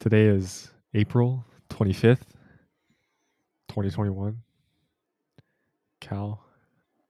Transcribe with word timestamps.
Today 0.00 0.26
is 0.26 0.70
April 0.94 1.44
25th, 1.68 2.22
2021. 3.68 4.38
Cal, 6.00 6.42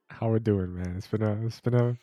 how 0.08 0.30
we 0.30 0.40
doing, 0.40 0.74
man? 0.74 0.94
It's 0.96 1.06
been 1.06 1.22
a 1.22 1.46
it's 1.46 1.60
been 1.60 1.74
a 1.74 1.96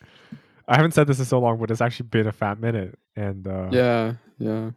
I 0.67 0.75
haven't 0.77 0.93
said 0.93 1.07
this 1.07 1.19
in 1.19 1.25
so 1.25 1.39
long, 1.39 1.59
but 1.59 1.71
it's 1.71 1.81
actually 1.81 2.07
been 2.07 2.27
a 2.27 2.31
fat 2.31 2.59
minute. 2.59 2.97
And 3.15 3.45
uh 3.47 3.67
Yeah, 3.71 4.13
yeah. 4.39 4.71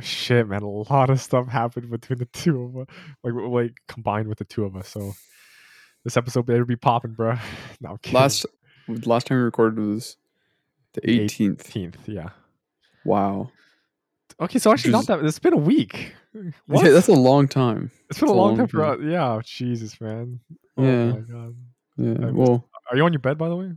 shit, 0.00 0.48
man, 0.48 0.62
a 0.62 0.68
lot 0.68 1.10
of 1.10 1.20
stuff 1.20 1.46
happened 1.48 1.90
between 1.90 2.18
the 2.18 2.26
two 2.26 2.62
of 2.64 2.76
us. 2.78 2.86
Like 3.22 3.34
like 3.34 3.72
combined 3.88 4.26
with 4.28 4.38
the 4.38 4.44
two 4.44 4.64
of 4.64 4.74
us. 4.76 4.88
So 4.88 5.12
this 6.04 6.16
episode 6.16 6.46
better 6.46 6.64
be 6.64 6.76
popping, 6.76 7.12
bro. 7.12 7.36
No. 7.80 7.98
Last 8.10 8.46
last 9.06 9.28
time 9.28 9.38
we 9.38 9.44
recorded 9.44 9.78
was 9.78 10.16
the 10.94 11.02
The 11.02 11.20
18th. 11.20 11.62
18th, 11.62 11.94
yeah. 12.06 12.30
Wow. 13.04 13.50
Okay, 14.42 14.58
so 14.58 14.72
actually 14.72 14.92
not 14.92 15.06
that 15.06 15.24
it's 15.24 15.38
been 15.38 15.52
a 15.52 15.56
week. 15.56 16.12
What? 16.66 16.84
Yeah, 16.84 16.90
that's 16.92 17.08
a 17.08 17.12
long 17.12 17.46
time. 17.48 17.90
it's 18.10 18.18
been 18.18 18.28
a 18.28 18.32
that's 18.32 18.32
a 18.32 18.34
long 18.34 18.48
long 18.48 18.56
time 18.56 18.66
for 18.68 18.82
us. 18.84 18.98
Yeah, 19.02 19.40
Jesus, 19.44 20.00
man. 20.00 20.40
Oh 20.76 20.82
Yeah. 20.84 21.12
my 21.12 21.20
god. 21.20 21.54
Yeah. 21.96 22.26
I 22.28 22.30
Well, 22.30 22.68
Are 22.90 22.96
you 22.96 23.04
on 23.04 23.12
your 23.12 23.20
bed 23.20 23.38
by 23.38 23.48
the 23.48 23.56
way? 23.56 23.72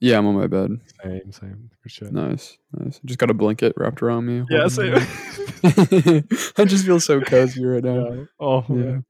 yeah, 0.00 0.18
I'm 0.18 0.26
on 0.26 0.34
my 0.36 0.46
bed. 0.46 0.70
Same, 1.02 1.32
same. 1.32 1.70
Good 1.82 1.90
shit. 1.92 2.12
Nice, 2.12 2.58
nice. 2.72 3.00
Just 3.04 3.18
got 3.18 3.30
a 3.30 3.34
blanket 3.34 3.72
wrapped 3.76 4.02
around 4.02 4.26
me. 4.26 4.44
Yeah, 4.48 4.68
same. 4.68 4.94
I 5.64 6.64
just 6.64 6.84
feel 6.86 7.00
so 7.00 7.20
cozy 7.20 7.64
right 7.64 7.82
now. 7.84 8.08
Yeah. 8.12 8.24
Oh 8.40 8.64
Yeah. 8.68 8.74
man. 8.76 9.04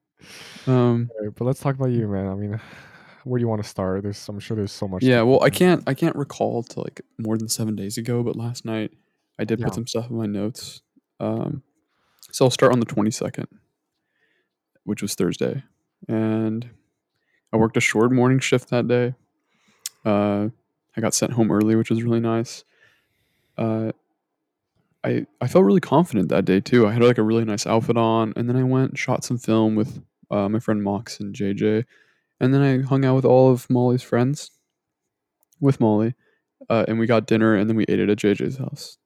Um. 0.66 1.10
Right, 1.20 1.30
but 1.34 1.44
let's 1.44 1.60
talk 1.60 1.74
about 1.76 1.90
you, 1.90 2.08
man. 2.08 2.26
I 2.26 2.34
mean, 2.34 2.60
where 3.24 3.38
do 3.38 3.42
you 3.42 3.48
want 3.48 3.62
to 3.62 3.68
start? 3.68 4.02
There's, 4.02 4.28
I'm 4.28 4.40
sure 4.40 4.56
there's 4.56 4.72
so 4.72 4.88
much. 4.88 5.02
Yeah. 5.02 5.22
Well, 5.22 5.42
I 5.42 5.50
can't. 5.50 5.82
I 5.86 5.94
can't 5.94 6.16
recall 6.16 6.62
to 6.64 6.80
like 6.80 7.00
more 7.18 7.36
than 7.36 7.48
seven 7.48 7.76
days 7.76 7.98
ago, 7.98 8.22
but 8.22 8.34
last 8.36 8.64
night 8.64 8.92
I 9.38 9.44
did 9.44 9.60
Yeah. 9.60 9.66
put 9.66 9.74
some 9.74 9.86
stuff 9.86 10.10
in 10.10 10.16
my 10.16 10.26
notes. 10.26 10.82
Um. 11.20 11.62
So 12.32 12.44
I'll 12.44 12.50
start 12.50 12.72
on 12.72 12.80
the 12.80 12.86
22nd, 12.86 13.46
which 14.84 15.00
was 15.00 15.14
Thursday, 15.14 15.62
and 16.08 16.68
I 17.52 17.56
worked 17.56 17.76
a 17.76 17.80
short 17.80 18.12
morning 18.12 18.40
shift 18.40 18.68
that 18.70 18.88
day. 18.88 19.14
Uh, 20.04 20.48
I 20.96 21.00
got 21.00 21.14
sent 21.14 21.32
home 21.32 21.50
early, 21.50 21.76
which 21.76 21.90
was 21.90 22.02
really 22.02 22.20
nice. 22.20 22.64
Uh, 23.56 23.92
I 25.02 25.26
I 25.40 25.46
felt 25.46 25.64
really 25.64 25.80
confident 25.80 26.28
that 26.28 26.44
day 26.44 26.60
too. 26.60 26.86
I 26.86 26.92
had 26.92 27.02
like 27.02 27.18
a 27.18 27.22
really 27.22 27.44
nice 27.44 27.66
outfit 27.66 27.96
on, 27.96 28.32
and 28.36 28.48
then 28.48 28.56
I 28.56 28.64
went 28.64 28.90
and 28.90 28.98
shot 28.98 29.24
some 29.24 29.38
film 29.38 29.76
with 29.76 30.02
uh, 30.30 30.48
my 30.48 30.58
friend 30.58 30.82
Mox 30.82 31.20
and 31.20 31.34
JJ, 31.34 31.84
and 32.40 32.52
then 32.52 32.60
I 32.60 32.86
hung 32.86 33.04
out 33.04 33.14
with 33.14 33.24
all 33.24 33.50
of 33.50 33.70
Molly's 33.70 34.02
friends, 34.02 34.50
with 35.60 35.80
Molly, 35.80 36.14
uh, 36.68 36.84
and 36.88 36.98
we 36.98 37.06
got 37.06 37.26
dinner, 37.26 37.54
and 37.54 37.70
then 37.70 37.76
we 37.76 37.84
ate 37.88 38.00
it 38.00 38.10
at 38.10 38.18
JJ's 38.18 38.58
house. 38.58 38.98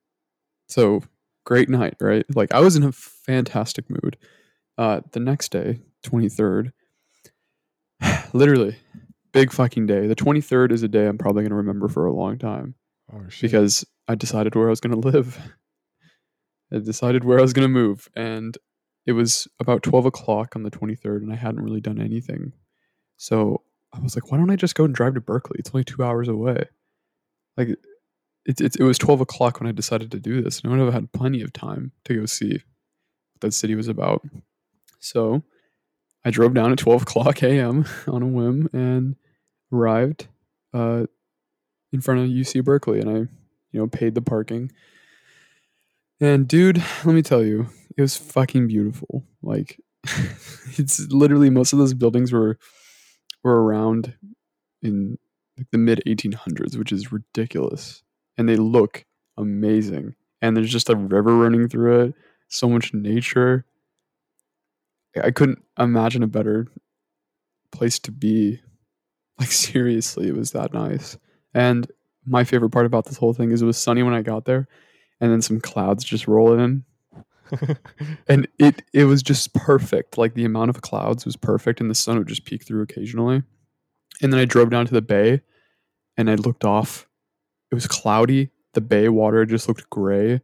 So 0.69 1.02
great 1.44 1.69
night, 1.69 1.96
right? 2.00 2.24
Like 2.34 2.52
I 2.52 2.60
was 2.60 2.77
in 2.77 2.83
a 2.83 2.92
fantastic 2.92 3.88
mood. 3.88 4.16
Uh, 4.78 5.00
the 5.12 5.20
next 5.20 5.52
day, 5.52 5.80
twenty 6.02 6.28
third, 6.28 6.72
literally 8.33 8.77
big 9.33 9.52
fucking 9.52 9.86
day. 9.86 10.06
The 10.06 10.14
twenty 10.14 10.41
third 10.41 10.72
is 10.72 10.83
a 10.83 10.88
day 10.88 11.06
I'm 11.06 11.18
probably 11.18 11.42
gonna 11.42 11.56
remember 11.56 11.88
for 11.88 12.06
a 12.06 12.12
long 12.12 12.38
time 12.38 12.74
Oh 13.12 13.22
because 13.41 13.84
I 14.08 14.14
decided 14.14 14.55
where 14.55 14.66
I 14.66 14.70
was 14.70 14.80
going 14.80 15.00
to 15.00 15.08
live. 15.08 15.38
I 16.72 16.78
decided 16.78 17.24
where 17.24 17.38
I 17.38 17.42
was 17.42 17.52
going 17.52 17.66
to 17.66 17.72
move. 17.72 18.08
And 18.14 18.56
it 19.06 19.12
was 19.12 19.48
about 19.58 19.83
12 19.83 20.06
o'clock 20.06 20.55
on 20.55 20.62
the 20.62 20.70
23rd, 20.70 21.18
and 21.18 21.33
I 21.33 21.36
hadn't 21.36 21.62
really 21.62 21.80
done 21.80 22.00
anything. 22.00 22.52
So 23.16 23.62
I 23.92 23.98
was 23.98 24.16
like, 24.16 24.30
why 24.30 24.38
don't 24.38 24.50
I 24.50 24.56
just 24.56 24.74
go 24.74 24.84
and 24.84 24.94
drive 24.94 25.14
to 25.14 25.20
Berkeley? 25.20 25.56
It's 25.58 25.70
only 25.74 25.84
two 25.84 26.05
hours 26.05 26.28
away. 26.28 26.66
Like, 27.56 27.68
it, 28.51 28.61
it, 28.61 28.77
it 28.81 28.84
was 28.84 28.98
12 28.98 29.20
o'clock 29.20 29.61
when 29.61 29.69
I 29.69 29.73
decided 29.73 30.11
to 30.11 30.20
do 30.20 30.43
this, 30.43 30.61
and 30.61 30.73
I 30.73 30.77
would 30.77 30.84
have 30.84 30.95
had 30.95 31.12
plenty 31.12 31.43
of 31.43 31.53
time 31.53 31.93
to 32.05 32.15
go 32.15 32.27
see 32.27 32.53
what 32.53 33.41
that 33.41 33.53
city 33.53 33.75
was 33.75 33.89
about. 33.89 34.23
So 34.98 35.42
I 36.25 36.31
drove 36.31 36.55
down 36.55 36.73
at 36.73 36.79
12 36.79 37.03
o'clock 37.03 37.42
a.m. 37.42 37.87
on 38.07 38.23
a 38.23 38.27
whim 38.27 38.69
and 38.73 39.17
arrived 39.73 40.29
uh, 40.75 41.07
in 41.92 42.01
front 42.01 42.20
of 42.20 42.27
UC 42.27 42.64
Berkeley, 42.64 43.01
and 43.01 43.11
I 43.11 43.29
you 43.73 43.80
know, 43.80 43.86
paid 43.86 44.14
the 44.14 44.23
parking. 44.23 44.73
And 46.20 46.47
dude, 46.47 46.83
let 47.05 47.14
me 47.14 47.23
tell 47.23 47.42
you, 47.42 47.69
it 47.97 48.01
was 48.01 48.17
fucking 48.17 48.69
beautiful. 48.69 49.24
Like 49.42 49.80
it's 50.77 51.01
literally 51.11 51.51
most 51.51 51.73
of 51.73 51.79
those 51.79 51.95
buildings 51.95 52.33
were 52.33 52.58
were 53.42 53.63
around 53.63 54.14
in 54.83 55.19
like 55.57 55.69
the 55.70 55.79
mid 55.79 56.03
1800s, 56.07 56.77
which 56.77 56.92
is 56.92 57.13
ridiculous. 57.13 58.03
And 58.40 58.48
they 58.48 58.56
look 58.56 59.05
amazing. 59.36 60.14
And 60.40 60.56
there's 60.56 60.73
just 60.73 60.89
a 60.89 60.96
river 60.96 61.36
running 61.36 61.68
through 61.68 62.01
it, 62.01 62.14
so 62.48 62.70
much 62.70 62.95
nature. 62.95 63.67
I 65.23 65.30
couldn't 65.30 65.62
imagine 65.78 66.23
a 66.23 66.27
better 66.27 66.67
place 67.70 67.98
to 68.00 68.11
be. 68.12 68.61
Like 69.39 69.52
seriously, 69.52 70.29
it 70.29 70.36
was 70.36 70.52
that 70.52 70.74
nice. 70.74 71.17
And 71.55 71.90
my 72.27 72.45
favorite 72.45 72.70
part 72.70 72.86
about 72.86 73.06
this 73.06 73.17
whole 73.17 73.33
thing 73.33 73.52
is 73.52 73.62
it 73.62 73.67
was 73.67 73.79
sunny 73.79 74.02
when 74.02 74.14
I 74.14 74.23
got 74.23 74.45
there, 74.46 74.68
and 75.20 75.33
then 75.33 75.42
some 75.42 75.61
clouds 75.61 76.05
just 76.05 76.29
roll 76.29 76.58
in, 76.58 76.84
and 78.29 78.48
it 78.58 78.83
it 78.92 79.05
was 79.05 79.23
just 79.23 79.55
perfect. 79.55 80.18
Like 80.18 80.34
the 80.34 80.45
amount 80.45 80.70
of 80.70 80.83
clouds 80.83 81.24
was 81.24 81.36
perfect, 81.36 81.80
and 81.80 81.90
the 81.90 81.95
sun 81.95 82.18
would 82.18 82.29
just 82.29 82.45
peek 82.45 82.67
through 82.67 82.83
occasionally. 82.83 83.42
And 84.23 84.33
then 84.33 84.40
I 84.40 84.45
drove 84.45 84.70
down 84.70 84.86
to 84.86 84.92
the 84.92 85.02
bay, 85.02 85.40
and 86.17 86.30
I 86.30 86.34
looked 86.34 86.64
off. 86.67 87.08
It 87.70 87.75
was 87.75 87.86
cloudy. 87.86 88.51
The 88.75 88.81
bay 88.81 89.08
water 89.08 89.45
just 89.47 89.69
looked 89.69 89.91
gray, 89.91 90.41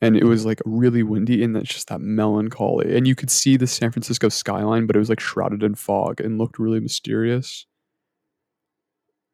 and 0.00 0.16
it 0.16 0.24
was 0.24 0.44
like 0.44 0.60
really 0.64 1.02
windy, 1.02 1.42
and 1.44 1.54
that's 1.54 1.68
just 1.72 1.88
that 1.88 2.00
melancholy. 2.00 2.96
And 2.96 3.06
you 3.06 3.14
could 3.14 3.30
see 3.30 3.56
the 3.56 3.66
San 3.66 3.90
Francisco 3.92 4.28
skyline, 4.28 4.86
but 4.86 4.96
it 4.96 5.00
was 5.00 5.08
like 5.08 5.20
shrouded 5.20 5.62
in 5.62 5.74
fog 5.74 6.20
and 6.20 6.38
looked 6.38 6.58
really 6.58 6.80
mysterious. 6.80 7.66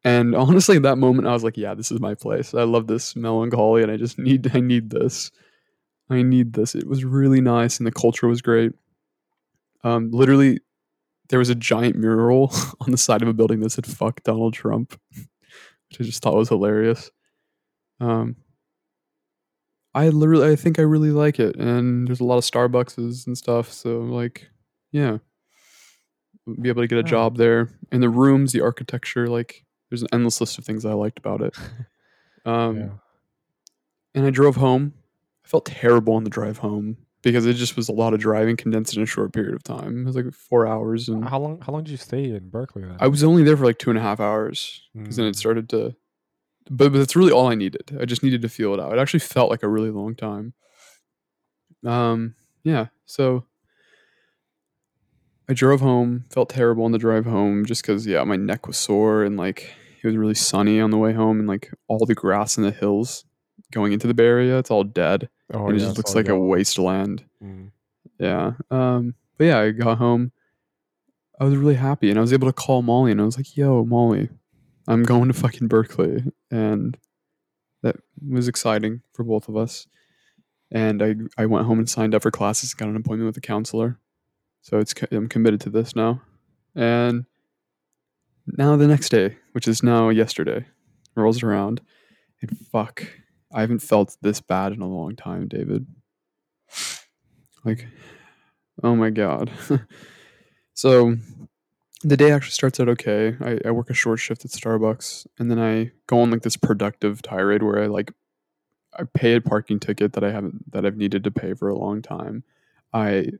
And 0.03 0.35
honestly, 0.35 0.77
at 0.77 0.83
that 0.83 0.97
moment, 0.97 1.27
I 1.27 1.33
was 1.33 1.43
like, 1.43 1.57
"Yeah, 1.57 1.73
this 1.73 1.91
is 1.91 1.99
my 1.99 2.13
place. 2.15 2.53
I 2.53 2.63
love 2.63 2.87
this 2.87 3.15
melancholy, 3.15 3.81
and 3.83 3.91
I 3.91 3.97
just 3.97 4.19
need, 4.19 4.49
I 4.55 4.59
need 4.59 4.89
this. 4.91 5.31
I 6.09 6.21
need 6.23 6.53
this." 6.53 6.75
It 6.75 6.87
was 6.87 7.05
really 7.05 7.41
nice, 7.41 7.79
and 7.79 7.87
the 7.87 7.91
culture 7.91 8.27
was 8.27 8.41
great. 8.41 8.73
Um, 9.83 10.09
literally, 10.11 10.59
there 11.29 11.39
was 11.39 11.49
a 11.49 11.55
giant 11.55 11.95
mural 11.97 12.51
on 12.81 12.91
the 12.91 12.97
side 12.97 13.21
of 13.21 13.27
a 13.27 13.33
building 13.33 13.61
that 13.61 13.71
said 13.71 13.85
"Fuck 13.85 14.23
Donald 14.23 14.53
Trump," 14.53 14.99
which 15.15 16.01
I 16.01 16.03
just 16.03 16.23
thought 16.23 16.35
was 16.35 16.49
hilarious. 16.49 17.11
Um, 17.99 18.35
I 19.93 20.09
literally, 20.09 20.51
I 20.51 20.55
think 20.55 20.77
I 20.77 20.81
really 20.81 21.11
like 21.11 21.39
it, 21.39 21.55
and 21.55 22.07
there's 22.07 22.19
a 22.19 22.25
lot 22.25 22.37
of 22.37 22.43
Starbuckses 22.43 23.27
and 23.27 23.37
stuff. 23.37 23.71
So, 23.71 23.99
like, 24.01 24.49
yeah, 24.91 25.19
be 26.61 26.69
able 26.69 26.83
to 26.83 26.87
get 26.87 26.97
a 26.97 27.03
job 27.03 27.37
there, 27.37 27.69
and 27.91 28.03
the 28.03 28.09
rooms, 28.09 28.51
the 28.51 28.61
architecture, 28.61 29.27
like 29.27 29.63
there's 29.89 30.01
an 30.01 30.07
endless 30.11 30.41
list 30.41 30.57
of 30.57 30.65
things 30.65 30.85
I 30.85 30.93
liked 30.93 31.17
about 31.19 31.41
it. 31.41 31.55
Um, 32.47 32.77
yeah. 32.77 32.89
And 34.13 34.23
I 34.23 34.29
drove 34.29 34.55
home. 34.57 34.93
I 35.43 35.47
felt 35.47 35.65
terrible 35.65 36.13
on 36.13 36.23
the 36.23 36.29
drive 36.29 36.59
home 36.59 36.95
because 37.23 37.47
it 37.47 37.55
just 37.55 37.75
was 37.75 37.89
a 37.89 37.91
lot 37.91 38.13
of 38.13 38.19
driving 38.19 38.55
condensed 38.55 38.95
in 38.95 39.01
a 39.01 39.07
short 39.07 39.33
period 39.33 39.55
of 39.55 39.63
time. 39.63 40.01
It 40.01 40.05
was 40.05 40.15
like 40.15 40.31
four 40.31 40.67
hours, 40.67 41.09
and 41.09 41.27
How 41.27 41.39
long? 41.39 41.59
How 41.61 41.71
long 41.73 41.83
did 41.83 41.89
you 41.89 41.97
stay 41.97 42.25
in 42.25 42.49
Berkeley 42.49 42.83
then? 42.83 42.97
I 42.99 43.07
was 43.07 43.23
only 43.23 43.41
there 43.41 43.57
for 43.57 43.65
like 43.65 43.79
two 43.79 43.89
and 43.89 43.97
a 43.97 44.01
half 44.03 44.19
hours 44.19 44.83
because 44.93 45.15
then 45.15 45.25
it 45.25 45.31
Mm. 45.33 45.35
started 45.37 45.69
to. 45.69 45.95
But, 46.69 46.91
but 46.91 46.97
that's 46.97 47.15
really 47.15 47.31
all 47.31 47.47
I 47.47 47.55
needed. 47.55 47.97
I 47.99 48.05
just 48.05 48.23
needed 48.23 48.41
to 48.41 48.49
feel 48.49 48.73
it 48.73 48.79
out. 48.79 48.91
It 48.91 48.99
actually 48.99 49.19
felt 49.19 49.49
like 49.49 49.63
a 49.63 49.67
really 49.69 49.91
long 49.91 50.15
time. 50.15 50.53
Um. 51.85 52.35
Yeah. 52.63 52.87
So. 53.05 53.45
I 55.47 55.53
drove 55.53 55.79
home. 55.79 56.23
Felt 56.31 56.49
terrible 56.49 56.85
on 56.85 56.91
the 56.91 56.97
drive 56.97 57.25
home, 57.25 57.65
just 57.65 57.83
because 57.83 58.07
yeah, 58.07 58.23
my 58.23 58.35
neck 58.35 58.65
was 58.65 58.77
sore 58.77 59.23
and 59.23 59.37
like 59.37 59.75
it 60.03 60.07
was 60.07 60.17
really 60.17 60.33
sunny 60.33 60.79
on 60.79 60.89
the 60.89 60.97
way 60.97 61.13
home, 61.13 61.39
and 61.39 61.47
like 61.47 61.71
all 61.87 62.03
the 62.05 62.15
grass 62.15 62.57
in 62.57 62.63
the 62.63 62.71
hills 62.71 63.25
going 63.71 63.93
into 63.93 64.07
the 64.07 64.13
Bay 64.15 64.25
Area, 64.25 64.57
it's 64.57 64.71
all 64.71 64.83
dead, 64.83 65.29
Oh, 65.53 65.67
and 65.67 65.75
it 65.75 65.79
yeah, 65.79 65.85
just 65.87 65.97
looks 65.97 66.15
like 66.15 66.29
a 66.29 66.37
wasteland. 66.37 67.23
Mm. 67.43 67.71
Yeah. 68.19 68.53
Um, 68.71 69.13
but 69.37 69.45
yeah, 69.45 69.59
I 69.59 69.71
got 69.71 69.97
home. 69.97 70.31
I 71.39 71.43
was 71.43 71.55
really 71.55 71.75
happy 71.75 72.09
and 72.09 72.17
I 72.17 72.21
was 72.21 72.31
able 72.31 72.47
to 72.47 72.53
call 72.53 72.81
Molly 72.81 73.11
and 73.11 73.19
I 73.19 73.25
was 73.25 73.37
like, 73.37 73.57
yo, 73.57 73.83
Molly, 73.83 74.29
I'm 74.87 75.03
going 75.03 75.27
to 75.27 75.33
fucking 75.33 75.67
Berkeley. 75.67 76.23
And 76.51 76.97
that 77.83 77.97
was 78.27 78.47
exciting 78.47 79.01
for 79.13 79.23
both 79.23 79.47
of 79.49 79.57
us. 79.57 79.87
And 80.71 81.01
I, 81.01 81.15
I 81.37 81.45
went 81.45 81.65
home 81.65 81.79
and 81.79 81.89
signed 81.89 82.15
up 82.15 82.23
for 82.23 82.31
classes, 82.31 82.73
got 82.73 82.89
an 82.89 82.95
appointment 82.95 83.27
with 83.27 83.37
a 83.37 83.41
counselor. 83.41 83.99
So 84.61 84.79
it's 84.79 84.93
I'm 85.11 85.29
committed 85.29 85.61
to 85.61 85.69
this 85.69 85.95
now. 85.95 86.21
And 86.75 87.25
now 88.47 88.75
the 88.75 88.87
next 88.87 89.09
day, 89.09 89.37
which 89.51 89.67
is 89.67 89.83
now 89.83 90.09
yesterday, 90.09 90.65
rolls 91.15 91.43
around. 91.43 91.81
And 92.41 92.57
fuck, 92.57 93.07
I 93.53 93.61
haven't 93.61 93.79
felt 93.79 94.17
this 94.21 94.41
bad 94.41 94.73
in 94.73 94.81
a 94.81 94.87
long 94.87 95.15
time, 95.15 95.47
David. 95.47 95.85
Like, 97.63 97.87
oh 98.83 98.95
my 98.95 99.09
god. 99.09 99.51
so 100.73 101.15
the 102.05 102.15
day 102.15 102.31
actually 102.31 102.51
starts 102.51 102.79
out 102.79 102.87
okay. 102.87 103.35
I, 103.41 103.59
I 103.65 103.71
work 103.71 103.89
a 103.89 103.95
short 103.95 104.19
shift 104.19 104.45
at 104.45 104.51
Starbucks, 104.51 105.25
and 105.39 105.49
then 105.49 105.59
I 105.59 105.91
go 106.05 106.21
on 106.21 106.29
like 106.29 106.43
this 106.43 106.55
productive 106.55 107.23
tirade 107.23 107.63
where 107.63 107.81
I 107.81 107.87
like 107.87 108.13
I 108.97 109.03
pay 109.13 109.35
a 109.35 109.41
parking 109.41 109.79
ticket 109.79 110.13
that 110.13 110.23
I 110.23 110.31
haven't 110.31 110.71
that 110.71 110.85
I've 110.85 110.97
needed 110.97 111.23
to 111.23 111.31
pay 111.31 111.55
for 111.55 111.67
a 111.67 111.77
long 111.77 112.03
time. 112.03 112.43
I 112.93 113.31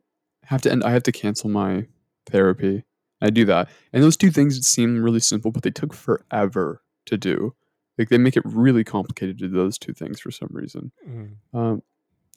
have 0.45 0.63
to 0.63 0.71
end. 0.71 0.83
I 0.83 0.91
have 0.91 1.03
to 1.03 1.11
cancel 1.11 1.49
my 1.49 1.85
therapy. 2.25 2.83
I 3.21 3.29
do 3.29 3.45
that, 3.45 3.69
and 3.93 4.03
those 4.03 4.17
two 4.17 4.31
things 4.31 4.67
seem 4.67 5.01
really 5.01 5.19
simple, 5.19 5.51
but 5.51 5.61
they 5.61 5.71
took 5.71 5.93
forever 5.93 6.81
to 7.05 7.17
do. 7.17 7.53
Like 7.99 8.09
they 8.09 8.17
make 8.17 8.35
it 8.35 8.43
really 8.45 8.83
complicated 8.83 9.37
to 9.37 9.47
do 9.47 9.53
those 9.53 9.77
two 9.77 9.93
things 9.93 10.19
for 10.19 10.31
some 10.31 10.49
reason. 10.51 10.91
Mm. 11.07 11.35
Um, 11.53 11.83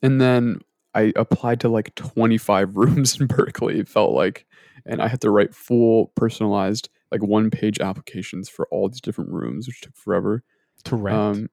and 0.03 0.21
then 0.21 0.61
I 0.95 1.13
applied 1.17 1.61
to 1.61 1.69
like 1.69 1.95
25 1.95 2.71
rooms 2.77 3.19
in 3.19 3.27
Berkeley. 3.27 3.81
It 3.81 3.89
felt 3.89 4.13
like, 4.13 4.47
and 4.89 5.01
I 5.03 5.09
had 5.09 5.21
to 5.21 5.31
write 5.31 5.55
full 5.55 6.09
personalized 6.17 6.89
like 7.13 7.23
one 7.23 7.51
page 7.51 7.79
applications 7.81 8.49
for 8.49 8.67
all 8.71 8.89
these 8.89 9.01
different 9.01 9.31
rooms, 9.31 9.67
which 9.67 9.81
took 9.81 9.97
forever. 9.97 10.43
To 10.85 10.97
rent. 10.97 11.17
Um, 11.17 11.51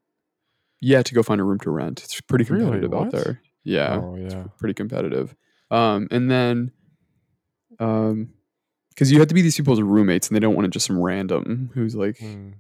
yeah, 0.82 1.02
to 1.02 1.14
go 1.16 1.24
find 1.24 1.40
a 1.42 1.44
room 1.44 1.60
to 1.60 1.72
rent. 1.72 2.04
It's 2.04 2.20
pretty 2.22 2.44
Really? 2.46 2.64
competitive 2.66 2.94
out 2.94 3.12
there. 3.12 3.42
Yeah, 3.64 4.00
oh 4.04 4.16
it's 4.16 4.34
yeah. 4.34 4.44
pretty 4.60 4.74
competitive. 4.74 5.36
Um, 5.72 6.08
and 6.12 6.30
then, 6.30 6.72
um, 7.80 8.30
because 8.90 9.12
you 9.12 9.20
have 9.20 9.28
to 9.28 9.34
be 9.34 9.42
these 9.42 9.58
people's 9.58 9.82
roommates, 9.82 10.28
and 10.28 10.36
they 10.36 10.40
don't 10.40 10.56
want 10.56 10.66
to 10.66 10.70
just 10.72 10.86
some 10.86 11.00
random 11.02 11.70
who's 11.74 11.96
like, 11.96 12.18
Mm. 12.18 12.54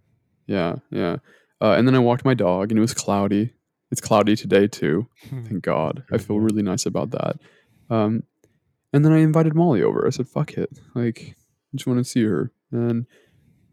yeah, 0.47 0.75
yeah. 0.91 1.17
Uh, 1.61 1.71
and 1.77 1.87
then 1.87 1.95
I 1.95 1.99
walked 1.99 2.25
my 2.25 2.33
dog, 2.33 2.71
and 2.71 2.77
it 2.77 2.81
was 2.81 2.93
cloudy. 2.93 3.53
It's 3.91 4.01
cloudy 4.01 4.35
today 4.35 4.67
too. 4.67 5.07
Thank 5.29 5.61
God. 5.61 6.03
I 6.11 6.17
feel 6.17 6.39
really 6.39 6.63
nice 6.63 6.85
about 6.85 7.11
that. 7.11 7.37
Um, 7.89 8.23
and 8.95 9.05
then 9.05 9.11
I 9.11 9.19
invited 9.19 9.53
Molly 9.53 9.83
over. 9.83 10.07
I 10.07 10.09
said, 10.09 10.27
"Fuck 10.27 10.53
it, 10.53 10.69
like, 10.95 11.35
I 11.73 11.77
just 11.77 11.85
want 11.87 11.99
to 11.99 12.03
see 12.03 12.23
her." 12.23 12.51
And 12.71 13.05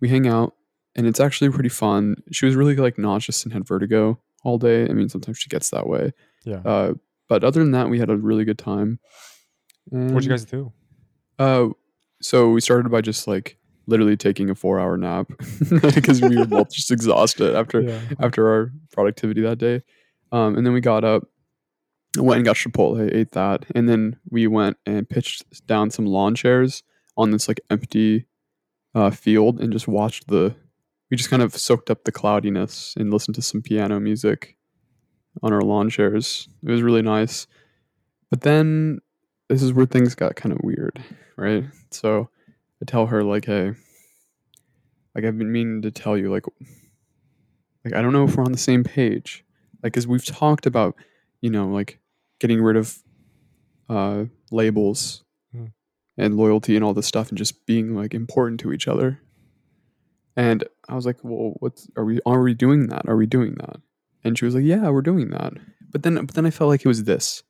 we 0.01 0.09
hang 0.09 0.27
out, 0.27 0.55
and 0.97 1.07
it's 1.07 1.21
actually 1.21 1.51
pretty 1.51 1.69
fun. 1.71 2.17
She 2.33 2.45
was 2.47 2.55
really 2.57 2.77
like 2.77 2.99
nauseous 2.99 3.45
and 3.45 3.53
had 3.53 3.67
vertigo 3.67 4.21
all 4.45 4.59
day. 4.59 4.85
I 4.89 4.93
mean, 4.93 5.09
sometimes 5.09 5.39
she 5.39 5.49
gets 5.49 5.71
that 5.71 5.87
way. 5.87 6.13
yeah. 6.45 6.61
Uh, 6.65 6.95
but 7.29 7.45
other 7.45 7.61
than 7.61 7.71
that, 7.73 7.89
we 7.89 7.99
had 7.99 8.11
a 8.11 8.17
really 8.17 8.45
good 8.45 8.59
time. 8.59 8.99
What'd 9.91 10.25
you 10.25 10.31
guys 10.31 10.45
do? 10.45 10.73
Uh, 11.39 11.69
so 12.21 12.51
we 12.51 12.61
started 12.61 12.91
by 12.91 13.01
just 13.01 13.27
like 13.27 13.57
literally 13.87 14.17
taking 14.17 14.49
a 14.51 14.55
four-hour 14.55 14.97
nap 14.97 15.27
because 15.95 16.21
we 16.23 16.37
were 16.37 16.47
both 16.47 16.71
just 16.73 16.91
exhausted 16.97 17.55
after 17.57 17.81
Yeah. 17.83 18.01
after 18.21 18.49
our 18.49 18.73
productivity 18.93 19.41
that 19.43 19.59
day. 19.59 19.83
Um, 20.31 20.57
and 20.57 20.65
then 20.67 20.73
we 20.73 20.81
got 20.81 21.05
up, 21.05 21.25
went 22.19 22.39
and 22.39 22.45
got 22.45 22.57
Chipotle, 22.57 23.13
ate 23.15 23.33
that, 23.33 23.65
and 23.75 23.89
then 23.89 24.19
we 24.31 24.47
went 24.47 24.77
and 24.87 25.09
pitched 25.09 25.67
down 25.67 25.91
some 25.91 26.07
lawn 26.07 26.35
chairs 26.35 26.83
on 27.17 27.31
this 27.31 27.49
like 27.49 27.61
empty 27.71 28.27
uh, 28.95 29.11
field 29.11 29.61
and 29.61 29.73
just 29.73 29.89
watched 29.89 30.29
the. 30.29 30.55
We 31.11 31.17
just 31.17 31.31
kind 31.31 31.43
of 31.43 31.55
soaked 31.55 31.91
up 31.91 32.05
the 32.05 32.13
cloudiness 32.13 32.95
and 32.97 33.13
listened 33.13 33.35
to 33.35 33.43
some 33.43 33.61
piano 33.61 34.01
music 34.01 34.57
on 35.43 35.53
our 35.53 35.61
lawn 35.61 35.91
chairs. 35.91 36.49
It 36.63 36.71
was 36.71 36.83
really 36.83 37.03
nice. 37.03 37.47
But 38.31 38.41
then 38.41 39.01
this 39.51 39.63
is 39.63 39.75
where 39.75 39.85
things 39.85 40.15
got 40.15 40.37
kind 40.37 40.55
of 40.55 40.61
weird, 40.63 41.03
right? 41.37 41.65
So 41.91 42.31
I 42.81 42.87
tell 42.87 43.07
her 43.07 43.23
like, 43.23 43.45
"Hey, 43.45 43.73
like 45.15 45.25
I've 45.25 45.39
been 45.39 45.53
meaning 45.53 45.83
to 45.83 45.91
tell 45.91 46.17
you 46.17 46.31
like 46.31 46.47
like 47.85 47.95
I 47.95 48.03
don't 48.03 48.13
know 48.13 48.25
if 48.25 48.37
we're 48.37 48.45
on 48.45 48.53
the 48.53 48.59
same 48.59 48.85
page. 48.85 49.45
Like 49.83 49.97
as 49.97 50.07
we've 50.07 50.25
talked 50.25 50.67
about, 50.67 50.95
you 51.41 51.51
know, 51.51 51.69
like 51.69 51.99
getting 52.43 52.61
rid 52.61 52.77
of 52.77 52.99
uh 53.89 54.25
labels 54.51 55.23
Hmm. 55.55 55.67
and 56.19 56.37
loyalty 56.37 56.75
and 56.77 56.85
all 56.85 56.95
this 56.95 57.07
stuff 57.07 57.29
and 57.29 57.39
just 57.39 57.67
being 57.67 57.95
like 57.95 58.15
important 58.15 58.59
to 58.61 58.73
each 58.73 58.89
other. 58.89 59.21
And 60.35 60.65
I 60.89 60.95
was 60.95 61.05
like, 61.07 61.19
"Well, 61.23 61.55
what's 61.61 61.89
are 61.97 62.05
we 62.05 62.19
are 62.27 62.43
we 62.43 62.55
doing 62.55 62.89
that? 62.89 63.07
Are 63.07 63.17
we 63.17 63.27
doing 63.27 63.55
that?" 63.61 63.77
And 64.25 64.37
she 64.39 64.45
was 64.47 64.55
like, 64.55 64.65
"Yeah, 64.65 64.89
we're 64.91 65.03
doing 65.13 65.29
that." 65.31 65.53
But 65.91 66.03
then 66.05 66.15
but 66.27 66.35
then 66.35 66.47
I 66.47 66.51
felt 66.51 66.69
like 66.71 66.85
it 66.85 66.89
was 66.89 67.05
this. 67.05 67.43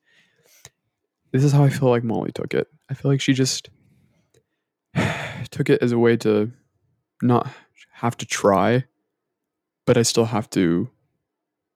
This 1.33 1.45
is 1.45 1.53
how 1.53 1.65
I 1.65 1.71
feel 1.71 1.89
like 1.91 2.05
Molly 2.05 2.33
took 2.33 2.53
it. 2.55 2.69
I 2.91 2.95
feel 2.95 3.11
like 3.11 3.21
she 3.23 3.33
just 3.33 3.71
took 5.51 5.71
it 5.71 5.81
as 5.83 5.93
a 5.93 5.99
way 5.99 6.17
to 6.19 6.51
not 7.23 7.49
have 7.93 8.17
to 8.19 8.27
try, 8.27 8.85
but 9.87 9.97
I 9.97 10.03
still 10.03 10.27
have 10.27 10.51
to 10.51 10.91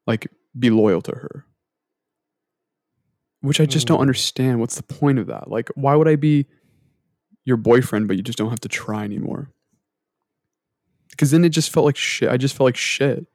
like 0.06 0.26
be 0.58 0.70
loyal 0.70 1.02
to 1.02 1.12
her. 1.12 1.45
Which 3.46 3.60
I 3.60 3.66
just 3.66 3.87
don't 3.87 3.98
Mm. 3.98 4.02
understand. 4.02 4.60
What's 4.60 4.75
the 4.75 4.82
point 4.82 5.19
of 5.20 5.28
that? 5.28 5.48
Like, 5.48 5.69
why 5.76 5.94
would 5.94 6.08
I 6.08 6.16
be 6.16 6.46
your 7.44 7.56
boyfriend, 7.56 8.08
but 8.08 8.16
you 8.16 8.22
just 8.25 8.37
don't 8.38 8.50
have 8.50 8.60
to 8.60 8.69
try 8.69 9.04
anymore? 9.04 9.52
Because 11.10 11.31
then 11.31 11.44
it 11.44 11.50
just 11.50 11.70
felt 11.70 11.87
like 11.87 11.96
shit. 11.96 12.28
I 12.28 12.37
just 12.37 12.56
felt 12.56 12.66
like 12.66 12.76
shit. 12.76 13.26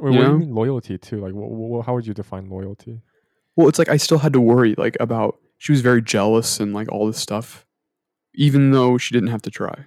Wait, 0.00 0.10
what 0.16 0.24
do 0.24 0.32
you 0.32 0.38
mean 0.38 0.54
loyalty 0.54 0.98
too? 0.98 1.20
Like, 1.20 1.32
wh- 1.34 1.82
wh- 1.82 1.86
how 1.86 1.94
would 1.94 2.06
you 2.06 2.14
define 2.14 2.50
loyalty? 2.50 3.00
Well, 3.54 3.68
it's 3.68 3.78
like 3.78 3.88
I 3.88 3.96
still 3.96 4.18
had 4.18 4.32
to 4.32 4.40
worry 4.40 4.74
like 4.76 4.96
about 4.98 5.38
she 5.58 5.70
was 5.72 5.82
very 5.82 6.02
jealous 6.02 6.58
and 6.58 6.72
like 6.74 6.90
all 6.90 7.06
this 7.06 7.18
stuff, 7.18 7.64
even 8.34 8.72
though 8.72 8.98
she 8.98 9.14
didn't 9.14 9.28
have 9.30 9.42
to 9.42 9.50
try. 9.50 9.86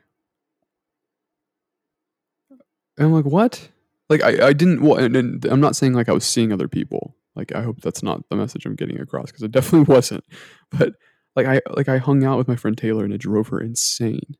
And 2.97 3.07
I'm 3.07 3.11
like, 3.13 3.25
what? 3.25 3.69
Like 4.09 4.23
I, 4.23 4.47
I 4.47 4.53
didn't. 4.53 4.81
Well, 4.81 4.97
and, 4.97 5.15
and 5.15 5.45
I'm 5.45 5.59
not 5.59 5.75
saying 5.75 5.93
like 5.93 6.07
I 6.09 6.13
was 6.13 6.25
seeing 6.25 6.51
other 6.53 6.67
people. 6.67 7.12
Like 7.35 7.53
I 7.55 7.61
hope 7.61 7.81
that's 7.81 8.03
not 8.03 8.27
the 8.29 8.35
message 8.35 8.65
I'm 8.65 8.75
getting 8.75 8.99
across 8.99 9.27
because 9.27 9.43
it 9.43 9.51
definitely 9.51 9.93
wasn't. 9.93 10.23
But 10.71 10.93
like 11.35 11.47
I 11.47 11.61
like 11.71 11.89
I 11.89 11.97
hung 11.97 12.23
out 12.23 12.37
with 12.37 12.47
my 12.47 12.55
friend 12.55 12.77
Taylor 12.77 13.03
and 13.03 13.13
it 13.13 13.19
drove 13.19 13.47
her 13.49 13.59
insane. 13.59 14.37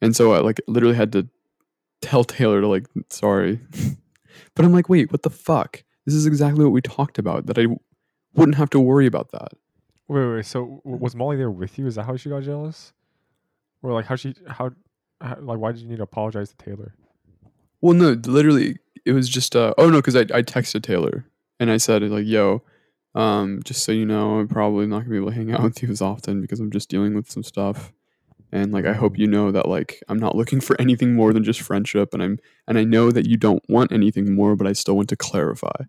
And 0.00 0.14
so 0.14 0.32
I 0.32 0.40
like 0.40 0.60
literally 0.66 0.96
had 0.96 1.12
to 1.12 1.28
tell 2.00 2.24
Taylor 2.24 2.60
to 2.60 2.68
like 2.68 2.86
sorry. 3.10 3.60
but 4.54 4.64
I'm 4.64 4.72
like, 4.72 4.88
wait, 4.88 5.12
what 5.12 5.22
the 5.22 5.30
fuck? 5.30 5.84
This 6.04 6.14
is 6.14 6.26
exactly 6.26 6.64
what 6.64 6.72
we 6.72 6.80
talked 6.80 7.18
about. 7.18 7.46
That 7.46 7.58
I 7.58 7.66
wouldn't 8.34 8.56
have 8.56 8.70
to 8.70 8.80
worry 8.80 9.06
about 9.06 9.32
that. 9.32 9.52
Wait, 10.08 10.20
wait. 10.20 10.34
wait, 10.36 10.46
So 10.46 10.80
was 10.84 11.16
Molly 11.16 11.36
there 11.36 11.50
with 11.50 11.78
you? 11.78 11.86
Is 11.86 11.96
that 11.96 12.04
how 12.04 12.16
she 12.16 12.28
got 12.28 12.42
jealous? 12.42 12.92
Or 13.82 13.92
like 13.92 14.06
how 14.06 14.16
she 14.16 14.34
how, 14.48 14.70
how 15.20 15.38
like 15.40 15.58
why 15.58 15.72
did 15.72 15.82
you 15.82 15.88
need 15.88 15.96
to 15.96 16.04
apologize 16.04 16.50
to 16.50 16.56
Taylor? 16.56 16.94
Well, 17.82 17.94
no, 17.94 18.12
literally, 18.24 18.78
it 19.04 19.12
was 19.12 19.28
just. 19.28 19.54
Uh, 19.54 19.74
oh 19.76 19.90
no, 19.90 19.98
because 19.98 20.16
I 20.16 20.20
I 20.20 20.42
texted 20.42 20.82
Taylor 20.82 21.26
and 21.60 21.70
I 21.70 21.76
said 21.78 22.02
like, 22.02 22.26
"Yo, 22.26 22.62
um, 23.14 23.60
just 23.64 23.84
so 23.84 23.92
you 23.92 24.04
know, 24.06 24.38
I'm 24.38 24.48
probably 24.48 24.86
not 24.86 25.00
gonna 25.00 25.10
be 25.10 25.16
able 25.16 25.28
to 25.30 25.34
hang 25.34 25.52
out 25.52 25.62
with 25.62 25.82
you 25.82 25.88
as 25.90 26.02
often 26.02 26.40
because 26.40 26.60
I'm 26.60 26.70
just 26.70 26.88
dealing 26.88 27.14
with 27.14 27.30
some 27.30 27.42
stuff." 27.42 27.92
And 28.52 28.72
like, 28.72 28.86
I 28.86 28.92
hope 28.92 29.18
you 29.18 29.26
know 29.26 29.50
that 29.50 29.68
like 29.68 30.02
I'm 30.08 30.18
not 30.18 30.36
looking 30.36 30.60
for 30.60 30.80
anything 30.80 31.14
more 31.14 31.32
than 31.32 31.42
just 31.44 31.60
friendship, 31.60 32.14
and 32.14 32.22
I'm 32.22 32.38
and 32.68 32.78
I 32.78 32.84
know 32.84 33.10
that 33.10 33.26
you 33.26 33.36
don't 33.36 33.62
want 33.68 33.90
anything 33.92 34.34
more, 34.34 34.54
but 34.56 34.66
I 34.66 34.72
still 34.72 34.96
want 34.96 35.08
to 35.10 35.16
clarify. 35.16 35.84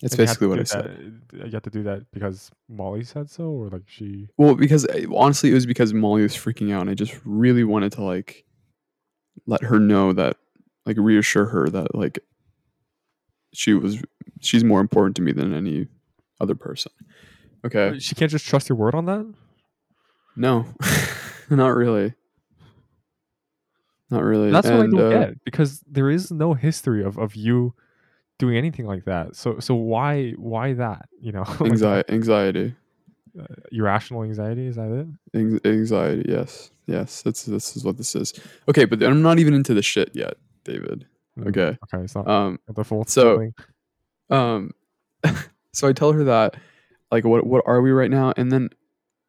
That's 0.00 0.14
And 0.14 0.18
basically 0.18 0.46
what 0.46 0.60
I 0.60 0.62
said. 0.62 1.22
that- 1.32 1.46
You 1.46 1.50
had 1.52 1.64
to 1.64 1.70
do 1.70 1.82
that 1.82 2.08
because 2.12 2.52
Molly 2.68 3.02
said 3.02 3.28
so, 3.30 3.50
or 3.50 3.68
like 3.68 3.82
she. 3.86 4.28
Well, 4.36 4.54
because 4.54 4.86
honestly, 5.12 5.50
it 5.50 5.54
was 5.54 5.66
because 5.66 5.92
Molly 5.92 6.22
was 6.22 6.34
freaking 6.36 6.72
out, 6.72 6.82
and 6.82 6.90
I 6.90 6.94
just 6.94 7.18
really 7.24 7.64
wanted 7.64 7.90
to 7.92 8.02
like 8.04 8.44
let 9.46 9.64
her 9.64 9.80
know 9.80 10.12
that, 10.12 10.36
like, 10.86 10.96
reassure 10.98 11.46
her 11.46 11.68
that 11.68 11.94
like 11.96 12.20
she 13.52 13.74
was 13.74 14.00
she's 14.40 14.64
more 14.64 14.80
important 14.80 15.16
to 15.16 15.22
me 15.22 15.32
than 15.32 15.52
any 15.54 15.86
other 16.40 16.54
person. 16.54 16.92
Okay, 17.64 17.98
She 17.98 18.14
can't 18.14 18.30
just 18.30 18.46
trust 18.46 18.68
your 18.68 18.76
word 18.78 18.94
on 18.94 19.06
that. 19.06 19.34
no, 20.36 20.66
not 21.50 21.74
really, 21.74 22.14
not 24.10 24.22
really. 24.22 24.50
That's 24.50 24.66
what 24.68 24.80
I 24.80 24.86
don't 24.86 25.00
uh, 25.00 25.10
get 25.10 25.44
because 25.44 25.80
there 25.80 26.10
is 26.10 26.30
no 26.30 26.54
history 26.54 27.04
of, 27.04 27.18
of 27.18 27.34
you 27.34 27.74
doing 28.38 28.56
anything 28.56 28.86
like 28.86 29.04
that. 29.04 29.36
So 29.36 29.58
so 29.58 29.74
why 29.74 30.30
why 30.32 30.72
that? 30.74 31.08
You 31.20 31.32
know, 31.32 31.42
like, 31.60 31.70
Anxiety, 31.72 32.12
anxiety, 32.12 32.74
uh, 33.38 33.44
irrational 33.72 34.22
anxiety 34.22 34.66
is 34.66 34.76
that 34.76 34.90
it? 34.90 35.38
Anx- 35.38 35.60
anxiety. 35.66 36.24
Yes, 36.28 36.70
yes. 36.86 37.22
That's 37.22 37.44
this 37.44 37.76
is 37.76 37.84
what 37.84 37.96
this 37.98 38.14
is. 38.14 38.32
Okay, 38.68 38.84
but 38.84 39.02
I'm 39.02 39.22
not 39.22 39.38
even 39.38 39.52
into 39.54 39.74
the 39.74 39.82
shit 39.82 40.10
yet, 40.14 40.34
David. 40.64 41.06
Mm, 41.38 41.48
Okay. 41.48 41.76
Okay, 41.92 42.04
it's 42.04 42.14
not 42.14 42.26
Um, 42.28 42.60
the 42.72 42.84
full 42.84 43.04
so- 43.06 43.38
thing. 43.38 43.54
Um 44.30 44.70
so 45.72 45.88
i 45.88 45.92
tell 45.92 46.12
her 46.12 46.24
that 46.24 46.56
like 47.10 47.24
what 47.24 47.46
what 47.46 47.64
are 47.66 47.80
we 47.80 47.90
right 47.90 48.10
now? 48.10 48.32
And 48.36 48.52
then 48.52 48.68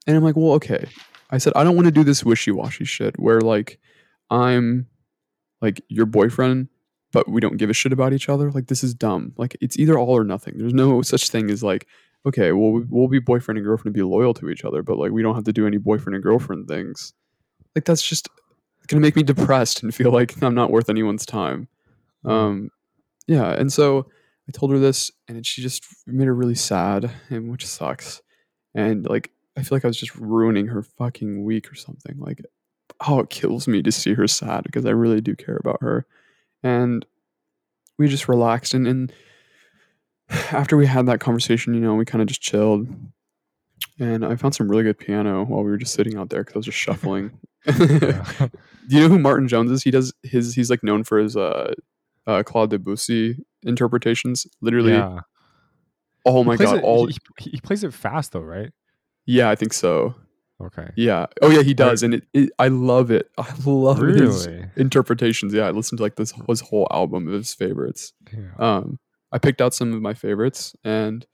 and 0.08 0.18
i'm 0.18 0.24
like 0.24 0.36
well 0.36 0.54
okay. 0.54 0.88
I 1.32 1.38
said 1.38 1.54
i 1.56 1.64
don't 1.64 1.76
want 1.76 1.86
to 1.86 1.92
do 1.92 2.04
this 2.04 2.24
wishy-washy 2.24 2.86
shit 2.86 3.20
where 3.20 3.42
like 3.42 3.80
i'm 4.30 4.88
like 5.62 5.82
your 5.90 6.06
boyfriend 6.06 6.68
but 7.12 7.28
we 7.28 7.42
don't 7.42 7.58
give 7.58 7.72
a 7.72 7.74
shit 7.74 7.92
about 7.92 8.14
each 8.14 8.30
other. 8.30 8.52
Like 8.52 8.68
this 8.68 8.84
is 8.84 8.94
dumb. 8.94 9.34
Like 9.36 9.58
it's 9.62 9.80
either 9.80 9.98
all 9.98 10.16
or 10.16 10.24
nothing. 10.24 10.60
There's 10.60 10.76
no 10.76 11.02
such 11.02 11.30
thing 11.30 11.50
as 11.50 11.64
like 11.64 11.88
okay 12.26 12.52
well 12.52 12.72
we- 12.72 12.86
we'll 12.90 13.08
be 13.08 13.20
boyfriend 13.20 13.58
and 13.58 13.66
girlfriend 13.66 13.88
and 13.88 13.94
be 13.96 14.04
loyal 14.04 14.34
to 14.34 14.50
each 14.50 14.66
other 14.66 14.84
but 14.84 14.98
like 14.98 15.12
we 15.12 15.22
don't 15.24 15.36
have 15.36 15.46
to 15.46 15.54
do 15.54 15.66
any 15.66 15.78
boyfriend 15.78 16.16
and 16.16 16.24
girlfriend 16.24 16.68
things. 16.68 17.14
Like 17.76 17.86
that's 17.86 18.02
just 18.08 18.28
gonna 18.88 19.02
make 19.02 19.16
me 19.16 19.24
depressed 19.24 19.84
and 19.84 19.94
feel 19.94 20.12
like 20.12 20.42
i'm 20.42 20.56
not 20.56 20.72
worth 20.72 20.90
anyone's 20.90 21.26
time. 21.26 21.68
Um 22.26 22.70
yeah 23.28 23.52
and 23.52 23.72
so 23.72 24.08
I 24.50 24.52
told 24.52 24.72
her 24.72 24.80
this, 24.80 25.12
and 25.28 25.46
she 25.46 25.62
just 25.62 25.86
made 26.08 26.26
her 26.26 26.34
really 26.34 26.56
sad, 26.56 27.12
and 27.30 27.52
which 27.52 27.68
sucks. 27.68 28.24
And 28.74 29.08
like, 29.08 29.32
I 29.56 29.62
feel 29.62 29.76
like 29.76 29.86
I 29.86 29.88
was 29.88 30.00
just 30.00 30.16
ruining 30.16 30.68
her 30.68 30.82
fucking 30.82 31.44
week 31.44 31.72
or 31.72 31.76
something. 31.76 32.16
Like, 32.18 32.42
oh, 33.08 33.20
it 33.20 33.30
kills 33.30 33.68
me 33.68 33.84
to 33.84 33.92
see 33.92 34.16
her 34.16 34.28
sad 34.28 34.64
because 34.64 34.88
I 34.88 34.90
really 34.90 35.22
do 35.22 35.36
care 35.36 35.58
about 35.58 35.78
her. 35.82 36.08
And 36.64 37.06
we 38.00 38.08
just 38.08 38.28
relaxed, 38.28 38.74
and, 38.74 38.88
and 38.88 39.14
after 40.52 40.76
we 40.76 40.88
had 40.88 41.06
that 41.06 41.20
conversation, 41.20 41.76
you 41.76 41.82
know, 41.82 41.94
we 41.94 42.06
kind 42.06 42.24
of 42.24 42.28
just 42.28 42.42
chilled. 42.42 42.88
and 44.00 44.26
I 44.26 44.36
found 44.36 44.56
some 44.56 44.68
really 44.68 44.84
good 44.84 44.98
piano 44.98 45.46
while 45.46 45.64
we 45.64 45.70
were 45.70 45.78
just 45.78 45.94
sitting 45.94 46.18
out 46.18 46.32
there 46.32 46.44
because 46.44 46.56
I 46.56 46.60
was 46.60 46.66
just 46.66 46.78
shuffling. 46.80 47.38
Do 47.68 48.50
you 48.88 49.02
know 49.02 49.10
who 49.10 49.20
Martin 49.20 49.48
Jones 49.48 49.70
is? 49.70 49.84
He 49.84 49.92
does 49.92 50.12
his. 50.24 50.56
He's 50.56 50.72
like 50.72 50.82
known 50.82 51.04
for 51.04 51.20
his 51.20 51.38
uh, 51.38 51.76
uh 52.26 52.42
Claude 52.42 52.72
Debussy 52.72 53.38
interpretations. 53.64 54.48
Literally, 54.62 54.94
yeah. 54.94 55.20
oh 56.26 56.44
my 56.44 56.56
god! 56.56 56.78
it- 56.78 56.84
all 56.84 57.08
he, 57.08 57.18
he- 57.52 57.60
plays 57.62 57.84
it 57.84 57.94
fast 57.94 58.32
though, 58.32 58.42
right? 58.42 58.72
yeah, 59.26 59.50
I 59.50 59.56
think 59.56 59.74
so. 59.74 60.16
Okay. 60.62 60.90
Yeah. 60.98 61.28
Oh 61.42 61.50
yeah, 61.50 61.62
he 61.62 61.74
does, 61.74 62.04
and 62.04 62.16
it, 62.16 62.28
it 62.34 62.50
I 62.60 62.68
love 62.68 63.12
it. 63.12 63.30
I 63.38 63.54
love 63.66 64.00
his 64.00 64.46
interpretations. 64.76 65.54
Yeah, 65.54 65.68
I 65.68 65.72
listened 65.72 65.98
to 66.00 66.04
like 66.04 66.16
this 66.18 66.34
his 66.48 66.62
whole 66.62 66.88
album 66.92 67.28
of 67.28 67.34
his 67.34 67.54
favorites. 67.54 68.12
Yeah. 68.34 68.50
Um, 68.58 69.00
I 69.32 69.38
picked 69.38 69.62
out 69.62 69.74
some 69.74 69.94
of 69.94 70.02
my 70.02 70.14
favorites, 70.14 70.76
and 70.84 71.26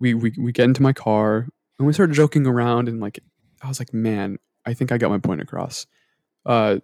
we 0.00 0.14
we 0.14 0.32
we 0.38 0.50
get 0.52 0.64
into 0.64 0.82
my 0.82 0.92
car 0.92 1.46
and 1.78 1.86
we 1.86 1.92
started 1.92 2.14
joking 2.14 2.46
around, 2.46 2.88
and 2.88 3.00
like 3.00 3.20
I 3.62 3.68
was 3.68 3.78
like, 3.78 3.94
man, 3.94 4.38
I 4.66 4.74
think 4.74 4.90
I 4.90 4.98
got 4.98 5.10
my 5.10 5.18
point 5.18 5.40
across. 5.40 5.86
Uh, 6.44 6.78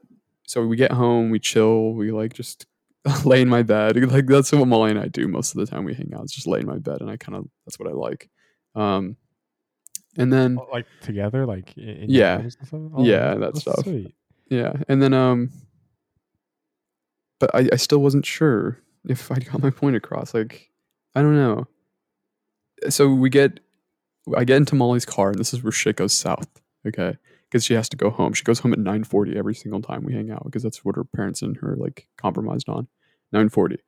so 0.47 0.65
we 0.65 0.77
get 0.77 0.93
home, 0.93 1.31
we 1.31 1.41
chill, 1.41 1.93
we 1.95 2.12
like 2.12 2.35
just 2.35 2.67
lay 3.25 3.43
in 3.43 3.49
my 3.49 3.62
bed. 3.62 3.97
Like 4.11 4.26
that's 4.26 4.52
what 4.52 4.67
Molly 4.69 4.90
and 4.90 4.99
I 5.00 5.09
do 5.09 5.28
most 5.28 5.55
of 5.55 5.59
the 5.61 5.67
time. 5.67 5.85
We 5.85 5.95
hang 5.95 6.12
out, 6.14 6.25
it's 6.25 6.35
just 6.35 6.47
lay 6.47 6.61
in 6.61 6.67
my 6.67 6.78
bed, 6.78 7.00
and 7.00 7.11
I 7.11 7.17
kind 7.17 7.37
of 7.37 7.47
that's 7.67 7.78
what 7.78 7.88
I 7.88 7.93
like. 7.93 8.28
Um, 8.75 9.17
and 10.17 10.33
then 10.33 10.59
Oh, 10.61 10.67
like 10.73 10.87
together, 11.02 11.47
like 11.47 11.73
Yeah. 11.76 12.07
your 12.09 12.31
arms 12.40 12.57
and 12.61 12.67
stuff? 12.69 12.81
Yeah, 13.07 13.35
that's- 13.35 13.52
that 13.55 13.61
stuff. 13.61 13.85
Sweet. 13.85 14.14
Yeah, 14.50 14.73
and 14.88 15.02
then 15.02 15.12
um, 15.14 15.50
but 17.40 17.55
I, 17.55 17.69
I 17.73 17.76
still 17.76 17.99
wasn't 17.99 18.26
sure 18.26 18.78
if 19.09 19.31
I 19.31 19.37
got 19.38 19.62
my 19.62 19.71
point 19.71 19.95
across. 19.97 20.35
Like, 20.35 20.71
I 21.14 21.23
don't 21.23 21.37
know. 21.37 21.67
So 22.88 23.09
we 23.09 23.28
get, 23.31 23.61
I 24.37 24.45
get 24.45 24.57
into 24.57 24.75
Molly's 24.75 25.05
car, 25.05 25.31
and 25.31 25.38
this 25.38 25.52
is 25.52 25.62
where 25.62 25.71
shit 25.73 25.97
goes 25.97 26.12
south. 26.12 26.49
Okay, 26.87 27.17
because 27.50 27.64
she 27.64 27.75
has 27.75 27.88
to 27.90 27.97
go 27.97 28.11
home. 28.11 28.33
She 28.33 28.45
goes 28.45 28.61
home 28.61 28.73
at 28.73 28.78
nine 28.78 29.05
forty 29.05 29.37
every 29.37 29.55
single 29.55 29.83
time 29.83 30.05
we 30.05 30.14
hang 30.14 30.31
out 30.31 30.45
because 30.45 30.62
that's 30.62 30.85
what 30.85 30.97
her 30.97 31.05
parents 31.05 31.43
and 31.43 31.57
her 31.59 31.76
like 31.76 32.07
compromised 32.17 32.69
on. 32.69 32.88
Nine 33.33 33.49
forty. 33.49 33.78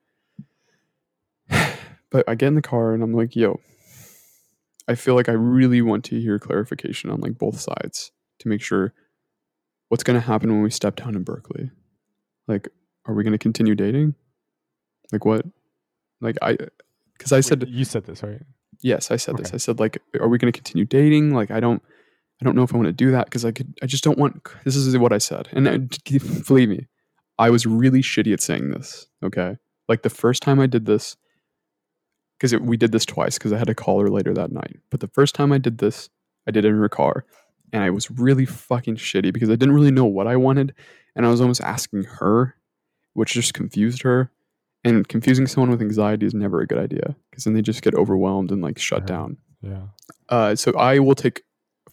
But 2.09 2.27
I 2.27 2.35
get 2.35 2.47
in 2.47 2.55
the 2.55 2.61
car 2.61 2.93
and 2.93 3.01
I'm 3.01 3.13
like, 3.13 3.37
yo, 3.37 3.61
I 4.85 4.95
feel 4.95 5.15
like 5.15 5.29
I 5.29 5.31
really 5.31 5.81
want 5.81 6.03
to 6.05 6.19
hear 6.19 6.37
clarification 6.39 7.09
on 7.09 7.21
like 7.21 7.37
both 7.37 7.57
sides 7.57 8.11
to 8.39 8.49
make 8.49 8.61
sure 8.61 8.93
what's 9.87 10.03
going 10.03 10.19
to 10.19 10.25
happen 10.25 10.51
when 10.51 10.61
we 10.61 10.71
step 10.71 10.97
down 10.97 11.15
in 11.15 11.23
Berkeley. 11.23 11.71
Like, 12.49 12.67
are 13.05 13.13
we 13.13 13.23
going 13.23 13.31
to 13.31 13.37
continue 13.37 13.75
dating? 13.75 14.15
Like, 15.13 15.23
what? 15.23 15.45
Like, 16.19 16.37
I, 16.41 16.57
because 17.13 17.31
I 17.31 17.37
Wait, 17.37 17.45
said, 17.45 17.65
you 17.69 17.85
said 17.85 18.05
this, 18.05 18.23
right? 18.23 18.41
yes, 18.81 19.11
I 19.11 19.15
said 19.15 19.37
this. 19.37 19.53
I 19.53 19.57
said, 19.57 19.79
like, 19.79 20.01
are 20.19 20.27
we 20.27 20.37
going 20.37 20.51
to 20.51 20.57
continue 20.57 20.85
dating? 20.85 21.33
Like, 21.33 21.51
I 21.51 21.59
don't, 21.59 21.81
I 22.41 22.43
don't 22.45 22.55
know 22.55 22.63
if 22.63 22.73
I 22.73 22.77
want 22.77 22.87
to 22.87 22.91
do 22.93 23.11
that 23.11 23.25
because 23.25 23.45
I 23.45 23.51
could, 23.51 23.73
I 23.83 23.85
just 23.85 24.03
don't 24.03 24.17
want, 24.17 24.41
this 24.65 24.75
is 24.75 24.97
what 24.97 25.13
I 25.13 25.19
said. 25.19 25.47
And 25.51 25.69
I, 25.69 25.77
believe 26.47 26.69
me, 26.69 26.87
I 27.37 27.49
was 27.51 27.65
really 27.65 28.01
shitty 28.01 28.33
at 28.33 28.41
saying 28.41 28.71
this. 28.71 29.07
Okay. 29.23 29.57
Like, 29.87 30.01
the 30.03 30.09
first 30.09 30.41
time 30.41 30.59
I 30.59 30.65
did 30.67 30.85
this, 30.85 31.17
because 32.39 32.55
we 32.59 32.77
did 32.77 32.91
this 32.91 33.05
twice 33.05 33.37
because 33.37 33.53
I 33.53 33.57
had 33.57 33.67
to 33.67 33.75
call 33.75 33.99
her 34.01 34.09
later 34.09 34.33
that 34.33 34.51
night. 34.51 34.77
But 34.89 34.99
the 35.01 35.07
first 35.09 35.35
time 35.35 35.51
I 35.51 35.59
did 35.59 35.77
this, 35.77 36.09
I 36.47 36.51
did 36.51 36.65
it 36.65 36.69
in 36.69 36.77
her 36.79 36.89
car. 36.89 37.25
And 37.71 37.83
I 37.83 37.89
was 37.91 38.09
really 38.09 38.45
fucking 38.45 38.95
shitty 38.95 39.31
because 39.31 39.49
I 39.49 39.55
didn't 39.55 39.75
really 39.75 39.91
know 39.91 40.05
what 40.05 40.27
I 40.27 40.35
wanted. 40.35 40.73
And 41.15 41.25
I 41.25 41.29
was 41.29 41.39
almost 41.41 41.61
asking 41.61 42.03
her, 42.05 42.55
which 43.13 43.33
just 43.33 43.53
confused 43.53 44.01
her. 44.01 44.31
And 44.83 45.07
confusing 45.07 45.45
someone 45.45 45.69
with 45.69 45.81
anxiety 45.81 46.25
is 46.25 46.33
never 46.33 46.59
a 46.61 46.65
good 46.67 46.79
idea 46.79 47.15
because 47.29 47.43
then 47.43 47.53
they 47.53 47.61
just 47.61 47.83
get 47.83 47.93
overwhelmed 47.93 48.51
and 48.51 48.63
like 48.63 48.79
shut 48.79 49.01
Yeah. 49.03 49.05
down. 49.05 49.37
Yeah. 49.61 49.81
Uh, 50.27 50.55
so 50.55 50.71
I 50.75 50.97
will 50.97 51.13
take 51.13 51.43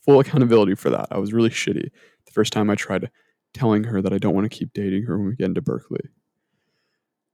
full 0.09 0.21
accountability 0.21 0.75
for 0.75 0.89
that. 0.89 1.07
I 1.11 1.19
was 1.19 1.35
really 1.35 1.51
shitty 1.51 1.91
the 2.25 2.33
first 2.33 2.51
time 2.51 2.71
I 2.71 2.77
tried 2.77 3.11
telling 3.53 3.85
her 3.85 4.01
that 4.01 4.13
I 4.13 4.17
don't 4.17 4.35
want 4.35 4.51
to 4.51 4.57
keep 4.57 4.73
dating 4.73 5.03
her 5.03 5.19
when 5.19 5.29
we 5.29 5.37
get 5.37 5.49
into 5.49 5.61
Berkeley. 5.61 6.09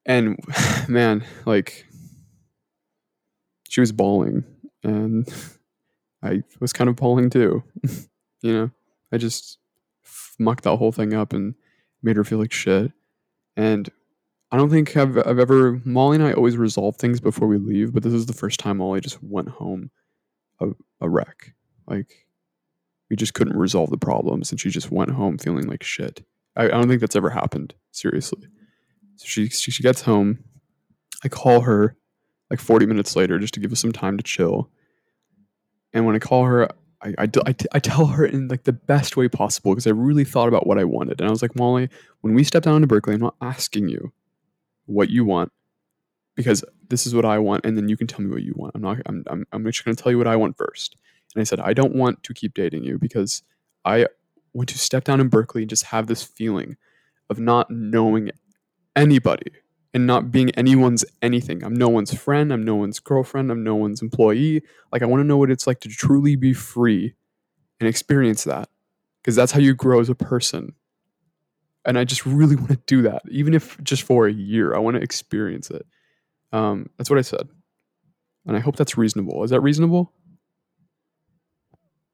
And 0.04 0.36
man, 0.88 1.24
like 1.46 1.86
she 3.68 3.80
was 3.80 3.92
bawling 3.92 4.42
and 4.82 5.32
I 6.22 6.42
was 6.58 6.72
kind 6.72 6.90
of 6.90 6.96
bawling 6.96 7.30
too. 7.30 7.62
you 8.42 8.52
know, 8.52 8.70
I 9.12 9.18
just 9.18 9.58
mucked 10.40 10.64
that 10.64 10.76
whole 10.76 10.90
thing 10.90 11.14
up 11.14 11.32
and 11.32 11.54
made 12.02 12.16
her 12.16 12.24
feel 12.24 12.40
like 12.40 12.52
shit. 12.52 12.90
And 13.56 13.88
I 14.50 14.56
don't 14.56 14.70
think 14.70 14.96
I've, 14.96 15.16
I've 15.18 15.38
ever, 15.38 15.80
Molly 15.84 16.16
and 16.16 16.26
I 16.26 16.32
always 16.32 16.56
resolve 16.56 16.96
things 16.96 17.20
before 17.20 17.46
we 17.46 17.56
leave, 17.58 17.94
but 17.94 18.02
this 18.02 18.12
is 18.12 18.26
the 18.26 18.32
first 18.32 18.58
time 18.58 18.78
Molly 18.78 19.00
just 19.00 19.22
went 19.22 19.48
home 19.48 19.92
a, 20.60 20.70
a 21.00 21.08
wreck. 21.08 21.54
Like, 21.86 22.23
we 23.14 23.16
just 23.16 23.34
couldn't 23.34 23.56
resolve 23.56 23.90
the 23.90 23.96
problems 23.96 24.50
and 24.50 24.60
she 24.60 24.70
just 24.70 24.90
went 24.90 25.12
home 25.12 25.38
feeling 25.38 25.68
like 25.68 25.84
shit. 25.84 26.26
I, 26.56 26.64
I 26.64 26.68
don't 26.70 26.88
think 26.88 27.00
that's 27.00 27.14
ever 27.14 27.30
happened, 27.30 27.72
seriously. 27.92 28.48
So 29.14 29.24
she, 29.24 29.48
she, 29.50 29.70
she 29.70 29.84
gets 29.84 30.02
home. 30.02 30.42
I 31.22 31.28
call 31.28 31.60
her 31.60 31.96
like 32.50 32.58
40 32.58 32.86
minutes 32.86 33.14
later 33.14 33.38
just 33.38 33.54
to 33.54 33.60
give 33.60 33.70
us 33.70 33.78
some 33.78 33.92
time 33.92 34.16
to 34.16 34.24
chill. 34.24 34.68
And 35.92 36.06
when 36.06 36.16
I 36.16 36.18
call 36.18 36.42
her, 36.42 36.68
I, 37.00 37.14
I, 37.16 37.28
I 37.46 37.52
t- 37.52 37.68
I 37.70 37.78
tell 37.78 38.06
her 38.06 38.26
in 38.26 38.48
like 38.48 38.64
the 38.64 38.72
best 38.72 39.16
way 39.16 39.28
possible 39.28 39.70
because 39.70 39.86
I 39.86 39.90
really 39.90 40.24
thought 40.24 40.48
about 40.48 40.66
what 40.66 40.80
I 40.80 40.84
wanted. 40.84 41.20
And 41.20 41.28
I 41.28 41.30
was 41.30 41.40
like, 41.40 41.54
Molly, 41.54 41.88
when 42.22 42.34
we 42.34 42.42
step 42.42 42.64
down 42.64 42.80
to 42.80 42.88
Berkeley, 42.88 43.14
I'm 43.14 43.20
not 43.20 43.36
asking 43.40 43.90
you 43.90 44.12
what 44.86 45.08
you 45.08 45.24
want 45.24 45.52
because 46.34 46.64
this 46.88 47.06
is 47.06 47.14
what 47.14 47.24
I 47.24 47.38
want. 47.38 47.64
And 47.64 47.76
then 47.76 47.88
you 47.88 47.96
can 47.96 48.08
tell 48.08 48.22
me 48.22 48.32
what 48.32 48.42
you 48.42 48.54
want. 48.56 48.72
I'm 48.74 48.82
not, 48.82 48.98
I'm, 49.06 49.22
I'm, 49.28 49.46
I'm 49.52 49.64
just 49.66 49.84
going 49.84 49.94
to 49.94 50.02
tell 50.02 50.10
you 50.10 50.18
what 50.18 50.26
I 50.26 50.34
want 50.34 50.56
first. 50.56 50.96
And 51.34 51.40
I 51.40 51.44
said, 51.44 51.60
I 51.60 51.72
don't 51.72 51.94
want 51.94 52.22
to 52.22 52.34
keep 52.34 52.54
dating 52.54 52.84
you 52.84 52.98
because 52.98 53.42
I 53.84 54.06
want 54.52 54.68
to 54.70 54.78
step 54.78 55.04
down 55.04 55.20
in 55.20 55.28
Berkeley 55.28 55.62
and 55.62 55.70
just 55.70 55.84
have 55.84 56.06
this 56.06 56.22
feeling 56.22 56.76
of 57.28 57.38
not 57.38 57.70
knowing 57.70 58.30
anybody 58.94 59.50
and 59.92 60.06
not 60.06 60.30
being 60.30 60.50
anyone's 60.50 61.04
anything. 61.22 61.62
I'm 61.62 61.74
no 61.74 61.88
one's 61.88 62.14
friend. 62.14 62.52
I'm 62.52 62.64
no 62.64 62.74
one's 62.74 62.98
girlfriend. 62.98 63.50
I'm 63.50 63.62
no 63.62 63.74
one's 63.74 64.02
employee. 64.02 64.62
Like, 64.92 65.02
I 65.02 65.06
want 65.06 65.20
to 65.20 65.24
know 65.24 65.36
what 65.36 65.50
it's 65.50 65.66
like 65.66 65.80
to 65.80 65.88
truly 65.88 66.36
be 66.36 66.52
free 66.52 67.14
and 67.80 67.88
experience 67.88 68.44
that 68.44 68.68
because 69.22 69.36
that's 69.36 69.52
how 69.52 69.60
you 69.60 69.74
grow 69.74 70.00
as 70.00 70.08
a 70.08 70.14
person. 70.14 70.74
And 71.84 71.98
I 71.98 72.04
just 72.04 72.24
really 72.26 72.56
want 72.56 72.70
to 72.70 72.80
do 72.86 73.02
that, 73.02 73.22
even 73.30 73.54
if 73.54 73.82
just 73.82 74.02
for 74.02 74.26
a 74.26 74.32
year. 74.32 74.74
I 74.74 74.78
want 74.78 74.96
to 74.96 75.02
experience 75.02 75.70
it. 75.70 75.86
Um, 76.52 76.90
that's 76.96 77.10
what 77.10 77.18
I 77.18 77.22
said. 77.22 77.48
And 78.46 78.56
I 78.56 78.60
hope 78.60 78.76
that's 78.76 78.96
reasonable. 78.96 79.42
Is 79.44 79.50
that 79.50 79.60
reasonable? 79.60 80.12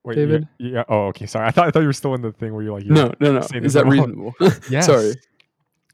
Wait, 0.05 0.15
David? 0.15 0.49
Yeah, 0.59 0.71
yeah. 0.71 0.85
Oh, 0.89 1.07
okay. 1.09 1.27
Sorry. 1.27 1.47
I 1.47 1.51
thought 1.51 1.67
I 1.67 1.71
thought 1.71 1.81
you 1.81 1.87
were 1.87 1.93
still 1.93 2.15
in 2.15 2.23
the 2.23 2.33
thing 2.33 2.55
where 2.55 2.63
you're 2.63 2.73
like, 2.73 2.85
you're 2.85 2.95
No, 2.95 3.13
no, 3.21 3.33
no. 3.33 3.47
Is 3.55 3.75
that 3.75 3.85
wrong. 3.85 3.93
reasonable? 3.93 4.35
Yes. 4.71 4.87
Sorry. 4.87 5.15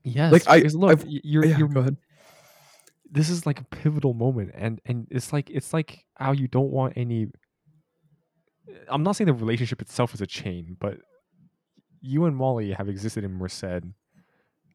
Yes. 0.04 0.32
Like, 0.32 0.48
I- 0.48 0.60
look, 0.68 0.90
I've- 1.00 1.20
you're, 1.24 1.44
yeah, 1.44 1.58
you're 1.58 1.68
go 1.68 1.80
ahead. 1.80 1.96
this 3.10 3.28
is 3.30 3.46
like 3.46 3.60
a 3.60 3.64
pivotal 3.64 4.14
moment 4.14 4.52
and 4.54 4.80
and 4.84 5.06
it's 5.10 5.32
like 5.32 5.48
it's 5.50 5.72
like 5.72 6.04
how 6.16 6.32
you 6.32 6.46
don't 6.48 6.70
want 6.70 6.92
any 6.96 7.26
i'm 8.88 9.02
not 9.04 9.14
saying 9.16 9.26
the 9.26 9.32
relationship 9.32 9.80
itself 9.80 10.12
is 10.12 10.20
a 10.20 10.26
chain 10.26 10.76
but 10.80 10.98
you 12.00 12.24
and 12.26 12.36
molly 12.36 12.72
have 12.72 12.88
existed 12.88 13.22
in 13.24 13.32
merced 13.32 13.64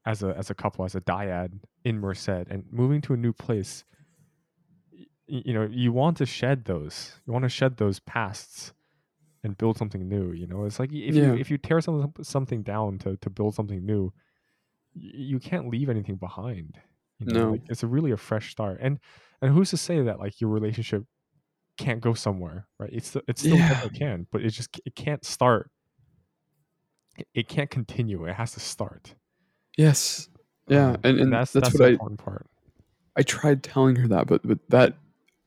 as 0.06 0.24
a 0.24 0.34
as 0.38 0.50
a 0.50 0.56
couple 0.56 0.86
as 0.86 0.96
a 0.96 1.02
dyad 1.02 1.52
in 1.84 2.00
merced 2.00 2.30
and 2.30 2.64
moving 2.72 3.02
to 3.02 3.14
a 3.14 3.18
new 3.18 3.34
place 3.34 3.84
y- 4.94 5.06
y- 5.30 5.42
you 5.46 5.54
know 5.54 5.68
you 5.70 5.92
want 5.92 6.16
to 6.18 6.26
shed 6.26 6.66
those 6.66 7.20
you 7.28 7.34
want 7.34 7.44
to 7.44 7.50
shed 7.50 7.78
those 7.78 8.00
pasts 8.00 8.74
and 9.44 9.58
build 9.58 9.78
something 9.78 10.08
new 10.08 10.32
you 10.34 10.46
know 10.48 10.66
it's 10.66 10.80
like 10.80 10.92
if 10.94 11.16
Yeah. 11.16 11.28
you 11.28 11.34
if 11.36 11.50
you 11.50 11.58
tear 11.58 11.82
some, 11.82 12.14
something 12.22 12.62
down 12.64 13.00
to 13.00 13.18
to 13.18 13.30
build 13.30 13.56
something 13.56 13.86
new 13.86 14.14
you 14.94 15.40
can't 15.40 15.70
leave 15.70 15.90
anything 15.90 16.16
behind 16.18 16.78
you 17.20 17.28
know, 17.28 17.46
No. 17.46 17.52
like, 17.52 17.62
it's 17.70 17.84
a 17.84 17.88
really 17.88 18.12
a 18.12 18.18
fresh 18.18 18.52
start 18.52 18.80
and 18.82 19.00
and 19.42 19.54
who's 19.54 19.70
to 19.72 19.78
say 19.78 20.02
that 20.02 20.20
like 20.20 20.42
your 20.42 20.50
relationship 20.50 21.04
can't 21.78 22.02
go 22.02 22.14
somewhere 22.14 22.68
right 22.80 22.90
it's 22.94 23.16
it's 23.28 23.42
still 23.42 23.58
Yeah. 23.58 23.70
definitely 23.70 23.98
can 24.00 24.28
but 24.32 24.42
it 24.44 24.50
just 24.52 24.80
it 24.86 24.96
can't 24.96 25.24
start 25.26 25.72
it, 27.18 27.28
it 27.34 27.48
can't 27.48 27.70
continue 27.70 28.26
it 28.26 28.36
has 28.36 28.52
to 28.54 28.60
start 28.60 29.16
Yes. 29.78 30.28
Yeah. 30.68 30.90
Um, 30.90 30.98
and, 31.06 31.20
and 31.22 31.34
that's, 31.34 31.54
that's 31.54 31.74
what 31.74 31.78
the 31.80 31.86
I, 31.86 31.90
important 31.92 32.20
part 32.20 32.46
I 33.16 33.24
tried 33.24 33.64
telling 33.64 33.96
her 33.96 34.08
that, 34.10 34.28
but 34.28 34.46
but 34.46 34.60
that 34.70 34.98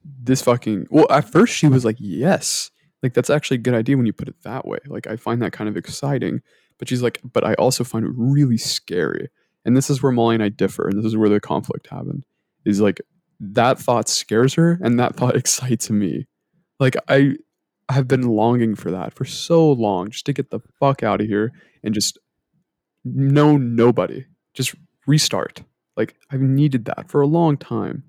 this 0.04 0.42
fucking 0.42 0.86
well, 0.90 1.06
at 1.10 1.30
first 1.30 1.54
she 1.54 1.66
was 1.68 1.84
like, 1.84 1.96
"Yes." 1.98 2.70
Like 3.04 3.12
that's 3.12 3.28
actually 3.28 3.56
a 3.56 3.60
good 3.60 3.74
idea 3.74 3.98
when 3.98 4.06
you 4.06 4.14
put 4.14 4.28
it 4.28 4.42
that 4.44 4.66
way. 4.66 4.78
Like 4.86 5.06
I 5.06 5.16
find 5.16 5.42
that 5.42 5.52
kind 5.52 5.68
of 5.68 5.76
exciting, 5.76 6.40
but 6.78 6.88
she's 6.88 7.02
like, 7.02 7.20
"But 7.22 7.44
I 7.44 7.52
also 7.54 7.84
find 7.84 8.06
it 8.06 8.12
really 8.16 8.56
scary." 8.56 9.28
And 9.66 9.76
this 9.76 9.90
is 9.90 10.02
where 10.02 10.10
Molly 10.10 10.36
and 10.36 10.42
I 10.42 10.48
differ, 10.48 10.88
and 10.88 10.98
this 10.98 11.04
is 11.04 11.14
where 11.14 11.28
the 11.28 11.38
conflict 11.38 11.88
happened. 11.88 12.24
Is 12.64 12.80
like 12.80 13.02
that 13.38 13.78
thought 13.78 14.08
scares 14.08 14.54
her 14.54 14.78
and 14.82 14.98
that 14.98 15.16
thought 15.16 15.36
excites 15.42 15.90
me. 15.90 16.26
Like 16.80 16.96
I 17.06 17.36
have 17.90 18.08
been 18.08 18.22
longing 18.22 18.74
for 18.74 18.90
that 18.90 19.12
for 19.12 19.26
so 19.26 19.70
long 19.70 20.08
just 20.08 20.24
to 20.24 20.32
get 20.32 20.48
the 20.48 20.60
fuck 20.80 21.02
out 21.02 21.20
of 21.20 21.26
here 21.26 21.52
and 21.82 21.92
just 21.92 22.16
know 23.04 23.58
nobody. 23.58 24.24
Just 24.54 24.74
restart. 25.06 25.62
Like 25.94 26.14
I've 26.30 26.40
needed 26.40 26.86
that 26.86 27.10
for 27.10 27.20
a 27.20 27.26
long 27.26 27.58
time. 27.58 28.04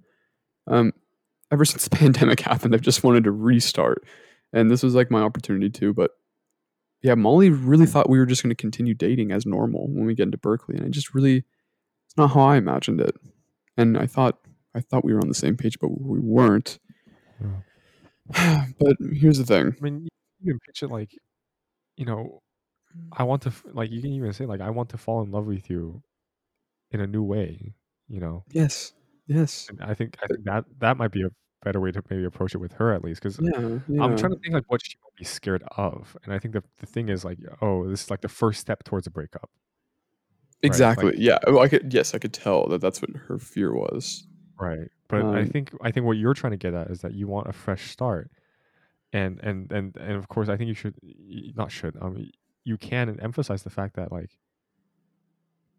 Um, 0.68 0.94
ever 1.52 1.66
since 1.66 1.84
the 1.84 1.90
pandemic 1.98 2.40
happened, 2.40 2.74
I've 2.74 2.82
just 2.82 3.04
wanted 3.04 3.26
to 3.26 3.32
restart, 3.32 4.06
and 4.56 4.72
this 4.72 4.82
was 4.82 4.96
like 4.96 5.12
my 5.12 5.22
opportunity 5.22 5.70
too. 5.70 5.94
But 5.94 6.12
yeah, 7.04 7.14
Molly 7.14 7.52
really 7.52 7.86
thought 7.86 8.10
we 8.10 8.18
were 8.18 8.26
just 8.26 8.42
going 8.42 8.50
to 8.50 8.56
continue 8.56 8.96
dating 8.96 9.32
as 9.32 9.46
normal 9.46 9.88
when 9.88 10.06
we 10.06 10.16
get 10.16 10.24
into 10.24 10.40
Berkeley, 10.40 10.78
and 10.78 10.86
I 10.86 10.90
just 10.90 11.14
really 11.14 11.38
it's 11.38 12.18
not 12.18 12.32
how 12.32 12.42
I 12.42 12.56
imagined 12.56 13.02
it. 13.02 13.16
And 13.78 13.98
I 13.98 14.08
thought 14.08 14.40
I 14.74 14.80
thought 14.80 15.06
we 15.06 15.14
were 15.14 15.20
on 15.20 15.28
the 15.28 15.36
same 15.36 15.58
page, 15.58 15.78
but 15.80 15.90
we 15.90 16.20
weren't. 16.20 16.80
but 18.80 18.96
here's 19.14 19.38
the 19.38 19.46
thing. 19.46 19.76
I 19.78 19.84
mean, 19.84 20.08
you 20.40 20.54
can 20.54 20.60
pitch 20.66 20.82
it 20.82 20.90
like, 20.90 21.12
you 21.98 22.06
know, 22.06 22.42
I 23.12 23.24
want 23.24 23.44
to 23.44 23.52
like 23.74 23.92
you 23.92 24.02
can 24.02 24.12
even 24.14 24.34
say 24.34 24.46
like 24.46 24.62
I 24.62 24.70
want 24.70 24.90
to 24.90 24.98
fall 24.98 25.22
in 25.22 25.32
love 25.32 25.46
with 25.46 25.70
you 25.70 26.02
in 26.92 27.02
a 27.02 27.08
new 27.08 27.24
way. 27.24 27.76
You 28.08 28.20
know, 28.22 28.46
Yes. 28.52 28.94
Yes. 29.28 29.68
and 29.70 29.82
I 29.82 29.96
think 29.96 30.18
I 30.24 30.28
think 30.28 30.46
that 30.46 30.66
that 30.80 30.98
might 30.98 31.12
be 31.12 31.24
a 31.24 31.30
better 31.66 31.82
way 31.82 31.92
to 31.92 32.02
maybe 32.10 32.24
approach 32.24 32.54
it 32.56 32.60
with 32.60 32.74
her 32.74 32.94
at 32.94 33.04
least 33.04 33.22
because 33.22 33.38
Yeah. 33.42 33.80
Yeah. 33.88 34.04
I'm 34.04 34.16
trying 34.16 34.34
to 34.34 34.40
think 34.40 34.54
like 34.54 34.70
what 34.72 34.82
she 34.86 34.96
might 35.04 35.16
be 35.18 35.26
scared 35.26 35.64
of, 35.78 36.16
and 36.24 36.34
I 36.34 36.40
think 36.40 36.54
the 36.54 36.64
the 36.80 36.86
thing 36.86 37.10
is 37.10 37.26
like, 37.26 37.40
oh, 37.62 37.88
this 37.90 38.04
is 38.04 38.10
like 38.12 38.22
the 38.22 38.30
first 38.30 38.62
step 38.62 38.84
towards 38.84 39.08
a 39.08 39.12
breakup. 39.12 39.50
exactly. 40.62 41.06
like- 41.12 41.16
yeah. 41.18 41.38
Oh, 41.48 41.60
I 41.60 41.68
could. 41.68 41.94
Yes, 41.94 42.14
I 42.16 42.20
could 42.20 42.34
tell 42.34 42.68
that 42.70 42.82
that's 42.82 43.02
what 43.02 43.12
her 43.28 43.38
fear 43.38 43.74
was. 43.74 44.26
Right. 44.60 44.88
But 45.10 45.18
I 45.22 45.42
Um, 45.42 45.48
think 45.48 45.74
I 45.82 45.92
think 45.92 46.06
what 46.06 46.18
you're 46.18 46.34
trying 46.34 46.52
to 46.52 46.58
get 46.66 46.74
at 46.74 46.88
is 46.90 47.02
that 47.02 47.14
you 47.14 47.28
want 47.28 47.48
a 47.48 47.54
fresh 47.54 47.90
start. 47.92 48.32
And 49.14 49.40
and 49.44 49.72
and 49.72 49.96
and 49.98 50.14
of 50.14 50.28
course 50.28 50.50
I 50.50 50.56
think 50.58 50.68
you 50.70 50.74
should 50.74 50.96
not 51.56 51.72
should. 51.72 51.96
Um 52.02 52.14
you 52.64 52.78
can 52.78 53.20
emphasize 53.20 53.64
the 53.64 53.70
fact 53.70 53.96
that 53.96 54.12
like 54.12 54.32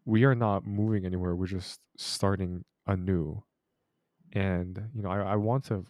we 0.05 0.23
are 0.23 0.35
not 0.35 0.65
moving 0.65 1.05
anywhere. 1.05 1.35
We're 1.35 1.47
just 1.59 1.81
starting 1.97 2.63
anew. 2.85 3.43
And 4.37 4.89
you 4.95 5.01
know, 5.01 5.09
I 5.09 5.19
I 5.33 5.35
want 5.35 5.63
to 5.65 5.85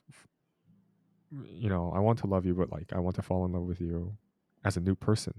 you 1.45 1.69
know, 1.69 1.91
I 1.95 1.99
want 1.99 2.19
to 2.19 2.27
love 2.27 2.45
you 2.45 2.53
but 2.53 2.71
like 2.71 2.93
I 2.93 2.99
want 2.99 3.15
to 3.17 3.21
fall 3.21 3.45
in 3.45 3.51
love 3.51 3.63
with 3.63 3.81
you 3.81 4.15
as 4.63 4.77
a 4.77 4.79
new 4.79 4.95
person. 4.95 5.33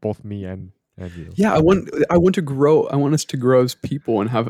Both 0.00 0.24
me 0.24 0.44
and 0.44 0.72
and 0.96 1.12
you. 1.14 1.32
Yeah. 1.34 1.54
I 1.54 1.58
want. 1.60 1.90
I 2.10 2.18
want 2.18 2.34
to 2.36 2.42
grow. 2.42 2.84
I 2.84 2.96
want 2.96 3.14
us 3.14 3.24
to 3.26 3.36
grow 3.36 3.62
as 3.62 3.74
people 3.74 4.20
and 4.20 4.30
have 4.30 4.48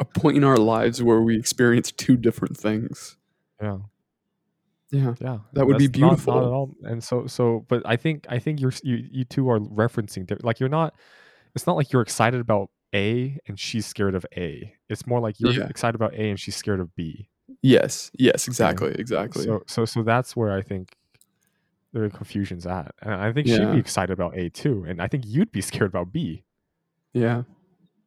a 0.00 0.04
point 0.04 0.36
in 0.36 0.44
our 0.44 0.56
lives 0.56 1.02
where 1.02 1.20
we 1.20 1.36
experience 1.38 1.90
two 1.92 2.16
different 2.16 2.56
things. 2.56 3.16
Yeah. 3.60 3.78
Yeah. 4.90 5.14
Yeah, 5.20 5.38
That 5.54 5.66
would 5.66 5.78
be 5.78 5.86
that's 5.86 5.98
not- 5.98 6.06
Not, 6.10 6.16
beautiful. 6.16 6.38
at 6.38 6.44
all. 6.52 6.76
And 6.82 7.02
so, 7.02 7.26
so, 7.26 7.64
but 7.68 7.82
I 7.86 7.96
think, 7.96 8.26
I 8.28 8.38
think 8.38 8.60
you're, 8.60 8.74
you, 8.82 8.96
you 9.10 9.24
two 9.24 9.48
are 9.48 9.58
referencing 9.58 10.28
like 10.44 10.60
you're 10.60 10.68
not. 10.68 10.94
It's 11.54 11.66
not 11.66 11.76
like 11.76 11.92
you're 11.92 12.02
excited 12.02 12.40
about 12.40 12.68
A 12.94 13.38
and 13.46 13.58
she's 13.58 13.86
scared 13.86 14.14
of 14.14 14.26
A. 14.36 14.74
It's 14.88 15.06
more 15.06 15.20
like 15.20 15.40
you're 15.40 15.52
Yeah. 15.52 15.66
excited 15.68 15.94
about 15.94 16.14
A 16.14 16.30
and 16.30 16.38
she's 16.38 16.56
scared 16.56 16.80
of 16.80 16.94
B. 16.94 17.28
Yes. 17.62 18.10
Yes. 18.18 18.46
Exactly. 18.48 18.94
Exactly. 18.98 19.44
So, 19.44 19.62
so, 19.66 19.84
so 19.84 20.02
that's 20.02 20.34
where 20.36 20.52
I 20.52 20.62
think 20.62 20.96
the 21.92 22.08
confusion's 22.10 22.66
at. 22.66 22.94
And 23.02 23.14
I 23.14 23.32
think 23.32 23.46
she'd 23.46 23.72
be 23.72 23.78
excited 23.78 24.12
about 24.12 24.36
A 24.36 24.48
too, 24.48 24.84
and 24.88 25.00
I 25.02 25.08
think 25.08 25.24
you'd 25.26 25.52
be 25.52 25.60
scared 25.60 25.90
about 25.90 26.12
B. 26.12 26.44
yeah. 27.12 27.42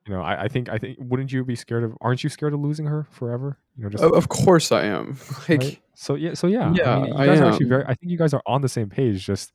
You 0.08 0.14
know, 0.14 0.22
I, 0.22 0.44
I 0.44 0.48
think, 0.50 0.70
I 0.70 0.78
think, 0.78 1.00
wouldn't 1.02 1.32
you 1.32 1.44
be 1.44 1.56
scared 1.56 1.84
of? 1.84 1.98
Aren't 2.00 2.24
you 2.24 2.30
scared 2.30 2.54
of 2.54 2.60
losing 2.60 2.86
her 2.86 3.08
forever? 3.10 3.58
You 3.76 3.86
know, 3.86 3.90
just 3.90 4.04
Of, 4.04 4.14
of 4.14 4.30
course 4.30 4.72
I 4.72 4.84
am. 4.84 5.18
Like. 5.50 5.62
right? 5.62 5.80
So 5.96 6.14
yeah, 6.14 6.36
so 6.36 6.46
yeah, 6.46 6.72
Yeah, 6.76 6.96
I 6.98 7.02
mean, 7.02 7.08
you 7.14 7.20
I 7.20 7.26
guys 7.26 7.40
are 7.42 7.46
actually 7.46 7.66
very. 7.70 7.84
I 7.86 7.96
think 7.96 8.12
you 8.12 8.18
guys 8.20 8.32
are 8.32 8.42
on 8.46 8.62
the 8.62 8.70
same 8.70 8.88
page. 8.88 9.26
Just, 9.26 9.52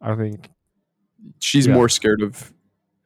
I 0.00 0.06
don't 0.06 0.18
think 0.18 0.50
She's 1.40 1.66
Yeah. 1.66 1.74
more 1.74 1.88
scared 1.88 2.22
of 2.22 2.52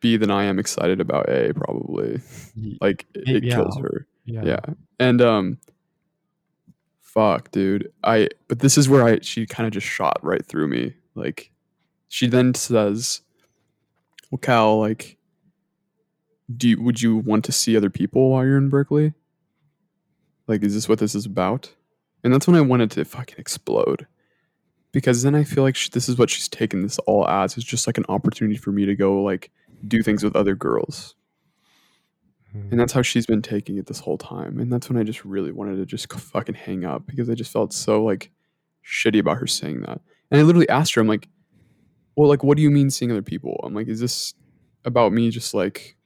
B 0.01 0.17
than 0.17 0.31
I 0.31 0.45
am 0.45 0.59
excited 0.59 1.01
about 1.01 1.29
A. 1.29 1.53
Probably. 1.55 2.21
Like 2.81 3.07
it, 3.15 3.29
it 3.29 3.45
yeah. 3.45 3.55
kills 3.55 3.79
her. 3.79 4.07
yeah, 4.25 4.43
yeah 4.45 4.75
and 5.01 5.21
um 5.21 5.59
fuck 7.01 7.51
dude 7.51 7.91
i 8.05 8.29
but 8.47 8.61
this 8.61 8.79
is 8.79 8.89
where 8.89 9.03
i 9.03 9.19
she 9.21 9.45
kind 9.47 9.67
of 9.67 9.73
just 9.73 9.87
shot 9.87 10.19
right 10.23 10.47
through 10.47 10.69
me 10.69 10.95
like 11.17 11.51
she 12.07 12.29
then 12.29 12.55
says 12.55 13.23
well 14.31 14.39
cal 14.39 14.79
like 14.79 15.17
do 16.57 16.69
you, 16.69 16.83
would 16.83 17.01
you 17.01 17.17
want 17.17 17.45
to 17.45 17.53
see 17.53 17.77
other 17.77 17.91
people 17.91 18.31
while 18.31 18.45
you're 18.45 18.59
in 18.59 18.69
berkeley 18.69 19.13
like 20.47 20.63
is 20.63 20.75
this 20.75 20.89
what 20.89 21.01
this 21.01 21.17
is 21.17 21.27
about 21.27 21.75
and 22.23 22.33
that's 22.33 22.47
when 22.47 22.57
i 22.57 22.61
wanted 22.61 22.91
to 22.91 23.05
fucking 23.05 23.39
explode 23.39 24.07
because 24.93 25.23
then 25.23 25.35
i 25.35 25.43
feel 25.43 25.65
like 25.65 25.75
she, 25.75 25.91
this 25.91 26.09
is 26.09 26.17
what 26.17 26.31
she's 26.31 26.49
taken 26.49 26.83
this 26.83 26.99
all 27.01 27.27
as 27.27 27.57
is 27.57 27.65
just 27.65 27.89
like 27.89 27.99
an 27.99 28.07
opportunity 28.09 28.57
for 28.57 28.71
me 28.71 28.85
to 28.85 28.95
go 28.95 29.21
like 29.21 29.51
do 29.87 30.03
things 30.03 30.23
with 30.23 30.37
other 30.37 30.55
girls 30.55 31.15
and 32.53 32.71
hmm. 32.71 32.77
that's 32.77 32.93
how 32.93 33.03
she's 33.03 33.27
been 33.27 33.43
taking 33.43 33.79
it 33.79 33.87
this 33.87 34.01
whole 34.01 34.19
time. 34.19 34.59
And 34.59 34.73
that's 34.73 34.89
when 34.89 34.99
I 34.99 35.05
just 35.05 35.25
really 35.25 35.53
wanted 35.53 35.77
to 35.77 35.87
just 35.87 36.13
fucking 36.13 36.57
hang 36.57 36.85
up 36.85 37.07
because 37.07 37.31
I 37.31 37.35
just 37.35 37.53
felt 37.53 37.73
so 37.73 38.03
like 38.03 38.31
shitty 38.85 39.21
about 39.21 39.39
her 39.39 39.47
saying 39.47 39.83
that. 39.83 40.01
And 40.31 40.41
I 40.41 40.43
literally 40.43 40.69
asked 40.69 40.95
her, 40.95 41.01
I'm 41.01 41.07
like, 41.09 41.29
well, 42.17 42.29
like, 42.29 42.43
what 42.43 42.57
do 42.57 42.63
you 42.63 42.71
mean 42.71 42.91
seeing 42.91 43.11
other 43.11 43.23
people? 43.23 43.61
I'm 43.63 43.75
like, 43.75 43.89
is 43.89 44.01
this 44.01 44.35
about 44.85 45.13
me 45.13 45.31
just 45.31 45.55
like 45.55 45.97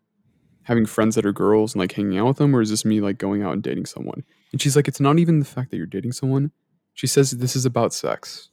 having 0.65 0.87
friends 0.87 1.15
that 1.15 1.27
are 1.27 1.33
girls 1.33 1.75
and 1.75 1.81
like 1.81 1.93
hanging 1.93 2.19
out 2.19 2.27
with 2.27 2.37
them? 2.37 2.55
Or 2.55 2.61
is 2.61 2.71
this 2.71 2.85
me 2.85 3.01
like 3.01 3.17
going 3.17 3.43
out 3.43 3.55
and 3.55 3.63
dating 3.63 3.87
someone? 3.87 4.23
And 4.53 4.61
she's 4.61 4.77
like, 4.77 4.87
it's 4.87 5.01
not 5.01 5.19
even 5.19 5.39
the 5.39 5.47
fact 5.47 5.71
that 5.71 5.79
you're 5.79 5.87
dating 5.87 6.13
someone. 6.13 6.53
She 6.93 7.07
says, 7.07 7.31
this 7.33 7.57
is 7.57 7.65
about 7.65 7.95
sex. 7.95 8.51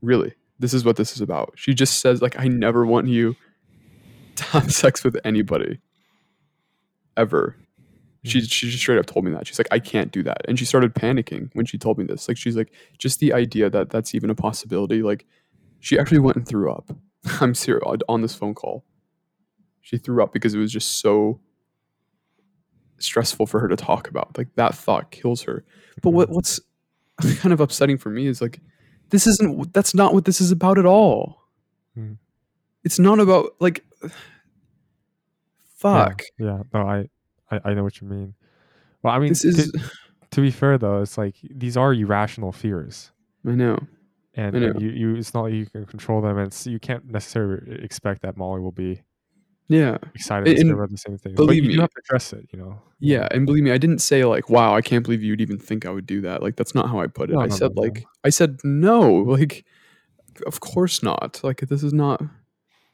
Really? 0.00 0.34
This 0.58 0.74
is 0.74 0.84
what 0.84 0.96
this 0.96 1.14
is 1.14 1.20
about. 1.20 1.54
She 1.56 1.74
just 1.74 2.00
says, 2.00 2.22
like, 2.22 2.38
I 2.38 2.46
never 2.46 2.86
want 2.86 3.08
you 3.08 3.34
to 4.36 4.44
have 4.44 4.72
sex 4.72 5.04
with 5.04 5.16
anybody 5.24 5.80
ever. 7.16 7.56
She 8.24 8.40
she 8.42 8.68
just 8.68 8.78
straight 8.78 8.98
up 8.98 9.06
told 9.06 9.24
me 9.24 9.32
that. 9.32 9.46
She's 9.46 9.58
like, 9.58 9.68
I 9.72 9.80
can't 9.80 10.12
do 10.12 10.22
that, 10.22 10.42
and 10.46 10.58
she 10.58 10.64
started 10.64 10.94
panicking 10.94 11.50
when 11.54 11.66
she 11.66 11.76
told 11.76 11.98
me 11.98 12.04
this. 12.04 12.28
Like, 12.28 12.36
she's 12.36 12.56
like, 12.56 12.72
just 12.98 13.18
the 13.18 13.32
idea 13.32 13.68
that 13.68 13.90
that's 13.90 14.14
even 14.14 14.30
a 14.30 14.34
possibility. 14.34 15.02
Like, 15.02 15.26
she 15.80 15.98
actually 15.98 16.20
went 16.20 16.36
and 16.36 16.46
threw 16.46 16.70
up. 16.70 16.92
I'm 17.40 17.54
serious 17.54 17.82
on 18.08 18.22
this 18.22 18.34
phone 18.34 18.54
call. 18.54 18.84
She 19.80 19.98
threw 19.98 20.22
up 20.22 20.32
because 20.32 20.54
it 20.54 20.58
was 20.58 20.72
just 20.72 21.00
so 21.00 21.40
stressful 22.98 23.46
for 23.46 23.60
her 23.60 23.68
to 23.68 23.76
talk 23.76 24.08
about. 24.08 24.38
Like 24.38 24.54
that 24.54 24.74
thought 24.74 25.10
kills 25.10 25.42
her. 25.42 25.64
But 26.00 26.10
what 26.10 26.30
what's 26.30 26.60
kind 27.36 27.52
of 27.52 27.60
upsetting 27.60 27.98
for 27.98 28.10
me 28.10 28.26
is 28.26 28.40
like, 28.40 28.60
this 29.10 29.26
isn't. 29.26 29.72
That's 29.72 29.94
not 29.94 30.14
what 30.14 30.24
this 30.24 30.40
is 30.40 30.50
about 30.50 30.78
at 30.78 30.86
all. 30.86 31.42
Hmm. 31.94 32.12
It's 32.84 32.98
not 32.98 33.20
about 33.20 33.54
like. 33.60 33.84
Yeah, 34.02 34.10
Fuck. 35.76 36.22
Yeah, 36.38 36.62
no, 36.72 36.80
I, 36.82 37.08
I, 37.50 37.60
I 37.64 37.74
know 37.74 37.82
what 37.82 38.00
you 38.00 38.06
mean. 38.06 38.34
Well, 39.02 39.12
I 39.14 39.18
mean, 39.18 39.30
This 39.30 39.42
to, 39.42 39.48
is. 39.48 39.72
to 40.30 40.40
be 40.40 40.50
fair 40.50 40.78
though, 40.78 41.02
it's 41.02 41.18
like 41.18 41.34
these 41.42 41.76
are 41.76 41.92
irrational 41.92 42.52
fears, 42.52 43.10
I 43.46 43.50
know. 43.52 43.78
and, 44.34 44.56
I 44.56 44.58
know. 44.60 44.66
and 44.68 44.80
you, 44.82 44.90
you, 44.90 45.14
it's 45.16 45.34
not 45.34 45.42
like 45.42 45.54
you 45.54 45.66
can 45.66 45.84
control 45.86 46.20
them, 46.20 46.38
and 46.38 46.54
you 46.66 46.78
can't 46.78 47.04
necessarily 47.10 47.82
expect 47.82 48.22
that 48.22 48.36
Molly 48.36 48.60
will 48.60 48.70
be 48.72 49.02
Yeah. 49.68 49.98
excited 50.14 50.46
And- 50.48 50.58
and 50.58 50.70
about 50.70 50.90
the 50.90 50.98
same 50.98 51.18
thing. 51.18 51.34
But 51.34 51.46
believe 51.46 51.64
you 51.64 51.70
me- 51.70 51.74
do 51.76 51.80
have 51.80 51.90
to 51.90 52.00
address 52.06 52.32
it, 52.32 52.48
you 52.52 52.60
know. 52.60 52.80
Yeah, 53.00 53.26
and 53.32 53.44
believe 53.46 53.64
me, 53.64 53.72
I 53.72 53.78
didn't 53.78 53.98
say 53.98 54.24
like, 54.24 54.48
"Wow, 54.48 54.76
I 54.76 54.82
can't 54.82 55.02
believe 55.02 55.24
you'd 55.24 55.40
even 55.40 55.58
think 55.58 55.84
I 55.84 55.90
would 55.90 56.06
do 56.06 56.20
that." 56.20 56.40
Like, 56.44 56.54
that's 56.54 56.76
not 56.76 56.88
how 56.88 57.00
I 57.00 57.08
put 57.08 57.30
it. 57.30 57.32
No, 57.32 57.40
I 57.40 57.46
no, 57.46 57.56
said 57.56 57.72
no. 57.74 57.82
like, 57.82 58.04
I 58.22 58.30
said 58.30 58.60
no. 58.62 59.24
Like, 59.36 59.64
of 60.46 60.60
course 60.60 61.02
not. 61.02 61.40
Like, 61.42 61.58
this 61.62 61.82
is 61.82 61.92
not. 61.92 62.22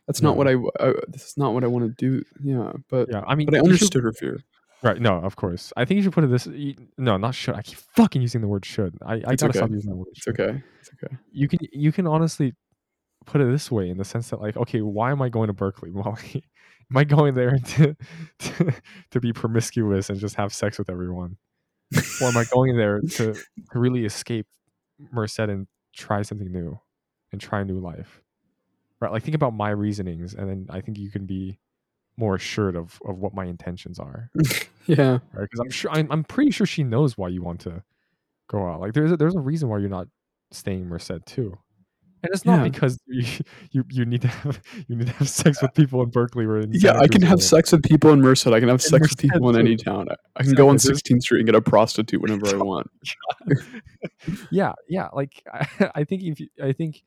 That's 0.09 0.21
not 0.23 0.31
No. 0.31 0.37
what 0.39 0.49
I, 0.49 0.55
I- 0.89 0.95
This 1.07 1.25
is 1.29 1.37
not 1.37 1.55
what 1.55 1.63
I 1.63 1.69
want 1.69 1.85
to 1.87 1.95
do. 1.97 2.25
Yeah, 2.43 2.73
but 2.91 3.09
Yeah, 3.13 3.23
I 3.27 3.37
mean, 3.37 3.47
but 3.47 3.55
I 3.55 3.59
you 3.59 3.63
should- 3.65 3.73
understood 3.75 4.03
her 4.05 4.13
fear. 4.13 4.41
Right. 4.83 5.01
No, 5.01 5.15
of 5.19 5.35
course. 5.37 5.73
I 5.77 5.85
think 5.85 5.97
you 5.99 6.03
should 6.05 6.13
put 6.13 6.25
it 6.25 6.29
this. 6.31 6.47
you- 6.47 6.75
No, 6.99 7.17
not 7.17 7.35
should. 7.35 7.55
I 7.55 7.63
keep 7.63 7.79
fucking 7.97 8.21
using 8.23 8.41
the 8.41 8.49
word 8.49 8.65
should. 8.65 8.97
I, 9.05 9.15
I 9.15 9.17
It's 9.17 9.43
gotta 9.43 9.47
okay. 9.51 9.59
stop 9.59 9.71
using 9.71 9.91
that 9.91 9.97
word. 9.97 10.07
It's 10.11 10.23
should. 10.23 10.41
okay. 10.41 10.63
It's 10.81 10.91
okay. 11.05 11.17
You 11.33 11.47
can 11.49 11.59
you 11.73 11.93
can 11.93 12.07
honestly 12.07 12.55
put 13.27 13.41
it 13.41 13.51
this 13.51 13.71
way 13.71 13.91
in 13.91 13.99
the 13.99 14.05
sense 14.05 14.31
that 14.31 14.41
like, 14.41 14.57
okay, 14.57 14.81
why 14.81 15.11
am 15.13 15.21
I 15.21 15.29
going 15.29 15.49
to 15.49 15.53
Berkeley, 15.53 15.91
Molly? 16.01 16.45
am 16.91 16.97
I 16.97 17.05
going 17.05 17.35
there 17.35 17.59
to, 17.77 17.95
to 18.39 18.73
to 19.11 19.21
be 19.21 19.33
promiscuous 19.33 20.09
and 20.11 20.19
just 20.19 20.37
have 20.37 20.55
sex 20.55 20.79
with 20.79 20.89
everyone, 20.89 21.37
or 22.23 22.29
am 22.29 22.37
I 22.37 22.45
going 22.55 22.77
there 22.77 23.01
to 23.19 23.35
really 23.75 24.05
escape 24.05 24.47
Merced 25.13 25.41
and 25.41 25.67
try 25.95 26.23
something 26.23 26.51
new 26.53 26.79
and 27.33 27.41
try 27.41 27.61
a 27.61 27.65
new 27.65 27.81
life? 27.81 28.23
Right. 29.01 29.13
Like 29.13 29.23
think 29.23 29.35
about 29.37 29.55
my 29.55 29.71
reasonings, 29.71 30.35
and 30.35 30.49
then 30.49 30.67
I 30.71 30.81
think 30.81 30.99
you 30.99 31.11
can 31.11 31.25
be 31.27 31.59
more 32.17 32.35
assured 32.35 32.75
of 32.75 32.99
of 33.07 33.19
what 33.19 33.33
my 33.33 33.45
intentions 33.45 33.99
are 34.01 34.29
Yeah. 34.87 35.19
right? 35.33 35.43
Because 35.43 35.61
I'm 35.61 35.71
sure 35.71 35.91
I'm, 35.93 36.11
I'm 36.11 36.25
pretty 36.25 36.51
sure 36.51 36.67
she 36.67 36.83
knows 36.83 37.17
why 37.17 37.29
you 37.29 37.43
want 37.43 37.61
to 37.61 37.85
go 38.51 38.67
out. 38.69 38.81
Like 38.81 38.93
there's 38.95 39.13
a, 39.13 39.17
there's 39.17 39.37
a 39.37 39.41
reason 39.41 39.69
why 39.69 39.79
you're 39.79 39.89
not 39.89 40.09
staying 40.51 40.81
in 40.81 40.89
Merced 40.89 41.25
too, 41.27 41.57
and 42.25 42.33
it's 42.35 42.45
not 42.45 42.57
Yeah. 42.65 42.65
because 42.71 42.99
you, 43.07 43.25
you 43.71 43.85
you 43.89 44.05
need 44.05 44.23
to 44.23 44.29
have 44.29 44.61
you 44.89 44.97
need 44.97 45.07
to 45.07 45.13
have 45.13 45.29
sex 45.29 45.63
with 45.63 45.75
people 45.75 46.03
in 46.03 46.11
Berkeley 46.11 46.45
or 46.45 46.59
in 46.59 46.73
Yeah, 46.73 46.81
Santa 46.93 46.99
I 47.05 47.07
can 47.07 47.21
Cruz 47.21 47.29
have 47.31 47.43
sex 47.43 47.71
with 47.71 47.85
people 47.85 48.11
in 48.13 48.21
Merced. 48.21 48.49
I 48.49 48.59
can 48.59 48.69
have 48.69 48.77
In 48.81 48.91
sex 48.91 49.11
with 49.11 49.19
people 49.19 49.49
in 49.51 49.57
any 49.61 49.77
town. 49.77 50.09
I, 50.11 50.15
I 50.35 50.43
can 50.43 50.55
go 50.55 50.69
on 50.71 50.77
16th 50.79 51.21
Street 51.23 51.39
and 51.41 51.47
get 51.47 51.55
a 51.55 51.61
prostitute 51.63 52.21
whenever 52.21 52.49
I 52.49 52.57
want. 52.57 52.89
Yeah, 54.51 54.73
yeah. 54.89 55.09
Like 55.13 55.41
I, 55.53 55.91
I 55.95 56.05
think 56.05 56.23
if 56.25 56.41
you, 56.41 56.49
I 56.63 56.73
think 56.73 57.03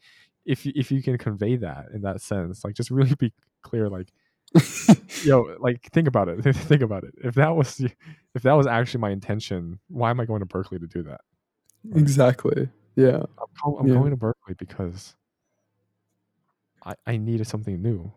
if 0.45 0.65
you- 0.65 0.73
if 0.75 0.91
you 0.91 1.01
can 1.03 1.17
convey 1.17 1.55
that 1.57 1.87
in 1.93 2.01
that 2.01 2.21
sense, 2.21 2.63
like 2.63 2.73
just 2.75 2.91
really 2.91 3.15
be 3.15 3.33
clear, 3.63 3.89
like 3.89 4.11
yo, 5.23 5.55
like 5.59 5.87
think 5.93 6.07
about 6.07 6.27
it, 6.27 6.41
think 6.55 6.81
about 6.81 7.03
it. 7.03 7.13
If 7.23 7.35
that 7.35 7.55
was 7.55 7.79
if 8.35 8.41
that 8.43 8.53
was 8.53 8.67
actually 8.67 9.01
my 9.01 9.11
intention, 9.11 9.79
why 9.87 10.09
am 10.09 10.19
I 10.19 10.25
going 10.25 10.39
to 10.41 10.45
Berkeley 10.45 10.79
to 10.79 10.87
do 10.87 11.03
that? 11.03 11.21
exactly. 11.95 12.69
Yeah. 12.95 13.23
I'm, 13.65 13.73
I'm 13.79 13.87
Yeah. 13.87 13.93
going 13.95 14.11
to 14.11 14.17
Berkeley 14.17 14.55
because 14.57 15.15
I 16.85 16.95
I 17.07 17.17
needed 17.17 17.47
something 17.47 17.81
new. 17.81 18.11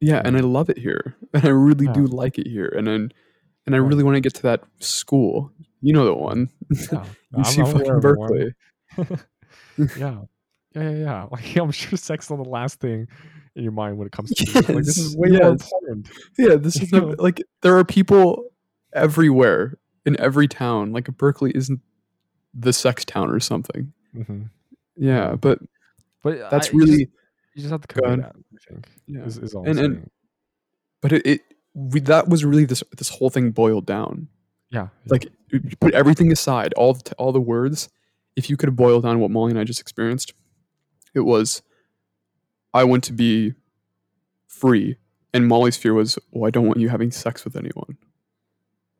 Yeah, 0.00 0.20
and 0.24 0.36
I 0.36 0.40
love 0.40 0.68
it 0.70 0.78
here. 0.78 1.16
And 1.32 1.44
I 1.44 1.48
really 1.48 1.86
do 1.88 2.06
like 2.06 2.38
it 2.38 2.46
here. 2.46 2.68
And 2.76 2.86
then 2.86 3.12
and 3.66 3.74
I 3.74 3.78
really 3.78 4.02
want 4.04 4.16
to 4.16 4.20
get 4.20 4.34
to 4.34 4.42
that 4.42 4.62
school. 4.80 5.50
You 5.80 5.92
know 5.92 6.04
the 6.04 6.14
one. 6.14 6.48
Yeah, 6.70 7.04
UC 7.34 7.58
I'm 7.66 7.72
fucking 7.72 7.90
of 7.90 8.02
the 8.02 8.14
one. 8.14 8.54
Berkeley. 8.96 9.98
yeah. 9.98 10.20
Yeah, 10.74 10.82
yeah, 10.82 10.96
yeah. 10.98 11.26
Like 11.30 11.56
I'm 11.56 11.70
sure 11.70 11.96
sex 11.96 12.26
is 12.26 12.30
not 12.30 12.42
the 12.42 12.48
last 12.48 12.80
thing 12.80 13.08
in 13.56 13.62
your 13.62 13.72
mind 13.72 13.96
when 13.98 14.06
it 14.06 14.12
comes 14.12 14.30
to 14.32 14.44
music. 14.44 14.68
like 14.68 14.84
this 14.84 14.98
is 14.98 15.12
Yes, 15.12 15.16
way 15.16 15.28
more 15.30 15.48
important. 15.50 16.08
Yeah, 16.38 16.54
this 16.56 16.76
is 16.80 16.92
like 17.18 17.42
there 17.62 17.76
are 17.78 17.84
people 17.84 18.50
everywhere 18.92 19.78
in 20.06 20.18
every 20.20 20.48
town. 20.48 20.92
Like 20.92 21.06
Berkeley 21.16 21.52
isn't 21.54 21.80
the 22.52 22.72
sex 22.72 23.04
town 23.04 23.30
or 23.30 23.40
something. 23.40 23.92
hmm 24.14 24.42
Yeah, 24.96 25.34
but 25.36 25.58
But 26.22 26.50
that's 26.50 26.68
I, 26.68 26.72
you 26.72 26.80
just- 26.80 26.90
really 26.90 27.10
you 27.54 27.62
just 27.62 27.70
have 27.70 27.86
to 27.86 27.94
that. 28.00 28.32
I 28.34 28.72
think 28.72 28.86
Yeah. 29.06 29.24
is, 29.24 29.38
is 29.38 29.54
all 29.54 29.68
And- 29.68 29.78
I'm 29.78 29.84
and- 29.84 30.10
but 31.00 31.12
it, 31.12 31.26
it 31.26 31.40
we, 31.74 32.00
that 32.00 32.28
was 32.28 32.44
really 32.44 32.64
this 32.64 32.82
this 32.96 33.08
whole 33.10 33.30
thing 33.30 33.50
boiled 33.50 33.84
down. 33.86 34.28
Yeah. 34.70 34.88
Like 35.06 35.28
put 35.80 35.92
everything 35.94 36.32
aside, 36.32 36.72
all 36.74 36.94
the, 36.94 37.12
all 37.18 37.30
the 37.32 37.40
words. 37.40 37.88
If 38.36 38.48
you 38.50 38.56
could 38.56 38.68
have 38.68 38.76
boiled 38.76 39.02
down 39.04 39.20
what 39.20 39.30
Molly 39.30 39.50
and 39.50 39.58
I 39.60 39.64
just 39.64 39.80
experienced, 39.80 40.32
it 41.14 41.20
was, 41.20 41.62
I 42.72 42.84
want 42.84 43.04
to 43.04 43.12
be 43.12 43.54
free, 44.46 44.96
and 45.32 45.46
Molly's 45.46 45.76
fear 45.76 45.94
was, 45.94 46.18
oh, 46.34 46.44
I 46.44 46.50
don't 46.50 46.66
want 46.66 46.80
you 46.80 46.88
having 46.88 47.10
sex 47.10 47.44
with 47.44 47.56
anyone. 47.56 47.96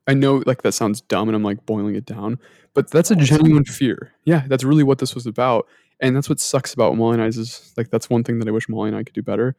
I 0.07 0.15
know, 0.15 0.43
like 0.47 0.63
that 0.63 0.73
sounds 0.73 1.01
dumb, 1.01 1.29
and 1.29 1.37
I'm 1.37 1.43
like 1.43 1.65
boiling 1.67 1.95
it 1.95 2.07
down, 2.07 2.39
but 2.75 2.91
that's 2.91 3.11
a 3.11 3.17
genuine 3.17 3.65
fear. 3.65 4.13
Yeah, 4.25 4.45
that's 4.47 4.65
really 4.65 4.83
what 4.83 4.99
this 4.99 5.15
was 5.15 5.27
about, 5.27 5.67
and 6.01 6.15
that's 6.15 6.29
what 6.29 6.41
sucks 6.41 6.75
about 6.75 6.97
Molly 6.97 7.15
and 7.15 7.23
I's 7.23 7.39
is 7.39 7.73
like 7.77 7.91
that's 7.91 8.11
one 8.11 8.25
thing 8.25 8.39
that 8.39 8.49
I 8.49 8.53
wish 8.53 8.69
Molly 8.69 8.89
and 8.89 8.97
I 8.97 9.03
could 9.03 9.15
do 9.15 9.23
better, 9.23 9.57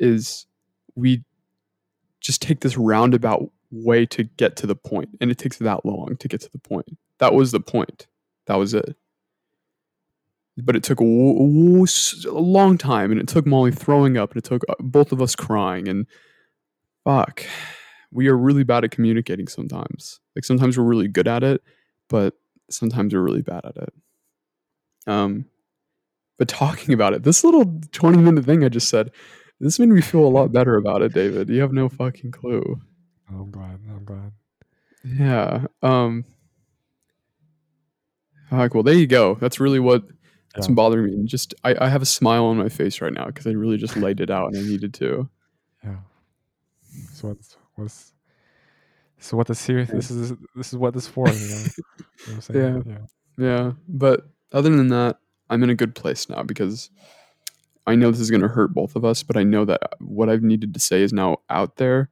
is 0.00 0.46
we 0.94 1.22
just 2.20 2.42
take 2.42 2.60
this 2.60 2.76
roundabout 2.76 3.50
way 3.70 4.06
to 4.06 4.24
get 4.24 4.56
to 4.56 4.66
the 4.66 4.74
point 4.74 5.10
and 5.20 5.30
it 5.30 5.38
takes 5.38 5.58
that 5.58 5.84
long 5.84 6.16
to 6.18 6.26
get 6.26 6.40
to 6.40 6.50
the 6.50 6.58
point. 6.58 6.98
That 7.18 7.34
was 7.34 7.52
the 7.52 7.60
point. 7.60 8.06
That 8.46 8.56
was 8.56 8.74
it 8.74 8.96
but 10.64 10.74
it 10.76 10.82
took 10.82 11.00
a, 11.00 11.04
w- 11.04 11.34
w- 11.34 11.82
s- 11.84 12.24
a 12.28 12.32
long 12.32 12.76
time 12.78 13.10
and 13.12 13.20
it 13.20 13.28
took 13.28 13.46
molly 13.46 13.70
throwing 13.72 14.16
up 14.16 14.30
and 14.32 14.38
it 14.38 14.44
took 14.44 14.62
uh, 14.68 14.74
both 14.80 15.12
of 15.12 15.22
us 15.22 15.34
crying 15.36 15.88
and 15.88 16.06
fuck 17.04 17.42
we 18.10 18.28
are 18.28 18.36
really 18.36 18.64
bad 18.64 18.84
at 18.84 18.90
communicating 18.90 19.46
sometimes 19.48 20.20
like 20.34 20.44
sometimes 20.44 20.76
we're 20.76 20.84
really 20.84 21.08
good 21.08 21.28
at 21.28 21.42
it 21.44 21.62
but 22.08 22.34
sometimes 22.70 23.14
we're 23.14 23.20
really 23.20 23.42
bad 23.42 23.64
at 23.64 23.76
it 23.76 23.92
um 25.06 25.44
but 26.38 26.48
talking 26.48 26.92
about 26.94 27.12
it 27.14 27.22
this 27.22 27.44
little 27.44 27.80
20 27.92 28.18
minute 28.18 28.44
thing 28.44 28.64
i 28.64 28.68
just 28.68 28.88
said 28.88 29.10
this 29.60 29.78
made 29.78 29.88
me 29.88 30.00
feel 30.00 30.24
a 30.24 30.28
lot 30.28 30.52
better 30.52 30.76
about 30.76 31.02
it 31.02 31.12
david 31.12 31.48
you 31.48 31.60
have 31.60 31.72
no 31.72 31.88
fucking 31.88 32.30
clue 32.30 32.80
Oh, 33.30 33.40
I'm 33.42 33.50
glad. 33.50 33.78
I'm 33.90 34.04
glad. 34.06 34.32
yeah. 35.04 35.66
Um. 35.82 36.24
All 38.50 38.56
right. 38.58 38.72
Well, 38.72 38.82
there 38.82 38.94
you 38.94 39.06
go. 39.06 39.34
That's 39.34 39.60
really 39.60 39.78
what 39.80 40.02
that's 40.54 40.68
Yeah. 40.68 40.74
bothering 40.74 41.06
me. 41.20 41.24
Just 41.26 41.54
I, 41.64 41.74
I 41.86 41.88
have 41.88 42.02
a 42.02 42.06
smile 42.06 42.44
on 42.46 42.56
my 42.56 42.68
face 42.68 43.00
right 43.00 43.12
now 43.12 43.26
because 43.26 43.46
I 43.46 43.50
really 43.50 43.76
just 43.76 43.96
laid 43.96 44.20
it 44.20 44.30
out 44.30 44.48
and 44.52 44.56
I 44.58 44.62
needed 44.68 44.94
to. 44.94 45.28
Yeah. 45.84 45.96
So 47.12 47.28
what's 47.28 47.56
what's 47.76 48.12
so 49.18 49.36
what 49.36 49.46
this 49.48 49.66
here 49.66 49.84
this 49.84 50.10
is 50.10 50.32
this 50.54 50.68
is 50.72 50.76
what 50.76 50.94
this 50.94 51.06
for, 51.08 51.28
you 51.28 51.34
know? 51.48 51.64
You 52.26 52.62
know 52.62 52.80
what 52.80 52.86
Yeah. 52.86 52.98
Yeah. 53.38 53.72
But 53.88 54.28
other 54.52 54.70
than 54.74 54.88
that, 54.88 55.18
I'm 55.50 55.62
in 55.62 55.70
a 55.70 55.74
good 55.74 55.94
place 55.94 56.28
now 56.28 56.42
because 56.42 56.90
I 57.86 57.94
know 57.94 58.10
this 58.10 58.20
is 58.20 58.30
going 58.30 58.42
to 58.42 58.48
hurt 58.48 58.74
both 58.74 58.96
of 58.96 59.04
us, 59.04 59.22
but 59.22 59.36
I 59.36 59.44
know 59.44 59.64
that 59.64 59.94
what 60.00 60.28
I've 60.28 60.42
needed 60.42 60.74
to 60.74 60.80
say 60.80 61.02
is 61.02 61.12
now 61.12 61.38
out 61.48 61.76
there, 61.76 62.10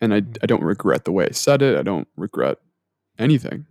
and 0.00 0.12
I 0.12 0.16
I 0.42 0.46
don't 0.46 0.64
regret 0.64 1.04
the 1.04 1.12
way 1.12 1.26
I 1.26 1.30
said 1.32 1.62
it. 1.62 1.78
I 1.78 1.82
don't 1.82 2.08
regret 2.16 2.58
anything. 3.18 3.66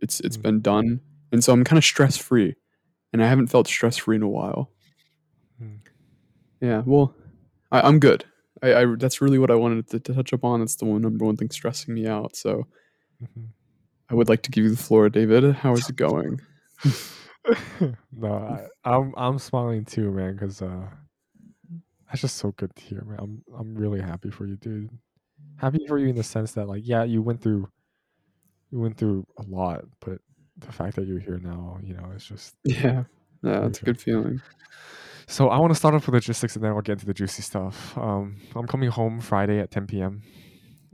It's 0.00 0.20
it's 0.20 0.36
Mm. 0.36 0.42
been 0.42 0.60
done, 0.60 1.00
and 1.32 1.42
so 1.42 1.52
I'm 1.52 1.64
kind 1.64 1.78
of 1.78 1.84
stress 1.84 2.16
free, 2.16 2.54
and 3.12 3.22
I 3.22 3.28
haven't 3.28 3.48
felt 3.48 3.66
stress 3.66 3.96
free 3.96 4.16
in 4.16 4.22
a 4.22 4.28
while. 4.28 4.70
Mm. 5.62 5.78
Yeah, 6.60 6.82
well, 6.86 7.14
I, 7.70 7.80
I'm 7.82 7.98
good. 7.98 8.24
I, 8.62 8.74
I 8.74 8.86
that's 8.96 9.20
really 9.20 9.38
what 9.38 9.50
I 9.50 9.54
wanted 9.56 9.88
to, 9.88 10.00
to 10.00 10.14
touch 10.14 10.32
upon. 10.32 10.60
That's 10.60 10.76
the 10.76 10.84
one 10.84 11.02
number 11.02 11.24
one 11.24 11.36
thing 11.36 11.50
stressing 11.50 11.92
me 11.94 12.06
out. 12.06 12.36
So 12.36 12.66
Mhm. 13.22 13.48
I 14.08 14.14
would 14.14 14.28
like 14.28 14.42
to 14.42 14.50
give 14.50 14.64
you 14.64 14.70
the 14.70 14.76
floor, 14.82 15.08
David. 15.08 15.54
How 15.54 15.72
is 15.74 15.88
it 15.88 15.96
going? 15.96 16.40
no, 18.12 18.32
I, 18.32 18.66
I'm 18.84 19.14
I'm 19.16 19.38
smiling 19.38 19.84
too, 19.84 20.10
man, 20.10 20.34
because 20.34 20.60
uh, 20.60 20.86
that's 22.06 22.20
just 22.20 22.36
so 22.36 22.52
good 22.52 22.74
to 22.76 22.82
hear, 22.82 23.04
man. 23.04 23.18
I'm 23.20 23.42
I'm 23.56 23.74
really 23.74 24.00
happy 24.00 24.30
for 24.30 24.46
you, 24.46 24.56
dude. 24.56 24.90
Happy 25.56 25.84
for 25.86 25.98
you 25.98 26.08
in 26.08 26.16
the 26.16 26.22
sense 26.22 26.52
that, 26.52 26.68
like, 26.68 26.82
yeah, 26.84 27.04
you 27.04 27.22
went 27.22 27.40
through, 27.40 27.68
you 28.70 28.80
went 28.80 28.96
through 28.96 29.24
a 29.38 29.42
lot, 29.44 29.84
but 30.00 30.18
the 30.58 30.72
fact 30.72 30.96
that 30.96 31.06
you're 31.06 31.20
here 31.20 31.38
now, 31.42 31.78
you 31.82 31.94
know, 31.94 32.10
it's 32.14 32.26
just. 32.26 32.54
Yeah, 32.64 33.04
yeah, 33.42 33.60
that's 33.60 33.80
a 33.80 33.84
good 33.84 34.00
feeling. 34.00 34.40
So 35.26 35.48
I 35.48 35.58
want 35.58 35.72
to 35.72 35.74
start 35.74 35.94
off 35.94 36.06
with 36.06 36.14
logistics, 36.14 36.56
and 36.56 36.64
then 36.64 36.72
we'll 36.74 36.82
get 36.82 36.92
into 36.92 37.06
the 37.06 37.14
juicy 37.14 37.42
stuff. 37.42 37.96
Um, 37.96 38.36
I'm 38.54 38.66
coming 38.66 38.90
home 38.90 39.20
Friday 39.20 39.60
at 39.60 39.70
10 39.70 39.86
p.m. 39.86 40.22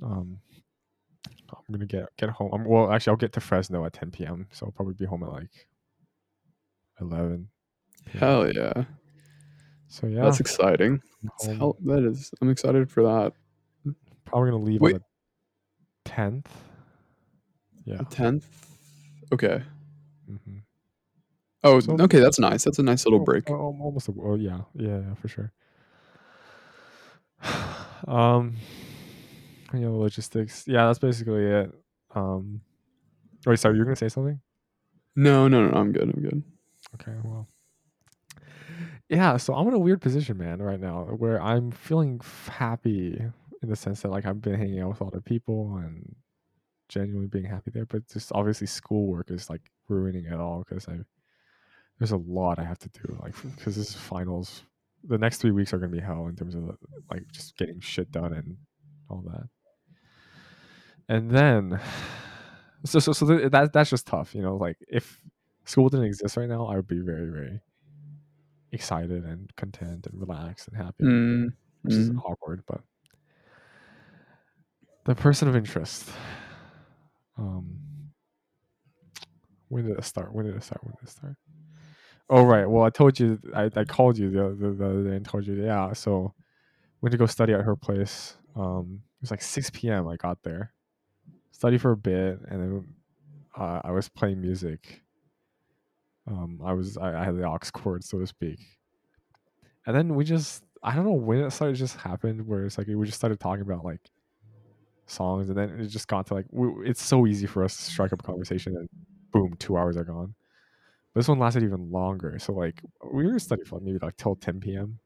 Um, 0.02 0.38
I'm 1.50 1.72
gonna 1.72 1.86
get 1.86 2.06
get 2.16 2.30
home. 2.30 2.50
I'm, 2.52 2.64
well, 2.64 2.92
actually, 2.92 3.12
I'll 3.12 3.16
get 3.16 3.32
to 3.32 3.40
Fresno 3.40 3.84
at 3.84 3.92
10 3.92 4.10
p.m. 4.12 4.46
So 4.52 4.66
I'll 4.66 4.72
probably 4.72 4.94
be 4.94 5.06
home 5.06 5.22
at 5.24 5.30
like 5.30 5.66
11. 7.00 7.48
p.m. 8.06 8.20
Hell 8.20 8.52
yeah, 8.52 8.84
So 9.88 10.06
yeah, 10.06 10.22
that's 10.22 10.40
exciting. 10.40 11.00
Hell, 11.44 11.76
that 11.84 12.04
is. 12.04 12.30
I'm 12.40 12.50
excited 12.50 12.90
for 12.90 13.02
that. 13.02 13.32
Probably 14.24 14.50
gonna 14.50 14.62
leave 14.62 14.80
Wait. 14.80 14.94
on 14.94 15.00
the 16.04 16.10
tenth. 16.10 16.50
Yeah. 17.84 17.96
The 17.96 18.04
tenth. 18.04 18.46
Okay. 19.32 19.62
hmm 20.26 20.58
Oh, 21.64 21.80
So- 21.80 21.96
okay. 22.00 22.20
That's 22.20 22.38
nice. 22.38 22.64
That's 22.64 22.78
a 22.78 22.82
nice 22.82 23.04
little 23.04 23.18
break. 23.20 23.50
almost. 23.50 24.08
A, 24.08 24.12
oh 24.22 24.36
yeah, 24.36 24.60
yeah, 24.74 25.00
yeah, 25.00 25.14
for 25.14 25.28
sure. 25.28 25.52
um, 28.06 28.56
you 29.72 29.80
know, 29.80 29.96
logistics. 29.98 30.64
Yeah, 30.66 30.86
that's 30.86 30.98
basically 30.98 31.44
it. 31.44 31.72
Um, 32.14 32.60
wait, 33.46 33.58
sorry, 33.58 33.74
you 33.74 33.80
were 33.80 33.84
gonna 33.86 33.96
say 33.96 34.08
something? 34.08 34.40
No, 35.16 35.48
no, 35.48 35.66
no. 35.68 35.76
I'm 35.78 35.92
good. 35.92 36.02
I'm 36.14 36.22
good. 36.22 36.42
Okay, 36.94 37.12
well. 37.24 37.48
Yeah, 39.08 39.36
so 39.38 39.54
I'm 39.54 39.66
in 39.68 39.74
a 39.74 39.78
weird 39.78 40.00
position, 40.02 40.36
man, 40.36 40.60
right 40.60 40.78
now, 40.78 41.04
where 41.04 41.40
I'm 41.42 41.70
feeling 41.70 42.20
happy 42.46 43.18
in 43.62 43.68
the 43.68 43.74
sense 43.76 44.02
that 44.02 44.10
like 44.10 44.26
I've 44.26 44.40
been 44.42 44.54
hanging 44.54 44.80
out 44.80 44.90
with 44.90 45.02
other 45.02 45.20
people 45.20 45.76
and 45.82 46.14
genuinely 46.88 47.28
being 47.28 47.44
happy 47.44 47.70
there, 47.70 47.86
but 47.86 48.08
just 48.08 48.32
obviously 48.32 48.66
schoolwork 48.66 49.30
is 49.30 49.50
like 49.50 49.62
ruining 49.88 50.26
it 50.26 50.40
all 50.40 50.64
because 50.66 50.88
I 50.88 50.98
there's 51.98 52.12
a 52.12 52.16
lot 52.16 52.58
I 52.58 52.64
have 52.64 52.78
to 52.80 52.88
do, 52.88 53.18
like 53.22 53.34
because 53.56 53.76
this 53.76 53.90
is 53.90 53.94
finals. 53.94 54.62
The 55.04 55.18
next 55.18 55.38
three 55.38 55.50
weeks 55.50 55.72
are 55.72 55.78
gonna 55.78 55.92
be 55.92 56.00
hell 56.00 56.26
in 56.26 56.36
terms 56.36 56.54
of 56.54 56.76
like 57.10 57.30
just 57.32 57.56
getting 57.56 57.80
shit 57.80 58.10
done 58.12 58.32
and 58.32 58.56
all 59.08 59.24
that. 59.26 59.48
And 61.08 61.30
then, 61.30 61.80
so 62.84 62.98
so 62.98 63.12
so 63.12 63.26
th- 63.26 63.50
that 63.50 63.72
that's 63.72 63.90
just 63.90 64.06
tough, 64.06 64.34
you 64.34 64.42
know. 64.42 64.56
Like 64.56 64.76
if 64.88 65.20
school 65.64 65.88
didn't 65.88 66.06
exist 66.06 66.36
right 66.36 66.48
now, 66.48 66.66
I 66.66 66.76
would 66.76 66.88
be 66.88 67.00
very 67.00 67.30
very 67.30 67.60
excited 68.72 69.24
and 69.24 69.54
content 69.56 70.06
and 70.06 70.20
relaxed 70.20 70.68
and 70.68 70.76
happy 70.76 71.04
Mm, 71.04 71.52
which 71.82 71.94
is 71.94 72.10
mm. 72.10 72.18
awkward, 72.24 72.62
but 72.66 72.82
the 75.04 75.14
person 75.14 75.48
of 75.48 75.56
interest. 75.56 76.10
Um, 77.38 77.78
when 79.68 79.86
did 79.86 79.98
it 79.98 80.04
start? 80.04 80.32
When 80.32 80.46
did 80.46 80.56
it 80.56 80.64
start? 80.64 80.82
When 80.84 80.94
did 80.94 81.08
it 81.08 81.10
start? 81.10 81.36
Oh 82.30 82.44
right. 82.44 82.68
Well, 82.68 82.82
I 82.84 82.90
told 82.90 83.18
you. 83.18 83.38
I, 83.54 83.70
I 83.74 83.84
called 83.84 84.18
you 84.18 84.30
the, 84.30 84.56
the 84.58 84.72
the 84.72 84.84
other 84.84 85.04
day 85.04 85.16
and 85.16 85.24
told 85.24 85.46
you. 85.46 85.54
Yeah. 85.54 85.92
So 85.92 86.34
went 87.00 87.12
to 87.12 87.18
go 87.18 87.26
study 87.26 87.52
at 87.54 87.62
her 87.62 87.76
place. 87.76 88.36
Um, 88.56 89.00
it 89.18 89.22
was 89.22 89.30
like 89.30 89.42
six 89.42 89.70
p.m. 89.70 90.08
I 90.08 90.16
got 90.16 90.42
there, 90.42 90.72
study 91.50 91.78
for 91.78 91.92
a 91.92 91.96
bit, 91.96 92.40
and 92.48 92.60
then 92.60 92.94
uh, 93.56 93.80
I 93.84 93.92
was 93.92 94.08
playing 94.08 94.40
music. 94.40 95.02
Um, 96.26 96.60
I 96.62 96.72
was 96.72 96.96
I, 96.96 97.20
I 97.20 97.24
had 97.24 97.36
the 97.36 97.44
aux 97.44 97.58
cord, 97.72 98.04
so 98.04 98.18
to 98.18 98.26
speak, 98.26 98.60
and 99.86 99.96
then 99.96 100.14
we 100.14 100.24
just 100.24 100.62
I 100.82 100.94
don't 100.94 101.04
know 101.04 101.12
when 101.12 101.38
it 101.38 101.50
started. 101.50 101.76
Just 101.76 101.96
happened 101.96 102.46
where 102.46 102.64
it's 102.64 102.76
like 102.76 102.88
we 102.88 103.06
just 103.06 103.18
started 103.18 103.40
talking 103.40 103.62
about 103.62 103.84
like 103.84 104.00
songs, 105.08 105.48
and 105.48 105.58
then 105.58 105.70
it 105.80 105.88
just 105.88 106.08
got 106.08 106.26
to 106.28 106.34
like 106.34 106.46
we, 106.50 106.88
it's 106.88 107.02
so 107.02 107.26
easy 107.26 107.46
for 107.46 107.64
us 107.64 107.76
to 107.76 107.82
strike 107.82 108.12
up 108.12 108.20
a 108.20 108.22
conversation, 108.22 108.76
and 108.76 108.88
boom, 109.32 109.54
two 109.58 109.76
hours 109.76 109.96
are 109.96 110.04
gone. 110.04 110.34
But 111.12 111.20
this 111.20 111.28
one 111.28 111.38
lasted 111.38 111.62
even 111.64 111.90
longer. 111.90 112.38
So 112.38 112.52
like 112.52 112.82
we 113.12 113.26
were 113.26 113.38
studying 113.38 113.66
for 113.66 113.80
maybe 113.80 113.98
like 114.00 114.16
till 114.16 114.36
ten 114.36 114.60
p.m. 114.60 114.98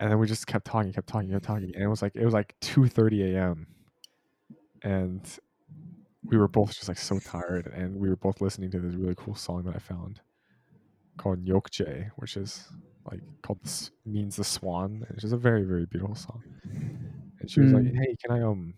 And 0.00 0.10
then 0.10 0.18
we 0.18 0.26
just 0.26 0.46
kept 0.46 0.66
talking, 0.66 0.92
kept 0.92 1.06
talking, 1.06 1.30
kept 1.30 1.44
talking, 1.44 1.72
and 1.74 1.82
it 1.82 1.88
was 1.88 2.02
like 2.02 2.16
it 2.16 2.24
was 2.24 2.34
like 2.34 2.54
two 2.60 2.86
thirty 2.88 3.34
a.m. 3.34 3.66
And 4.82 5.22
we 6.24 6.36
were 6.36 6.48
both 6.48 6.74
just 6.74 6.88
like 6.88 6.98
so 6.98 7.18
tired, 7.20 7.68
and 7.68 7.96
we 7.96 8.08
were 8.08 8.16
both 8.16 8.40
listening 8.40 8.70
to 8.72 8.80
this 8.80 8.94
really 8.94 9.14
cool 9.16 9.34
song 9.34 9.62
that 9.64 9.76
I 9.76 9.78
found. 9.78 10.20
called 11.16 11.44
Yokje, 11.44 12.10
which 12.16 12.36
is 12.36 12.68
like 13.10 13.20
called 13.42 13.60
means 14.04 14.36
the 14.36 14.44
swan. 14.44 15.06
It's 15.10 15.22
just 15.22 15.34
a 15.34 15.38
very 15.38 15.62
very 15.62 15.86
beautiful 15.86 16.14
song. 16.14 16.42
And 17.40 17.50
she 17.50 17.60
was 17.60 17.72
like, 17.72 17.84
Mm. 17.84 17.94
"Hey, 17.94 18.16
can 18.22 18.30
I 18.32 18.42
um, 18.42 18.74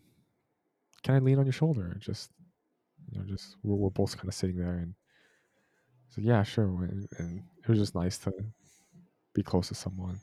can 1.02 1.14
I 1.14 1.18
lean 1.18 1.38
on 1.38 1.46
your 1.46 1.52
shoulder? 1.52 1.96
Just 2.00 2.30
you 3.10 3.18
know, 3.18 3.26
just 3.26 3.56
we're, 3.62 3.76
we're 3.76 3.90
both 3.90 4.16
kind 4.16 4.28
of 4.28 4.34
sitting 4.34 4.56
there 4.58 4.78
and." 4.78 4.94
So 6.08 6.20
yeah, 6.20 6.42
sure. 6.42 6.84
And, 6.84 7.06
and 7.18 7.42
it 7.62 7.68
was 7.68 7.78
just 7.78 7.94
nice 7.94 8.18
to 8.18 8.32
be 9.34 9.42
close 9.42 9.68
to 9.68 9.74
someone. 9.74 10.20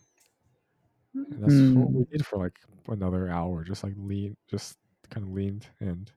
And 1.35 1.43
that's 1.43 1.63
what 1.73 1.91
we 1.93 2.03
Mm. 2.03 2.09
did 2.11 2.25
for 2.25 2.37
like 2.37 2.59
another 2.87 3.29
hour. 3.29 3.63
Just 3.63 3.83
like 3.83 3.93
lean, 3.97 4.35
just 4.47 4.77
kind 5.09 5.25
of 5.25 5.33
leaned 5.33 5.67
and 5.79 6.11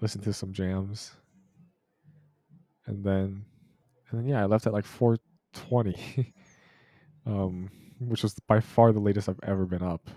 listened 0.00 0.24
to 0.24 0.32
some 0.32 0.52
jams. 0.52 1.12
And 2.86 3.04
then, 3.04 3.44
and 4.10 4.20
then 4.20 4.26
yeah, 4.26 4.42
I 4.42 4.46
left 4.46 4.66
at 4.66 4.72
like 4.72 4.84
four 4.84 5.18
twenty, 5.52 6.34
um, 7.26 7.70
which 8.00 8.22
was 8.22 8.34
by 8.48 8.60
far 8.60 8.92
the 8.92 9.00
latest 9.00 9.28
I've 9.28 9.40
ever 9.44 9.66
been 9.66 9.82
up. 9.82 10.10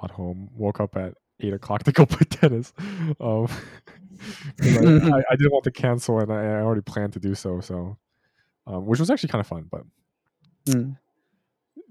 Got 0.00 0.10
home, 0.10 0.50
woke 0.54 0.80
up 0.80 0.96
at 0.96 1.14
eight 1.40 1.52
o'clock 1.52 1.82
to 1.84 1.92
go 1.98 2.06
play 2.06 2.26
tennis. 2.28 2.72
Um, 3.20 3.46
I, 4.62 4.66
I, 4.66 5.22
I 5.30 5.36
didn't 5.36 5.52
want 5.52 5.64
to 5.64 5.70
cancel, 5.70 6.20
and 6.20 6.32
I, 6.32 6.44
I 6.44 6.60
already 6.62 6.82
planned 6.82 7.12
to 7.14 7.20
do 7.20 7.34
so. 7.34 7.60
So, 7.60 7.98
um, 8.66 8.86
which 8.86 9.00
was 9.00 9.10
actually 9.10 9.28
kind 9.30 9.40
of 9.40 9.46
fun, 9.46 9.68
but 9.70 9.82
Mm. 10.66 10.96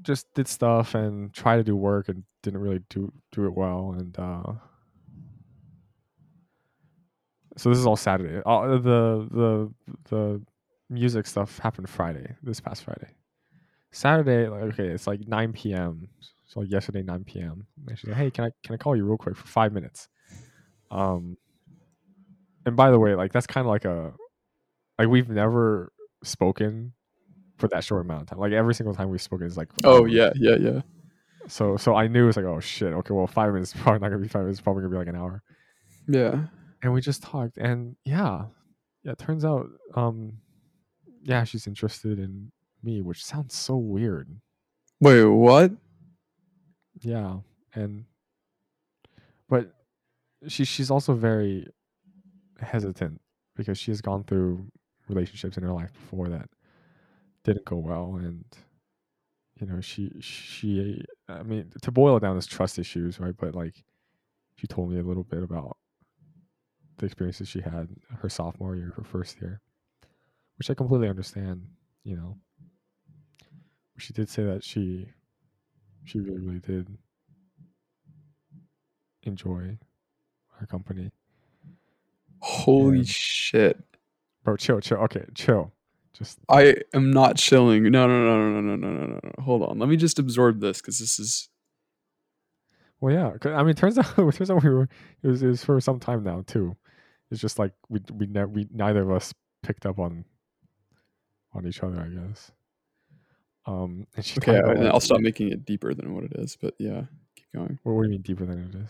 just 0.02 0.34
did 0.34 0.48
stuff 0.48 0.96
and 0.96 1.34
tried 1.34 1.58
to 1.58 1.64
do 1.64 1.76
work 1.76 2.08
and 2.08 2.24
didn't 2.42 2.62
really 2.62 2.80
do 2.90 3.12
do 3.34 3.46
it 3.46 3.54
well 3.54 3.94
and 4.00 4.18
uh 4.18 4.54
so 7.58 7.70
this 7.70 7.78
is 7.78 7.86
all 7.86 7.98
saturday 7.98 8.42
uh, 8.46 8.78
the 8.78 9.28
the 9.30 9.74
the 10.10 10.42
music 10.90 11.28
stuff 11.28 11.60
happened 11.60 11.90
friday 11.90 12.34
this 12.42 12.62
past 12.62 12.86
friday 12.86 13.10
saturday 13.92 14.48
like 14.48 14.62
okay 14.64 14.88
it's 14.88 15.06
like 15.06 15.28
9 15.28 15.52
p.m 15.52 16.08
so 16.52 16.60
like 16.60 16.70
yesterday 16.70 17.02
9 17.02 17.24
p.m 17.24 17.66
and 17.88 17.98
she's 17.98 18.10
like 18.10 18.18
hey 18.18 18.30
can 18.30 18.44
i 18.44 18.52
can 18.64 18.74
i 18.74 18.78
call 18.78 18.96
you 18.96 19.06
real 19.06 19.18
quick 19.18 19.38
for 19.38 19.48
five 19.48 19.72
minutes 19.72 20.10
um 20.92 21.38
and 22.66 22.76
by 22.76 22.92
the 22.92 23.00
way 23.00 23.16
like 23.16 23.32
that's 23.32 23.48
kind 23.48 23.66
of 23.66 23.72
like 23.72 23.86
a 23.86 24.12
like 25.00 25.08
we've 25.08 25.30
never 25.30 25.92
spoken 26.24 26.94
for 27.58 27.68
that 27.70 27.84
short 27.84 28.02
amount 28.06 28.24
of 28.24 28.28
time 28.28 28.40
like 28.40 28.52
every 28.52 28.76
single 28.76 28.94
time 28.94 29.10
we've 29.10 29.22
spoken 29.22 29.48
is 29.48 29.56
like 29.56 29.70
Oh 29.84 30.06
yeah, 30.06 30.32
yeah, 30.36 30.56
yeah. 30.60 30.82
So 31.48 31.78
so 31.78 31.96
I 31.96 32.08
knew 32.08 32.24
it 32.24 32.28
was 32.28 32.38
like, 32.38 32.46
oh 32.46 32.60
shit, 32.60 32.92
okay, 32.94 33.14
well 33.14 33.28
five 33.28 33.54
minutes 33.54 33.74
is 33.74 33.82
probably 33.82 34.00
not 34.00 34.10
gonna 34.10 34.22
be 34.22 34.28
five 34.28 34.42
minutes, 34.42 34.60
it's 34.60 34.64
probably 34.64 34.82
gonna 34.82 34.92
be 34.92 34.98
like 34.98 35.08
an 35.08 35.16
hour. 35.16 35.42
Yeah. 36.08 36.46
And 36.84 36.94
we 36.94 37.02
just 37.02 37.24
talked 37.24 37.58
and 37.58 37.96
yeah. 38.04 38.46
Yeah, 39.04 39.14
it 39.14 39.20
turns 39.20 39.46
out 39.46 39.68
um 39.96 40.34
yeah, 41.24 41.44
she's 41.44 41.68
interested 41.68 42.20
in 42.20 42.52
me, 42.84 43.02
which 43.02 43.24
sounds 43.24 43.56
so 43.56 43.78
weird. 43.78 44.28
Wait, 45.00 45.24
what? 45.24 45.72
Yeah. 47.02 47.38
And 47.74 48.06
but 49.50 49.74
she 50.48 50.66
she's 50.66 50.92
also 50.92 51.14
very 51.14 51.68
hesitant 52.60 53.22
because 53.56 53.78
she 53.78 53.92
has 53.92 54.02
gone 54.02 54.24
through 54.24 54.66
relationships 55.08 55.58
in 55.58 55.64
her 55.64 55.74
life 55.74 55.92
before 55.94 56.30
that 56.30 56.50
didn't 57.44 57.66
go 57.66 57.76
well 57.78 58.16
and 58.16 58.46
you 59.60 59.68
know 59.68 59.82
she 59.82 60.12
she 60.22 61.04
i 61.28 61.44
mean 61.44 61.72
to 61.82 61.92
boil 61.92 62.18
it 62.18 62.22
down 62.22 62.38
is 62.38 62.46
trust 62.46 62.80
issues 62.80 63.20
right 63.20 63.36
but 63.38 63.56
like 63.56 63.84
she 64.56 64.68
told 64.68 64.92
me 64.92 65.00
a 65.00 65.04
little 65.04 65.24
bit 65.24 65.44
about 65.44 65.78
the 66.98 67.06
experiences 67.06 67.48
she 67.48 67.62
had 67.62 67.90
her 68.22 68.30
sophomore 68.30 68.76
year 68.76 68.94
her 68.96 69.04
first 69.04 69.42
year 69.42 69.60
which 70.58 70.70
i 70.70 70.74
completely 70.74 71.10
understand 71.10 71.66
you 72.04 72.16
know 72.16 72.38
she 73.98 74.14
did 74.14 74.30
say 74.30 74.44
that 74.44 74.64
she 74.64 75.08
she 76.06 76.20
really 76.20 76.40
really 76.40 76.60
did 76.60 76.88
enjoy 79.24 79.78
her 80.58 80.66
company 80.66 81.12
Holy 82.40 83.00
Yeah. 83.00 83.04
shit. 83.06 83.84
bro 84.44 84.58
chill 84.58 84.80
chill 84.82 84.98
okay 85.00 85.26
chill 85.36 85.72
just 86.14 86.40
I 86.50 86.76
am 86.94 87.12
not 87.12 87.38
chilling. 87.38 87.84
No, 87.84 88.06
no, 88.06 88.26
no, 88.26 88.50
no, 88.52 88.62
no, 88.62 88.76
no, 88.76 88.90
no, 88.92 89.06
no, 89.06 89.20
no. 89.24 89.44
Hold 89.44 89.64
on. 89.64 89.80
Let 89.80 89.88
me 89.88 89.96
just 89.96 90.20
absorb 90.20 90.60
this 90.60 90.82
because 90.82 91.00
this 91.00 91.18
is. 91.20 91.48
Well, 93.00 93.14
yeah. 93.14 93.56
I 93.56 93.64
mean, 93.64 93.76
turns 93.76 93.98
out 93.98 94.06
it 94.20 94.36
turns 94.36 94.52
out 94.52 94.62
we 94.62 94.70
were 94.70 94.90
it 95.24 95.28
was, 95.28 95.42
it 95.42 95.48
was 95.48 95.64
for 95.64 95.80
some 95.80 96.02
time 96.02 96.24
now 96.24 96.44
too. 96.46 96.76
It's 97.32 97.40
just 97.40 97.58
like 97.58 97.72
we 97.88 98.02
we 98.12 98.28
never 98.28 98.50
we 98.50 98.68
neither 98.74 99.04
of 99.04 99.12
us 99.12 99.34
picked 99.64 99.86
up 99.86 100.00
on 100.00 100.26
on 101.54 101.66
each 101.66 101.82
other, 101.82 102.02
I 102.02 102.10
guess. 102.10 102.52
Um, 103.72 104.08
and 104.16 104.26
she 104.26 104.38
Okay, 104.40 104.58
I, 104.60 104.88
I'll 104.88 105.00
stop 105.00 105.20
making 105.22 105.52
it 105.52 105.66
deeper 105.66 105.94
than 105.94 106.14
what 106.14 106.24
it 106.24 106.34
is, 106.36 106.58
but 106.60 106.74
yeah, 106.78 107.04
keep 107.36 107.46
going. 107.56 107.80
What, 107.84 107.94
what 107.94 108.02
do 108.04 108.08
you 108.08 108.12
mean 108.12 108.22
deeper 108.22 108.46
than 108.46 108.60
it 108.60 108.76
is? 108.84 108.90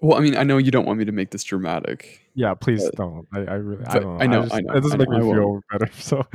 Well, 0.00 0.18
I 0.18 0.20
mean, 0.20 0.36
I 0.36 0.42
know 0.42 0.58
you 0.58 0.70
don't 0.70 0.84
want 0.86 0.98
me 0.98 1.04
to 1.06 1.12
make 1.12 1.30
this 1.30 1.44
dramatic. 1.44 2.20
Yeah, 2.34 2.54
please 2.54 2.84
But- 2.84 2.96
don't. 2.96 3.26
I, 3.32 3.38
I 3.40 3.54
really 3.54 3.84
I 3.86 3.98
don't 3.98 4.18
know. 4.18 4.22
I 4.22 4.26
know, 4.26 4.42
just- 4.42 4.54
I 4.54 4.60
know, 4.60 4.72
It 4.74 4.80
doesn't 4.82 4.98
make 4.98 5.08
me 5.08 5.20
feel 5.20 5.60
better. 5.70 5.90
So, 5.98 6.26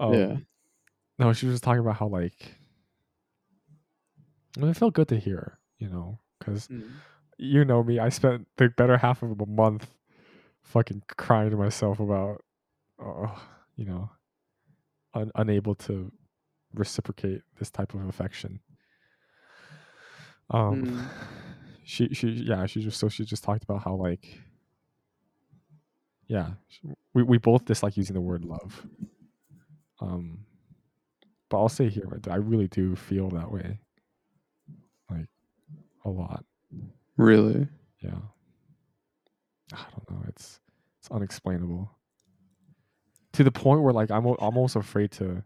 um, 0.00 0.14
yeah. 0.14 0.36
No, 1.18 1.32
she 1.32 1.46
was 1.46 1.54
just 1.54 1.64
talking 1.64 1.80
about 1.80 1.96
how 1.96 2.08
like. 2.08 2.34
I 4.60 4.66
it 4.68 4.76
felt 4.76 4.94
good 4.94 5.08
to 5.08 5.18
hear, 5.18 5.58
you 5.78 5.88
know, 5.88 6.18
because 6.38 6.68
Mm. 6.68 6.88
you 7.38 7.64
know 7.64 7.82
me. 7.82 7.98
I 7.98 8.08
spent 8.08 8.46
the 8.56 8.68
better 8.70 8.96
half 8.96 9.22
of 9.22 9.40
a 9.40 9.46
month 9.46 9.86
fucking 10.62 11.02
crying 11.16 11.50
to 11.50 11.56
myself 11.56 12.00
about, 12.00 12.42
uh, 12.98 13.28
you 13.76 13.84
know, 13.84 14.10
un- 15.14 15.30
unable 15.34 15.74
to 15.74 16.10
reciprocate 16.78 17.42
this 17.58 17.70
type 17.70 17.94
of 17.94 18.08
affection. 18.08 18.60
Um, 20.50 20.84
Mm. 20.84 21.08
she 21.84 22.08
she 22.12 22.28
yeah 22.28 22.66
she 22.66 22.82
just 22.82 22.98
so 22.98 23.08
she 23.08 23.24
just 23.24 23.44
talked 23.44 23.62
about 23.62 23.82
how 23.82 23.94
like, 23.94 24.40
yeah, 26.26 26.50
we 27.14 27.22
we 27.22 27.38
both 27.38 27.64
dislike 27.64 27.96
using 27.96 28.14
the 28.14 28.20
word 28.20 28.44
love. 28.44 28.86
Um, 30.00 30.44
but 31.48 31.58
I'll 31.58 31.68
say 31.68 31.88
here 31.88 32.20
I 32.30 32.36
really 32.36 32.68
do 32.68 32.96
feel 32.96 33.30
that 33.30 33.50
way, 33.50 33.78
like 35.10 35.28
a 36.04 36.10
lot. 36.10 36.44
Really? 37.16 37.66
Yeah. 38.00 38.18
I 39.72 39.84
don't 39.90 40.10
know. 40.10 40.24
It's 40.28 40.60
it's 41.00 41.10
unexplainable. 41.10 41.90
To 43.32 43.44
the 43.44 43.50
point 43.52 43.82
where 43.82 43.92
like 43.92 44.10
I'm 44.10 44.26
I'm 44.26 44.36
almost 44.38 44.76
afraid 44.76 45.10
to 45.12 45.42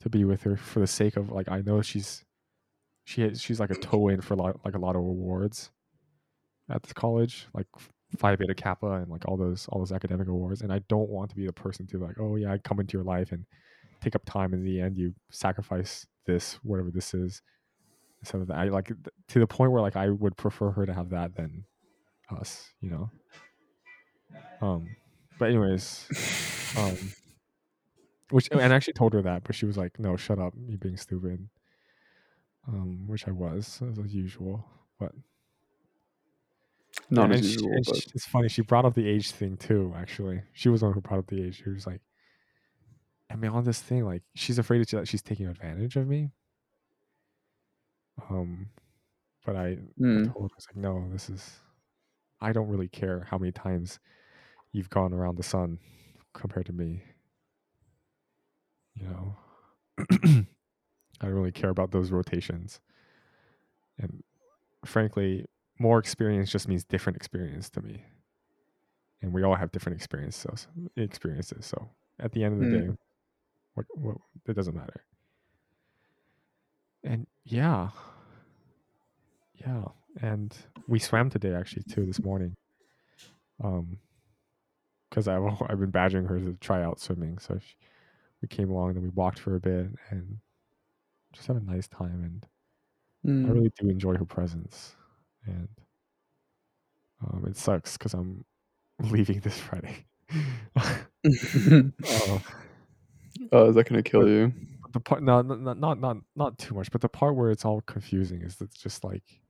to 0.00 0.08
be 0.08 0.24
with 0.24 0.42
her 0.42 0.56
for 0.56 0.80
the 0.80 0.86
sake 0.86 1.16
of 1.16 1.30
like 1.30 1.48
I 1.50 1.60
know 1.60 1.82
she's 1.82 2.24
she 3.04 3.22
has, 3.22 3.40
she's 3.40 3.60
like 3.60 3.70
a 3.70 3.74
toe 3.80 4.08
in 4.08 4.20
for 4.20 4.36
lot, 4.36 4.60
like 4.64 4.74
a 4.74 4.78
lot 4.78 4.96
of 4.96 5.02
awards 5.02 5.70
at 6.70 6.82
this 6.82 6.92
college, 6.92 7.46
like 7.54 7.66
Phi 8.18 8.36
Beta 8.36 8.54
Kappa 8.54 8.92
and 8.92 9.08
like 9.08 9.26
all 9.26 9.36
those 9.36 9.66
all 9.68 9.80
those 9.80 9.92
academic 9.92 10.28
awards, 10.28 10.62
and 10.62 10.72
I 10.72 10.80
don't 10.88 11.10
want 11.10 11.30
to 11.30 11.36
be 11.36 11.46
the 11.46 11.52
person 11.52 11.86
to 11.88 11.98
like 11.98 12.18
oh 12.18 12.36
yeah 12.36 12.52
I 12.52 12.58
come 12.58 12.80
into 12.80 12.96
your 12.96 13.04
life 13.04 13.32
and 13.32 13.44
take 14.00 14.14
up 14.14 14.24
time 14.24 14.54
in 14.54 14.64
the 14.64 14.80
end 14.80 14.96
you 14.96 15.14
sacrifice 15.30 16.06
this 16.26 16.54
whatever 16.62 16.90
this 16.90 17.12
is 17.12 17.42
instead 18.20 18.40
of 18.40 18.46
that 18.46 18.56
I 18.56 18.64
like 18.64 18.90
to 19.28 19.38
the 19.38 19.46
point 19.46 19.72
where 19.72 19.82
like 19.82 19.96
I 19.96 20.08
would 20.08 20.36
prefer 20.36 20.70
her 20.70 20.86
to 20.86 20.94
have 20.94 21.10
that 21.10 21.34
than 21.34 21.64
us, 22.30 22.70
you 22.80 22.90
know. 22.90 23.10
Um, 24.62 24.88
but 25.38 25.48
anyways, 25.48 26.74
um, 26.78 26.96
which 28.32 28.48
and 28.52 28.72
I 28.72 28.76
actually 28.76 28.94
told 28.94 29.12
her 29.14 29.22
that, 29.22 29.44
but 29.44 29.54
she 29.54 29.66
was 29.66 29.76
like, 29.76 29.98
"No, 29.98 30.16
shut 30.16 30.38
up, 30.38 30.54
you 30.56 30.78
being 30.78 30.96
stupid." 30.96 31.48
Um, 32.66 33.06
which 33.06 33.26
I 33.26 33.30
was 33.32 33.80
as 33.82 34.14
usual, 34.14 34.64
but 34.98 35.12
Not 37.10 37.30
as 37.30 37.42
usual, 37.42 37.82
but 37.84 38.00
it's 38.14 38.26
funny. 38.26 38.48
She 38.48 38.62
brought 38.62 38.84
up 38.84 38.94
the 38.94 39.06
age 39.08 39.30
thing 39.32 39.56
too. 39.56 39.92
Actually, 39.96 40.42
she 40.52 40.68
was 40.68 40.80
the 40.80 40.86
one 40.86 40.94
who 40.94 41.00
brought 41.00 41.18
up 41.20 41.26
the 41.26 41.42
age. 41.42 41.62
She 41.62 41.68
was 41.68 41.86
like, 41.86 42.00
"I 43.30 43.36
mean, 43.36 43.50
on 43.52 43.64
this 43.64 43.80
thing, 43.80 44.04
like, 44.04 44.24
she's 44.34 44.58
afraid 44.58 44.86
that 44.86 45.08
she's 45.08 45.22
taking 45.22 45.46
advantage 45.46 45.96
of 45.96 46.06
me." 46.06 46.32
Um, 48.28 48.70
but 49.44 49.56
I, 49.56 49.78
I 50.14 50.20
Mm. 50.20 50.32
told 50.32 50.50
her, 50.50 50.54
I 50.54 50.56
was 50.56 50.66
like, 50.70 50.76
"No, 50.76 51.08
this 51.10 51.30
is. 51.30 51.60
I 52.40 52.52
don't 52.52 52.68
really 52.68 52.88
care 52.88 53.24
how 53.30 53.38
many 53.38 53.52
times 53.52 54.00
you've 54.72 54.90
gone 54.90 55.14
around 55.14 55.36
the 55.36 55.44
sun 55.44 55.80
compared 56.34 56.66
to 56.68 56.72
me. 56.74 57.04
You 59.00 59.06
know, 59.08 59.36
I 61.20 61.26
don't 61.26 61.34
really 61.34 61.52
care 61.52 61.70
about 61.70 61.90
those 61.90 62.10
rotations. 62.10 62.80
And 63.98 64.22
frankly, 64.84 65.46
more 65.78 65.98
experience 65.98 66.50
just 66.50 66.68
means 66.68 66.84
different 66.84 67.16
experience 67.16 67.70
to 67.70 67.82
me. 67.82 68.04
And 69.22 69.32
we 69.32 69.42
all 69.42 69.54
have 69.54 69.72
different 69.72 69.96
experiences. 69.96 70.66
Experiences. 70.96 71.66
So 71.66 71.88
at 72.18 72.32
the 72.32 72.44
end 72.44 72.54
of 72.54 72.70
the 72.70 72.76
Mm. 72.76 72.88
day, 72.88 72.96
what, 73.74 73.86
what 73.94 74.16
it 74.46 74.54
doesn't 74.54 74.74
matter. 74.74 75.04
And 77.02 77.26
yeah, 77.44 77.90
yeah, 79.54 79.84
and 80.20 80.54
we 80.86 80.98
swam 80.98 81.30
today 81.30 81.54
actually 81.54 81.84
too 81.84 82.04
this 82.04 82.20
morning. 82.22 82.54
Um, 83.62 83.98
because 85.08 85.28
I've 85.28 85.42
I've 85.68 85.80
been 85.80 85.90
badgering 85.90 86.26
her 86.26 86.38
to 86.38 86.54
try 86.60 86.82
out 86.82 87.00
swimming, 87.00 87.38
so 87.38 87.58
she, 87.58 87.74
we 88.42 88.48
came 88.48 88.70
along, 88.70 88.94
then 88.94 89.02
we 89.02 89.08
walked 89.10 89.38
for 89.38 89.56
a 89.56 89.60
bit, 89.60 89.88
and 90.10 90.38
just 91.32 91.46
had 91.46 91.56
a 91.56 91.64
nice 91.64 91.88
time. 91.88 92.22
And 92.24 92.46
Mm. 93.26 93.46
I 93.46 93.50
really 93.50 93.72
do 93.78 93.88
enjoy 93.88 94.16
her 94.16 94.24
presence, 94.24 94.96
and 95.44 95.68
um, 97.22 97.44
it 97.46 97.56
sucks 97.56 97.98
because 97.98 98.14
I'm 98.14 98.44
leaving 99.10 99.40
this 99.40 99.58
Friday. 99.58 100.06
uh, 100.76 102.38
oh, 103.52 103.68
is 103.68 103.74
that 103.74 103.86
gonna 103.88 104.02
kill 104.02 104.26
you? 104.26 104.52
the 104.92 105.00
part, 105.00 105.22
no, 105.22 105.42
no, 105.42 105.54
no, 105.54 105.74
not 105.74 106.00
not 106.00 106.16
not 106.34 106.58
too 106.58 106.74
much, 106.74 106.90
but 106.90 107.00
the 107.02 107.08
part 107.08 107.36
where 107.36 107.50
it's 107.50 107.64
all 107.64 107.82
confusing 107.82 108.40
is 108.42 108.60
it's 108.60 108.78
just 108.78 109.04
like 109.04 109.42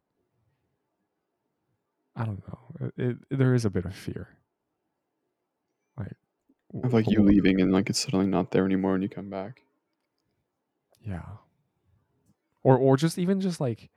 I 2.17 2.25
don't 2.25 2.43
know. 2.49 2.59
It, 2.97 3.07
it, 3.31 3.39
there 3.39 3.55
is 3.55 3.65
a 3.65 3.71
bit 3.71 3.85
of 3.85 3.95
fear, 3.95 4.29
like 4.29 4.40
Of 6.83 6.93
like 6.93 7.11
you 7.11 7.23
leaving 7.23 7.61
and 7.61 7.73
like 7.73 7.91
it's 7.91 7.99
suddenly 7.99 8.27
not 8.27 8.53
there 8.53 8.65
anymore 8.65 8.95
and 8.95 9.03
you 9.03 9.09
come 9.09 9.29
back. 9.29 9.63
Yeah. 11.05 11.23
Or 12.63 12.77
or 12.77 12.97
just 12.97 13.19
even 13.19 13.41
just 13.41 13.61
like 13.61 13.91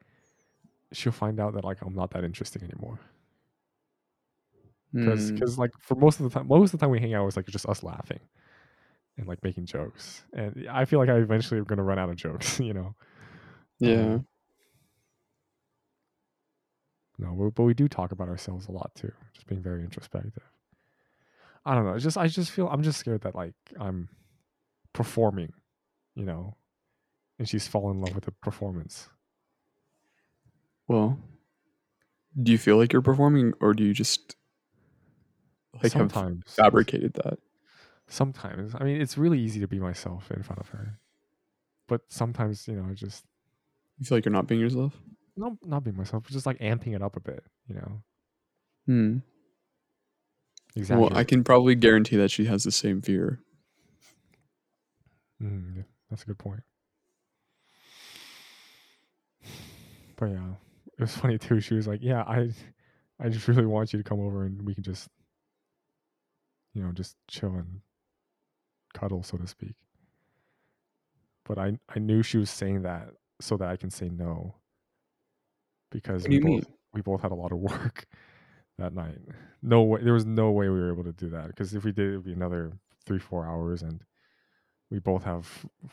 she'll 0.92 1.12
find 1.12 1.40
out 1.40 1.54
that 1.54 1.64
like 1.64 1.82
I'm 1.82 1.94
not 1.96 2.12
that 2.12 2.24
interesting 2.24 2.64
anymore. 2.64 3.00
Because 4.94 5.32
Mm. 5.32 5.58
like 5.58 5.72
for 5.80 5.96
most 5.96 6.20
of 6.20 6.24
the 6.24 6.30
time 6.30 6.48
most 6.48 6.74
of 6.74 6.80
the 6.80 6.84
time 6.84 6.92
we 6.92 7.00
hang 7.00 7.14
out 7.14 7.28
it's 7.28 7.36
like 7.36 7.48
just 7.48 7.66
us 7.68 7.84
laughing 7.84 8.20
and 9.18 9.28
like 9.28 9.44
making 9.44 9.66
jokes. 9.66 10.24
And 10.34 10.68
I 10.70 10.86
feel 10.86 11.00
like 11.00 11.10
I 11.10 11.18
eventually 11.18 11.60
am 11.60 11.66
gonna 11.66 11.84
run 11.84 12.00
out 12.00 12.10
of 12.10 12.16
jokes, 12.16 12.60
you 12.70 12.74
know. 12.74 12.96
Yeah. 13.80 14.16
Um, 14.16 14.28
no, 17.20 17.34
but, 17.34 17.56
but 17.56 17.64
we 17.64 17.74
do 17.74 17.88
talk 17.88 18.12
about 18.12 18.30
ourselves 18.30 18.68
a 18.68 18.72
lot 18.72 18.94
too, 18.96 19.12
just 19.34 19.48
being 19.48 19.62
very 19.62 19.84
introspective. 19.84 20.44
I 21.66 21.76
don't 21.76 21.86
know. 21.86 21.94
It's 21.94 22.04
just 22.04 22.18
I 22.18 22.28
just 22.28 22.52
feel 22.52 22.68
I'm 22.68 22.84
just 22.84 23.00
scared 23.00 23.22
that 23.22 23.36
like 23.36 23.56
I'm 23.80 24.10
performing, 24.94 25.54
you 26.16 26.26
know, 26.26 26.56
and 27.40 27.48
she's 27.48 27.68
fallen 27.68 27.98
in 27.98 28.02
love 28.02 28.16
with 28.16 28.26
the 28.26 28.32
performance. 28.32 29.10
Well, 30.88 31.18
do 32.42 32.52
you 32.52 32.58
feel 32.58 32.78
like 32.78 32.92
you're 32.92 33.02
performing 33.02 33.54
or 33.62 33.74
do 33.74 33.84
you 33.84 33.94
just 33.94 34.36
like 35.82 35.94
have 35.94 36.12
fabricated 36.46 37.14
that? 37.16 37.40
sometimes 38.08 38.76
i 38.76 38.84
mean 38.84 39.02
it's 39.02 39.18
really 39.18 39.40
easy 39.40 39.62
to 39.62 39.68
be 39.68 39.80
myself 39.80 40.30
in 40.30 40.44
front 40.44 40.60
of 40.60 40.68
her 40.70 41.00
but 41.88 42.02
sometimes 42.10 42.68
you 42.68 42.76
know 42.76 42.86
I 42.90 42.94
just 42.94 43.24
You 43.98 44.06
feel 44.06 44.18
like 44.18 44.26
you're 44.26 44.34
not 44.34 44.46
being 44.46 44.60
yourself? 44.60 44.94
not 45.38 45.54
not 45.66 45.84
being 45.86 45.96
myself 45.96 46.24
but 46.24 46.32
just 46.34 46.46
like 46.46 46.60
amping 46.60 46.94
it 46.96 47.02
up 47.02 47.16
a 47.16 47.22
bit 47.22 47.44
you 47.68 47.76
know 47.76 48.04
Hmm. 48.86 49.18
Exactly. 50.76 51.10
Well, 51.10 51.18
I 51.18 51.24
can 51.24 51.44
probably 51.44 51.76
guarantee 51.76 52.18
that 52.18 52.32
she 52.32 52.46
has 52.46 52.64
the 52.64 52.72
same 52.72 53.02
fear. 53.02 53.40
mm, 55.42 55.78
yeah, 55.78 55.84
that's 56.10 56.24
a 56.24 56.26
good 56.26 56.38
point. 56.40 56.64
But 60.16 60.28
yeah 60.28 60.54
it 60.98 61.02
was 61.02 61.16
funny 61.18 61.38
too. 61.38 61.60
She 61.60 61.74
was 61.76 61.88
like 61.88 62.00
yeah 62.02 62.24
i 62.24 62.52
i 63.20 63.30
just 63.30 63.48
really 63.48 63.66
want 63.66 63.94
you 63.94 64.00
to 64.02 64.04
come 64.04 64.20
over 64.20 64.44
and 64.46 64.62
we 64.64 64.74
can 64.74 64.84
just 64.84 65.08
you 66.74 66.84
know 66.84 66.92
just 66.92 67.16
chill 67.28 67.54
and 67.54 67.82
cuddle 68.94 69.24
so 69.24 69.38
to 69.38 69.48
speak. 69.48 69.76
But 71.46 71.58
i 71.58 71.78
i 71.90 72.00
knew 72.00 72.24
she 72.24 72.38
was 72.38 72.50
saying 72.50 72.84
that 72.84 73.10
so 73.42 73.58
that 73.58 73.68
i 73.70 73.76
can 73.76 73.90
say 73.90 74.10
no 74.10 74.56
because 75.92 76.28
we 76.28 76.40
both 76.40 76.66
we 76.94 77.02
both 77.02 77.22
had 77.22 77.32
a 77.32 77.36
lot 77.36 77.52
of 77.52 77.58
work 77.60 78.06
that 78.78 78.94
night. 78.94 79.18
No 79.62 79.82
way, 79.84 80.02
there 80.04 80.14
was 80.14 80.26
no 80.26 80.52
way 80.52 80.70
we 80.70 80.80
were 80.80 80.92
able 80.92 81.04
to 81.04 81.12
do 81.14 81.30
that 81.30 81.48
because 81.48 81.74
if 81.74 81.84
we 81.84 81.92
did, 81.92 82.10
it 82.10 82.16
would 82.18 82.26
be 82.26 82.34
another 82.34 82.74
three, 83.06 83.20
four 83.20 83.46
hours, 83.46 83.82
and 83.82 84.02
we 84.90 85.00
both 85.00 85.24
have 85.24 85.48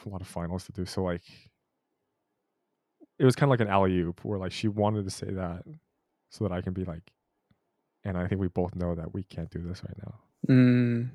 a 0.05 0.09
lot 0.09 0.21
of 0.21 0.27
finals 0.27 0.65
to 0.65 0.73
do. 0.73 0.85
So 0.85 1.03
like, 1.03 1.23
it 3.19 3.25
was 3.25 3.37
kind 3.37 3.49
of 3.49 3.51
like 3.51 3.67
an 3.67 3.73
alley 3.73 3.99
oop 3.99 4.25
where 4.25 4.39
like 4.39 4.53
she 4.53 4.69
wanted 4.69 5.05
to 5.05 5.11
say 5.11 5.31
that 5.31 5.63
so 6.31 6.45
that 6.45 6.53
I 6.53 6.61
can 6.61 6.73
be 6.73 6.85
like, 6.85 7.13
and 8.05 8.17
I 8.17 8.27
think 8.27 8.41
we 8.41 8.49
both 8.49 8.75
know 8.75 8.95
that 8.95 9.13
we 9.13 9.23
can't 9.25 9.51
do 9.51 9.61
this 9.61 9.83
right 9.85 9.97
now. 9.99 10.15
Mm. 10.49 11.11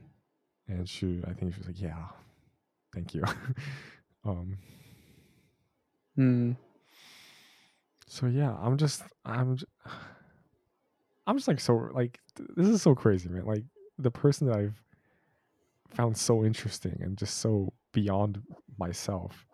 And 0.68 0.88
she, 0.90 1.22
I 1.28 1.34
think 1.34 1.54
she 1.54 1.60
was 1.60 1.68
like, 1.68 1.82
yeah, 1.82 2.06
thank 2.94 3.14
you. 3.14 3.24
um. 4.26 4.58
Mm. 6.18 6.56
So 8.08 8.28
yeah, 8.28 8.56
I'm 8.62 8.78
just 8.78 9.04
I'm 9.26 9.58
j- 9.58 9.66
I'm 11.28 11.38
just 11.38 11.48
like 11.48 11.60
so 11.60 11.90
like 11.94 12.20
th- 12.36 12.50
this 12.56 12.68
is 12.68 12.82
so 12.82 12.96
crazy, 12.96 13.30
man. 13.30 13.46
Like 13.46 13.64
the 13.98 14.12
person 14.12 14.48
that 14.48 14.58
I've 14.58 14.82
found 15.90 16.18
so 16.18 16.44
interesting 16.44 16.98
and 17.02 17.18
just 17.18 17.38
so 17.38 17.74
beyond 17.94 18.42
myself 18.78 19.46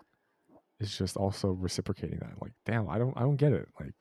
is 0.80 0.98
just 0.98 1.16
also 1.18 1.50
reciprocating 1.52 2.20
that. 2.20 2.42
Like, 2.42 2.54
damn, 2.66 2.90
I 2.90 2.98
don't 2.98 3.16
I 3.16 3.22
don't 3.22 3.36
get 3.38 3.54
it. 3.54 3.68
Like 3.80 3.94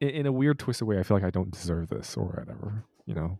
in, 0.00 0.08
in 0.10 0.26
a 0.26 0.32
weird 0.32 0.58
twisted 0.58 0.86
way, 0.86 0.98
I 0.98 1.02
feel 1.02 1.16
like 1.16 1.24
I 1.24 1.30
don't 1.30 1.50
deserve 1.50 1.88
this 1.88 2.16
or 2.16 2.26
whatever, 2.26 2.84
you 3.06 3.14
know. 3.14 3.38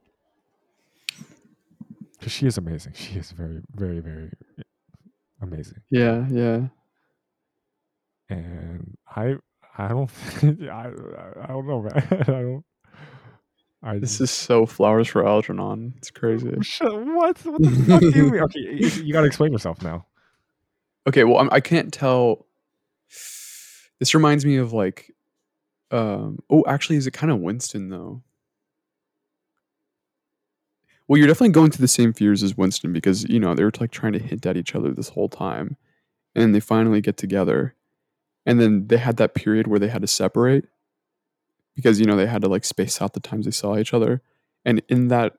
Because 2.19 2.33
she 2.33 2.47
is 2.47 2.59
amazing. 2.59 2.93
She 2.95 3.19
is 3.19 3.33
very, 3.33 3.63
very, 3.75 4.01
very 4.01 4.31
amazing. 5.41 5.83
Yeah, 5.91 6.27
yeah. 6.31 6.69
and 8.29 8.97
I 9.09 9.37
I 9.79 9.89
don't 9.89 10.11
I 10.43 10.91
I 11.43 11.47
don't 11.49 11.67
know 11.67 11.83
man 11.83 11.93
I 12.11 12.25
don't 12.25 12.65
I 13.85 13.99
This 13.99 14.21
is 14.21 14.31
so 14.31 14.65
flowers 14.65 15.09
for 15.09 15.27
Algernon. 15.27 15.95
It's 15.97 16.11
crazy. 16.11 16.51
What 16.81 17.39
what 17.45 17.63
the 17.63 17.85
fuck 17.89 18.01
do 18.01 18.11
you 18.11 18.31
mean 18.31 18.43
okay 18.43 18.61
you, 18.61 18.89
you 18.89 19.13
gotta 19.13 19.27
explain 19.27 19.53
yourself 19.53 19.83
now 19.83 20.07
Okay, 21.07 21.25
well, 21.25 21.39
I'm, 21.39 21.49
I 21.53 21.61
can't 21.61 21.93
tell. 21.93 22.47
This 23.99 24.15
reminds 24.15 24.45
me 24.45 24.57
of 24.57 24.73
like, 24.73 25.13
um, 25.91 26.39
oh, 26.51 26.65
actually, 26.67 26.97
is 26.97 27.07
it 27.07 27.13
kind 27.13 27.33
of 27.33 27.41
Winston 27.41 27.89
though? 27.89 28.23
Well, 31.09 31.19
you're 31.19 31.27
definitely 31.29 31.51
going 31.51 31.71
through 31.71 31.83
the 31.83 31.89
same 31.89 32.13
fears 32.13 32.43
as 32.43 32.57
Winston 32.57 32.93
because 32.93 33.25
you 33.25 33.41
know 33.41 33.55
they 33.55 33.65
were 33.65 33.73
like 33.81 33.91
trying 33.91 34.13
to 34.13 34.19
hint 34.19 34.47
at 34.47 34.57
each 34.57 34.75
other 34.75 34.93
this 34.93 35.09
whole 35.09 35.29
time, 35.29 35.77
and 36.35 36.55
they 36.55 36.61
finally 36.61 37.01
get 37.01 37.17
together, 37.17 37.75
and 38.47 38.61
then 38.61 38.87
they 38.89 38.99
had 38.99 39.17
that 39.17 39.35
period 39.35 39.67
where 39.67 39.79
they 39.79 39.89
had 39.89 40.03
to 40.03 40.09
separate 40.09 40.65
because 41.75 42.01
you 42.01 42.07
know 42.07 42.17
they 42.17 42.27
had 42.27 42.43
to 42.43 42.49
like 42.49 42.65
space 42.65 43.01
out 43.01 43.15
the 43.15 43.21
times 43.21 43.45
they 43.45 43.51
saw 43.51 43.77
each 43.77 43.95
other, 43.95 44.23
and 44.65 44.83
in 44.89 45.09
that 45.09 45.35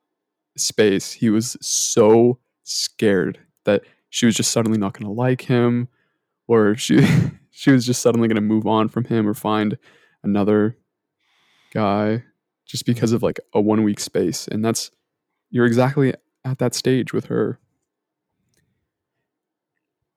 space, 0.58 1.14
he 1.14 1.30
was 1.30 1.58
so 1.62 2.40
scared 2.64 3.40
that 3.66 3.84
she 4.10 4.26
was 4.26 4.36
just 4.36 4.52
suddenly 4.52 4.78
not 4.78 4.94
going 4.94 5.06
to 5.06 5.12
like 5.12 5.42
him 5.42 5.88
or 6.48 6.76
she 6.76 7.06
she 7.52 7.72
was 7.72 7.86
just 7.86 8.02
suddenly 8.02 8.28
going 8.28 8.36
to 8.36 8.42
move 8.42 8.68
on 8.68 8.90
from 8.90 9.06
him 9.06 9.28
or 9.28 9.34
find 9.34 9.78
another 10.24 10.78
guy 11.74 12.24
just 12.66 12.86
because 12.86 13.12
of 13.12 13.24
like 13.24 13.40
a 13.54 13.62
one 13.62 13.84
week 13.84 14.00
space. 14.00 14.48
And 14.48 14.64
that's 14.64 14.92
you're 15.50 15.66
exactly 15.66 16.14
at 16.46 16.58
that 16.60 16.76
stage 16.76 17.14
with 17.14 17.26
her 17.26 17.60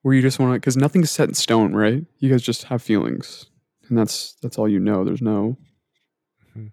where 0.07 0.15
you 0.15 0.23
just 0.23 0.39
want 0.39 0.53
to 0.53 0.61
because 0.61 0.77
nothing's 0.77 1.11
set 1.11 1.29
in 1.29 1.35
stone 1.35 1.73
right? 1.75 2.05
You 2.21 2.31
guys 2.31 2.41
just 2.43 2.63
have 2.65 2.81
feelings 2.81 3.47
and 3.89 3.99
that's 3.99 4.37
that's 4.41 4.57
all 4.57 4.69
you 4.69 4.79
know. 4.79 5.03
There's 5.05 5.21
no 5.21 5.57
Mhm. 6.57 6.71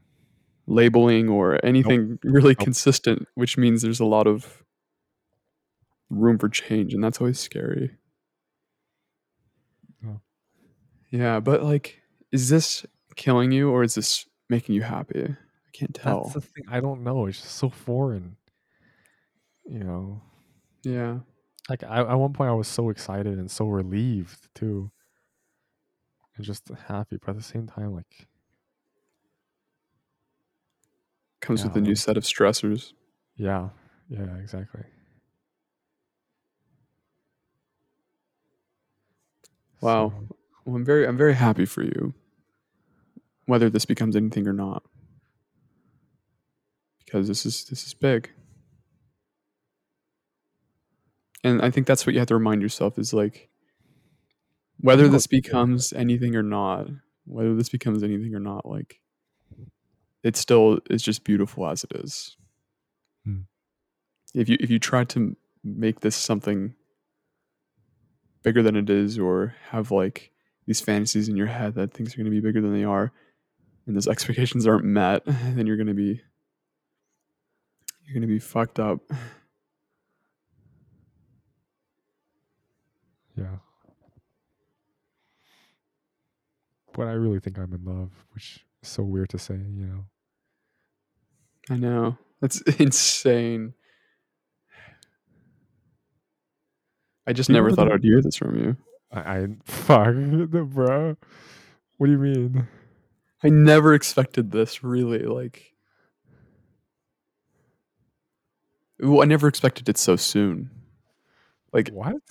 labeling 0.67 1.29
or 1.29 1.59
anything 1.65 2.19
really 2.23 2.53
Nope. 2.53 2.59
consistent 2.59 3.27
which 3.33 3.57
means 3.57 3.81
there's 3.81 3.99
a 3.99 4.05
lot 4.05 4.27
of 4.27 4.63
room 6.11 6.37
for 6.37 6.47
change 6.47 6.93
and 6.93 7.03
that's 7.03 7.19
always 7.19 7.39
scary. 7.39 7.97
Yeah. 10.03 10.17
yeah 11.09 11.39
but 11.39 11.63
like 11.63 12.03
is 12.31 12.49
this 12.49 12.85
killing 13.15 13.51
you 13.51 13.71
or 13.71 13.81
is 13.81 13.95
this 13.95 14.27
making 14.47 14.75
you 14.75 14.83
happy? 14.83 15.23
I 15.23 15.69
can't 15.73 15.95
tell. 15.95 16.25
That's 16.25 16.35
the 16.35 16.41
thing 16.41 16.65
I 16.69 16.79
don't 16.81 17.03
know 17.03 17.25
it's 17.25 17.41
just 17.41 17.55
so 17.55 17.69
foreign. 17.69 18.37
You 19.65 19.79
know? 19.79 20.21
Yeah 20.83 21.21
like 21.69 21.83
I, 21.83 21.99
at 21.99 22.13
one 22.15 22.33
point 22.33 22.49
I 22.49 22.53
was 22.53 22.67
so 22.67 22.89
excited 22.89 23.37
and 23.37 23.49
so 23.49 23.65
relieved 23.67 24.49
too. 24.55 24.91
And 26.35 26.45
just 26.45 26.69
happy 26.87 27.17
but 27.17 27.29
at 27.31 27.37
the 27.37 27.43
same 27.43 27.67
time 27.67 27.93
like 27.93 28.27
comes 31.41 31.63
with 31.63 31.75
a 31.75 31.81
new 31.81 31.95
set 31.95 32.17
of 32.17 32.23
stressors. 32.23 32.93
Yeah. 33.37 33.69
Yeah 34.09 34.35
exactly. 34.37 34.83
Wow. 39.81 40.13
So, 40.29 40.35
well 40.65 40.75
i'm 40.77 40.85
very 40.85 41.05
i'm 41.05 41.17
very 41.17 41.33
happy 41.33 41.65
for 41.65 41.83
you 41.83 42.13
whether 43.45 43.69
this 43.69 43.85
becomes 43.85 44.15
anything 44.15 44.47
or 44.47 44.53
not. 44.53 44.83
Because 47.05 47.27
this 47.27 47.45
is 47.45 47.65
this 47.65 47.85
is 47.85 47.93
big 47.93 48.31
and 51.43 51.61
i 51.61 51.69
think 51.69 51.87
that's 51.87 52.05
what 52.05 52.13
you 52.13 52.19
have 52.19 52.27
to 52.27 52.35
remind 52.35 52.61
yourself 52.61 52.97
is 52.97 53.13
like 53.13 53.49
whether 54.79 55.07
this 55.07 55.27
becomes 55.27 55.93
anything 55.93 56.35
or 56.35 56.43
not 56.43 56.87
whether 57.25 57.55
this 57.55 57.69
becomes 57.69 58.03
anything 58.03 58.35
or 58.35 58.39
not 58.39 58.65
like 58.65 58.99
it 60.23 60.37
still 60.37 60.79
is 60.89 61.03
just 61.03 61.25
beautiful 61.25 61.67
as 61.67 61.83
it 61.83 61.91
is. 61.95 62.37
Hmm. 63.25 63.41
if 64.33 64.49
you 64.49 64.57
if 64.59 64.69
you 64.69 64.79
try 64.79 65.05
to 65.05 65.35
make 65.63 66.01
this 66.01 66.15
something 66.15 66.75
bigger 68.41 68.61
than 68.61 68.75
it 68.75 68.89
is 68.89 69.17
or 69.17 69.55
have 69.69 69.91
like 69.91 70.31
these 70.65 70.81
fantasies 70.81 71.29
in 71.29 71.37
your 71.37 71.47
head 71.47 71.75
that 71.75 71.93
things 71.93 72.13
are 72.13 72.17
going 72.17 72.25
to 72.25 72.31
be 72.31 72.41
bigger 72.41 72.59
than 72.59 72.73
they 72.73 72.83
are 72.83 73.13
and 73.87 73.95
those 73.95 74.09
expectations 74.09 74.67
aren't 74.67 74.83
met 74.83 75.23
then 75.25 75.65
you're 75.65 75.77
going 75.77 75.87
to 75.87 75.93
be 75.93 76.21
you're 78.03 78.13
going 78.13 78.21
to 78.21 78.27
be 78.27 78.39
fucked 78.39 78.77
up 78.77 78.99
Yeah. 83.37 83.57
But 86.93 87.07
I 87.07 87.13
really 87.13 87.39
think 87.39 87.57
I'm 87.57 87.73
in 87.73 87.83
love, 87.83 88.11
which 88.33 88.65
is 88.83 88.89
so 88.89 89.03
weird 89.03 89.29
to 89.29 89.39
say, 89.39 89.55
you 89.55 89.85
know. 89.87 90.05
i 91.69 91.75
know 91.77 92.17
that's 92.41 92.59
insane 92.79 93.73
i 97.25 97.31
just 97.33 97.47
Do 97.47 97.53
never 97.53 97.71
thought 97.71 97.87
the- 97.87 97.93
i'd 97.93 98.03
hear 98.03 98.21
this 98.21 98.35
from 98.35 98.57
you 98.59 98.75
I, 99.11 99.19
I 99.37 99.47
fuck, 99.63 100.13
the 100.15 100.67
bro. 100.73 101.15
What 101.97 102.07
do 102.07 102.11
you 102.11 102.17
mean? 102.17 102.67
i 103.43 103.49
never 103.49 103.93
expected 103.93 104.51
this 104.51 104.83
really 104.83 105.19
like 105.23 105.73
well, 108.99 109.21
i 109.21 109.25
never 109.25 109.47
expected 109.47 109.87
it 109.89 109.97
so 109.97 110.15
soon 110.15 110.69
Like- 111.71 111.89
what? 111.89 112.21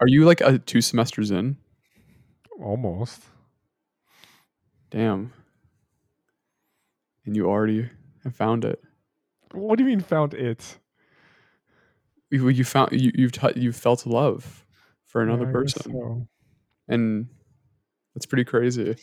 Are 0.00 0.08
you 0.08 0.24
like 0.24 0.40
a 0.40 0.58
two 0.58 0.80
semesters 0.80 1.30
in 1.30 1.56
Almost. 2.60 3.22
Damn. 4.90 5.32
And 7.24 7.36
you 7.36 7.46
already 7.46 7.88
have 8.24 8.34
found 8.34 8.64
it. 8.64 8.82
What 9.52 9.78
do 9.78 9.84
you 9.84 9.90
mean 9.90 10.00
found 10.00 10.34
it? 10.34 10.78
You, 12.30 12.48
you 12.48 12.64
found 12.64 12.92
you 12.92 13.12
you've 13.14 13.32
t- 13.32 13.60
you 13.60 13.72
felt 13.72 14.06
love 14.06 14.66
for 15.06 15.22
another 15.22 15.44
Yeah, 15.46 15.52
person, 15.52 15.92
so. 15.92 16.28
and 16.88 17.28
that's 18.14 18.26
pretty 18.26 18.44
crazy. 18.44 18.96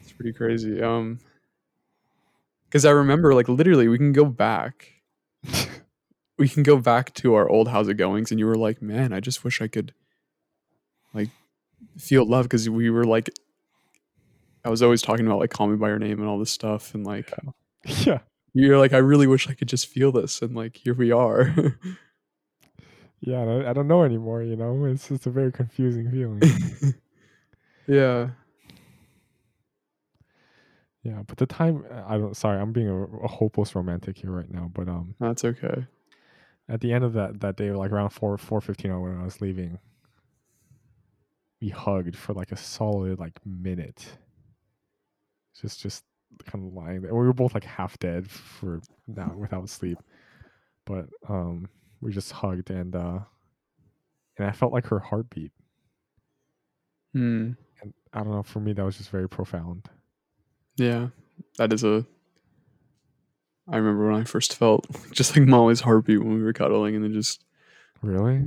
It's 0.00 0.12
pretty 0.12 0.32
crazy. 0.32 0.80
Um, 0.82 1.18
because 2.64 2.84
I 2.84 2.90
remember 2.90 3.34
like 3.34 3.48
literally 3.48 3.88
we 3.88 3.98
can 3.98 4.12
go 4.12 4.24
back. 4.24 4.92
We 6.38 6.48
can 6.48 6.62
go 6.62 6.76
back 6.78 7.14
to 7.14 7.34
our 7.34 7.48
old 7.48 7.68
how's 7.68 7.88
it 7.88 7.94
goings, 7.94 8.30
and 8.30 8.38
you 8.38 8.46
were 8.46 8.56
like, 8.56 8.82
"Man, 8.82 9.12
I 9.12 9.20
just 9.20 9.42
wish 9.44 9.62
I 9.62 9.68
could, 9.68 9.94
like, 11.14 11.30
feel 11.98 12.26
love." 12.26 12.44
Because 12.44 12.68
we 12.68 12.90
were 12.90 13.04
like, 13.04 13.30
I 14.64 14.68
was 14.68 14.82
always 14.82 15.02
talking 15.02 15.26
about 15.26 15.38
like 15.38 15.50
"Call 15.50 15.68
Me 15.68 15.76
by 15.76 15.88
Your 15.88 15.98
Name" 15.98 16.20
and 16.20 16.28
all 16.28 16.38
this 16.38 16.50
stuff, 16.50 16.94
and 16.94 17.06
like 17.06 17.32
yeah. 17.84 18.18
you're 18.54 18.78
like, 18.78 18.92
I 18.92 18.98
really 18.98 19.26
wish 19.26 19.48
I 19.48 19.54
could 19.54 19.68
just 19.68 19.86
feel 19.86 20.12
this, 20.12 20.42
and 20.42 20.54
like 20.54 20.76
here 20.76 20.94
we 20.94 21.10
are. 21.10 21.54
Yeah, 23.20 23.42
I 23.42 23.44
don't, 23.44 23.66
I 23.66 23.72
don't 23.72 23.88
know 23.88 24.04
anymore, 24.04 24.42
you 24.42 24.56
know? 24.56 24.84
It's 24.84 25.08
just 25.08 25.26
a 25.26 25.30
very 25.30 25.50
confusing 25.50 26.10
feeling. 26.10 26.40
yeah. 27.88 28.28
yeah, 31.02 31.22
but 31.26 31.38
the 31.38 31.46
time 31.46 31.84
I 32.06 32.18
don't 32.18 32.36
sorry, 32.36 32.60
I'm 32.60 32.72
being 32.72 32.88
a, 32.88 33.04
a 33.04 33.28
hopeless 33.28 33.74
romantic 33.74 34.18
here 34.18 34.30
right 34.30 34.50
now, 34.50 34.70
but 34.72 34.88
um 34.88 35.14
That's 35.18 35.44
okay. 35.44 35.86
At 36.68 36.80
the 36.80 36.92
end 36.92 37.04
of 37.04 37.12
that 37.14 37.40
that 37.40 37.56
day 37.56 37.70
like 37.72 37.92
around 37.92 38.10
4 38.10 38.36
4:15 38.36 39.00
when 39.00 39.20
I 39.20 39.24
was 39.24 39.40
leaving 39.40 39.78
we 41.60 41.68
hugged 41.68 42.16
for 42.16 42.32
like 42.34 42.52
a 42.52 42.56
solid 42.56 43.18
like 43.18 43.38
minute. 43.44 44.06
Just 45.60 45.80
just 45.80 46.04
kind 46.44 46.66
of 46.66 46.74
lying 46.74 47.02
there. 47.02 47.14
We 47.14 47.26
were 47.26 47.32
both 47.32 47.54
like 47.54 47.64
half 47.64 47.98
dead 47.98 48.30
for 48.30 48.80
now 49.06 49.34
without 49.36 49.68
sleep. 49.68 49.98
But 50.84 51.06
um 51.28 51.68
we 52.00 52.12
just 52.12 52.32
hugged 52.32 52.70
and 52.70 52.94
uh 52.94 53.20
and 54.38 54.46
I 54.46 54.52
felt 54.52 54.72
like 54.72 54.86
her 54.86 54.98
heartbeat. 54.98 55.52
Hmm. 57.14 57.52
And 57.82 57.94
I 58.12 58.18
don't 58.18 58.32
know, 58.32 58.42
for 58.42 58.60
me 58.60 58.72
that 58.74 58.84
was 58.84 58.98
just 58.98 59.10
very 59.10 59.28
profound. 59.28 59.88
Yeah. 60.76 61.08
That 61.58 61.72
is 61.72 61.84
a. 61.84 62.06
I 63.68 63.76
remember 63.76 64.10
when 64.10 64.20
I 64.20 64.24
first 64.24 64.54
felt 64.56 64.86
just 65.12 65.36
like 65.36 65.46
Molly's 65.46 65.80
heartbeat 65.80 66.20
when 66.22 66.34
we 66.36 66.42
were 66.42 66.52
cuddling, 66.52 66.94
and 66.94 67.04
then 67.04 67.12
just 67.12 67.44
Really? 68.02 68.44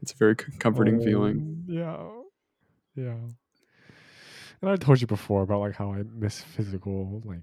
it's 0.00 0.12
a 0.12 0.16
very 0.16 0.36
comforting 0.36 1.02
feeling. 1.02 1.36
Um, 1.38 1.64
Yeah. 1.68 2.08
Yeah. 2.94 3.16
And 4.60 4.70
I 4.70 4.76
told 4.76 5.00
you 5.00 5.06
before 5.06 5.42
about 5.42 5.60
like 5.60 5.74
how 5.74 5.92
I 5.92 6.02
miss 6.04 6.40
physical, 6.40 7.22
like 7.24 7.40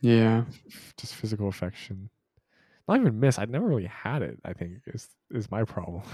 Yeah. 0.00 0.44
just 0.98 1.14
physical 1.14 1.48
affection. 1.48 2.10
Not 2.88 2.98
even 3.00 3.20
miss. 3.20 3.38
I 3.38 3.44
never 3.44 3.66
really 3.68 3.86
had 3.86 4.22
it. 4.22 4.38
I 4.44 4.52
think 4.52 4.78
is 4.88 5.08
is 5.30 5.50
my 5.50 5.64
problem. 5.64 6.02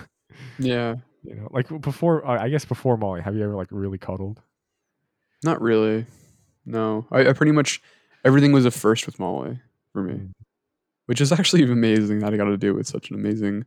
Yeah. 0.58 0.96
you 1.22 1.34
know, 1.36 1.48
like 1.52 1.68
before. 1.80 2.26
uh, 2.26 2.42
I 2.42 2.48
guess 2.50 2.64
before 2.64 2.96
Molly, 2.98 3.22
have 3.22 3.34
you 3.36 3.44
ever 3.44 3.54
like 3.54 3.68
really 3.70 3.96
cuddled? 3.96 4.42
Not 5.44 5.62
really. 5.62 6.04
No. 6.66 7.06
I, 7.12 7.28
I 7.28 7.32
pretty 7.32 7.52
much 7.52 7.80
everything 8.24 8.52
was 8.52 8.66
a 8.66 8.70
first 8.72 9.06
with 9.06 9.18
Molly 9.20 9.60
for 9.96 10.02
me, 10.02 10.14
Mm. 10.14 10.32
which 11.06 11.22
is 11.22 11.32
actually 11.32 11.62
amazing 11.72 12.18
that 12.18 12.34
I 12.34 12.36
got 12.36 12.44
to 12.44 12.58
do 12.58 12.74
with 12.74 12.86
such 12.86 13.08
an 13.08 13.16
amazing 13.16 13.64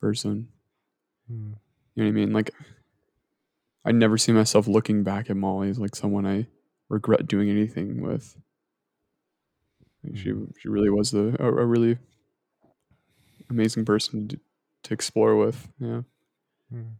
person. 0.00 0.48
Mm. 1.30 1.56
You 1.94 2.02
know 2.02 2.04
what 2.04 2.06
I 2.08 2.12
mean? 2.12 2.32
Like, 2.32 2.50
I 3.84 3.92
never 3.92 4.16
see 4.16 4.32
myself 4.32 4.66
looking 4.66 5.02
back 5.02 5.28
at 5.28 5.36
Molly 5.36 5.68
as 5.68 5.78
like 5.78 5.94
someone 5.94 6.24
I 6.26 6.46
regret 6.88 7.26
doing 7.26 7.50
anything 7.50 8.00
with. 8.00 8.36
Like, 10.02 10.16
she 10.16 10.32
she 10.60 10.68
really 10.70 10.88
was 10.90 11.10
the 11.10 11.36
a, 11.38 11.46
a 11.46 11.66
really 11.66 11.98
amazing 13.50 13.84
person 13.84 14.28
to, 14.28 14.40
to 14.84 14.94
explore 14.94 15.36
with. 15.36 15.68
Yeah, 15.78 16.02
Mm. 16.74 16.94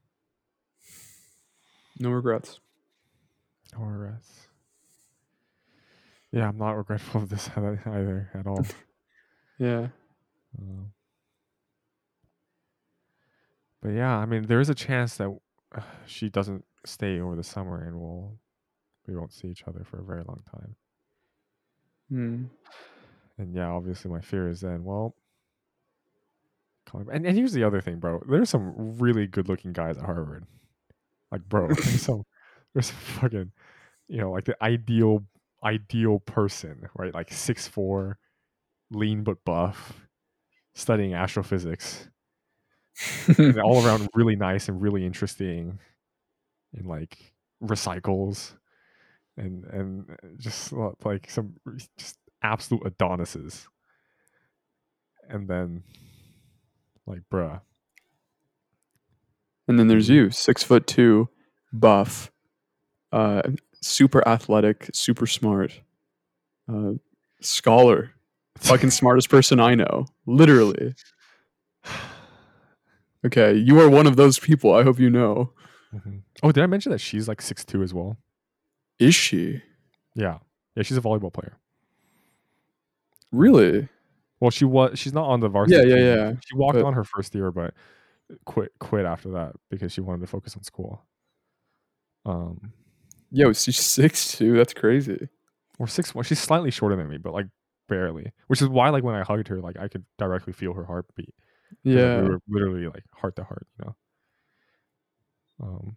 no 1.98 2.10
regrets. 2.10 2.60
No 3.72 3.84
regrets. 3.84 4.45
Yeah, 6.32 6.48
I'm 6.48 6.58
not 6.58 6.72
regretful 6.76 7.22
of 7.22 7.28
this 7.28 7.48
either, 7.56 8.30
at 8.34 8.46
all. 8.46 8.64
Yeah, 9.58 9.88
Um, 10.58 10.92
but 13.80 13.88
yeah, 13.90 14.14
I 14.18 14.26
mean, 14.26 14.42
there 14.42 14.60
is 14.60 14.68
a 14.68 14.74
chance 14.74 15.16
that 15.16 15.34
uh, 15.74 15.80
she 16.06 16.28
doesn't 16.28 16.62
stay 16.84 17.20
over 17.20 17.34
the 17.36 17.42
summer, 17.42 17.82
and 17.82 17.98
we'll 17.98 18.38
we 19.06 19.16
won't 19.16 19.32
see 19.32 19.48
each 19.48 19.64
other 19.66 19.82
for 19.84 19.98
a 19.98 20.04
very 20.04 20.24
long 20.28 20.42
time. 20.54 20.76
Hmm. 22.10 22.44
And 23.38 23.54
yeah, 23.54 23.68
obviously, 23.68 24.10
my 24.10 24.20
fear 24.20 24.48
is 24.50 24.60
then, 24.60 24.84
well, 24.84 25.14
and 26.92 27.26
and 27.26 27.36
here's 27.36 27.52
the 27.52 27.64
other 27.64 27.80
thing, 27.80 27.98
bro. 27.98 28.22
There's 28.28 28.50
some 28.50 28.98
really 28.98 29.26
good-looking 29.26 29.72
guys 29.72 29.96
at 29.96 30.04
Harvard. 30.04 30.44
Like, 31.32 31.48
bro, 31.48 31.68
there's 31.72 32.02
some 32.02 32.24
there's 32.74 32.86
some 32.86 32.96
fucking, 32.96 33.52
you 34.08 34.18
know, 34.18 34.32
like 34.32 34.44
the 34.44 34.62
ideal 34.62 35.24
ideal 35.66 36.20
person, 36.20 36.88
right? 36.96 37.12
Like 37.14 37.32
six 37.32 37.66
four, 37.66 38.18
lean 38.90 39.24
but 39.24 39.44
buff, 39.44 40.06
studying 40.74 41.14
astrophysics. 41.14 42.08
all 43.62 43.84
around 43.84 44.08
really 44.14 44.36
nice 44.36 44.68
and 44.68 44.80
really 44.80 45.04
interesting 45.04 45.78
and 46.74 46.86
like 46.86 47.34
recycles 47.62 48.54
and 49.36 49.64
and 49.64 50.10
uh, 50.10 50.28
just 50.38 50.72
like 51.04 51.28
some 51.28 51.54
just 51.98 52.16
absolute 52.42 52.86
adonises 52.86 53.68
and 55.28 55.46
then 55.46 55.82
like 57.06 57.20
bruh 57.30 57.60
and 59.68 59.78
then 59.78 59.88
there's 59.88 60.08
you, 60.08 60.30
six 60.30 60.62
foot 60.62 60.86
two, 60.86 61.28
buff, 61.72 62.30
uh, 63.12 63.42
super 63.86 64.26
athletic, 64.28 64.90
super 64.92 65.26
smart, 65.26 65.80
uh, 66.72 66.92
scholar, 67.40 68.10
fucking 68.58 68.90
smartest 69.00 69.30
person 69.30 69.60
I 69.60 69.74
know, 69.74 70.06
literally. 70.26 70.94
Okay, 73.24 73.54
you 73.54 73.80
are 73.80 73.88
one 73.88 74.06
of 74.06 74.16
those 74.16 74.38
people. 74.38 74.72
I 74.74 74.82
hope 74.82 74.98
you 74.98 75.10
know. 75.10 75.52
Mhm. 75.94 76.22
oh 76.42 76.50
did 76.52 76.62
i 76.62 76.66
mention 76.66 76.90
that 76.92 76.98
she's 76.98 77.26
like 77.28 77.40
six 77.40 77.64
two 77.64 77.80
as 77.82 77.94
well 77.94 78.18
Is 78.98 79.14
she 79.14 79.62
yeah 80.14 80.38
yeah 80.74 80.82
she's 80.82 80.96
a 80.96 81.00
volleyball 81.00 81.32
player 81.32 81.56
really? 83.32 83.88
well 84.40 84.50
she 84.50 84.64
was 84.66 84.98
she's 84.98 85.12
not 85.14 85.26
on 85.26 85.40
the 85.40 85.48
varsity 85.48 85.88
Yeah, 85.88 85.94
yeah, 85.96 86.14
team. 86.14 86.16
yeah, 86.26 86.32
she 86.44 86.56
walked 86.56 86.74
but- 86.74 86.84
on 86.84 86.92
her 86.94 87.04
first 87.04 87.34
year 87.34 87.50
but 87.52 87.72
quit 88.44 88.72
quit 88.80 89.06
after 89.06 89.30
that 89.30 89.54
because 89.70 89.92
she 89.92 90.00
wanted 90.00 90.20
to 90.22 90.26
focus 90.26 90.56
on 90.56 90.64
school 90.64 91.06
um 92.26 92.72
Yo, 93.30 93.52
she's 93.52 93.78
six 93.84 94.36
two. 94.36 94.56
That's 94.56 94.74
crazy. 94.74 95.28
or 95.78 95.88
six 95.88 96.14
one. 96.14 96.24
She's 96.24 96.40
slightly 96.40 96.70
shorter 96.70 96.96
than 96.96 97.08
me, 97.08 97.18
but 97.18 97.32
like 97.32 97.46
barely. 97.88 98.32
Which 98.48 98.62
is 98.62 98.68
why, 98.68 98.88
like, 98.90 99.04
when 99.04 99.14
I 99.14 99.22
hugged 99.22 99.48
her, 99.48 99.60
like, 99.60 99.78
I 99.78 99.88
could 99.88 100.04
directly 100.18 100.52
feel 100.52 100.74
her 100.74 100.84
heartbeat. 100.84 101.34
'Cause, 101.92 102.02
like, 102.02 102.12
Yeah, 102.14 102.22
we 102.22 102.28
were 102.28 102.40
literally 102.48 102.86
like 102.88 103.04
heart 103.14 103.36
to 103.36 103.44
heart, 103.44 103.66
you 103.78 103.86
know. 103.86 103.96
Um. 105.60 105.96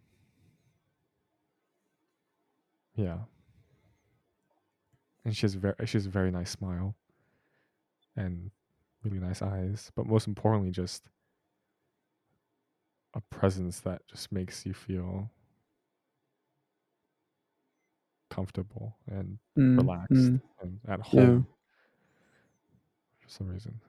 Yeah. 2.94 3.18
And 5.24 5.34
she 5.34 5.42
has 5.42 5.54
very 5.54 5.74
she 5.86 5.96
has 5.96 6.04
a 6.04 6.10
very 6.10 6.30
nice 6.30 6.50
smile, 6.50 6.94
and 8.16 8.50
really 9.02 9.18
nice 9.18 9.42
eyes. 9.42 9.90
But 9.94 10.06
most 10.06 10.26
importantly, 10.26 10.70
just 10.70 11.08
a 13.14 13.20
presence 13.20 13.80
that 13.80 14.06
just 14.06 14.30
makes 14.32 14.64
you 14.66 14.74
feel 14.74 15.30
comfortable 18.30 18.96
and 19.08 19.38
Mm, 19.58 19.76
relaxed 19.76 20.32
mm, 20.32 20.40
and 20.62 20.78
at 20.88 21.00
yeah. 21.12 21.20
home 21.20 21.46
for 23.20 23.28
some 23.28 23.48
reason. 23.48 23.80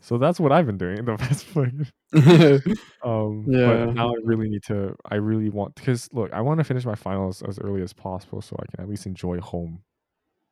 So 0.00 0.18
that's 0.18 0.38
what 0.38 0.52
I've 0.52 0.66
been 0.66 0.78
doing 0.78 0.98
in 0.98 1.04
the 1.04 1.16
past 1.16 1.44
fucking 1.46 1.86
um 3.04 3.50
Yeah. 3.52 3.86
but 3.86 3.94
now 3.94 4.08
I 4.10 4.14
really 4.22 4.48
need 4.48 4.62
to 4.64 4.96
I 5.04 5.16
really 5.16 5.50
want 5.50 5.74
because 5.74 6.08
look, 6.12 6.32
I 6.32 6.40
want 6.40 6.58
to 6.58 6.64
finish 6.64 6.84
my 6.84 6.94
finals 6.94 7.42
as 7.42 7.58
early 7.58 7.82
as 7.82 7.92
possible 7.92 8.40
so 8.40 8.56
I 8.58 8.66
can 8.74 8.82
at 8.84 8.88
least 8.88 9.06
enjoy 9.06 9.40
home 9.40 9.82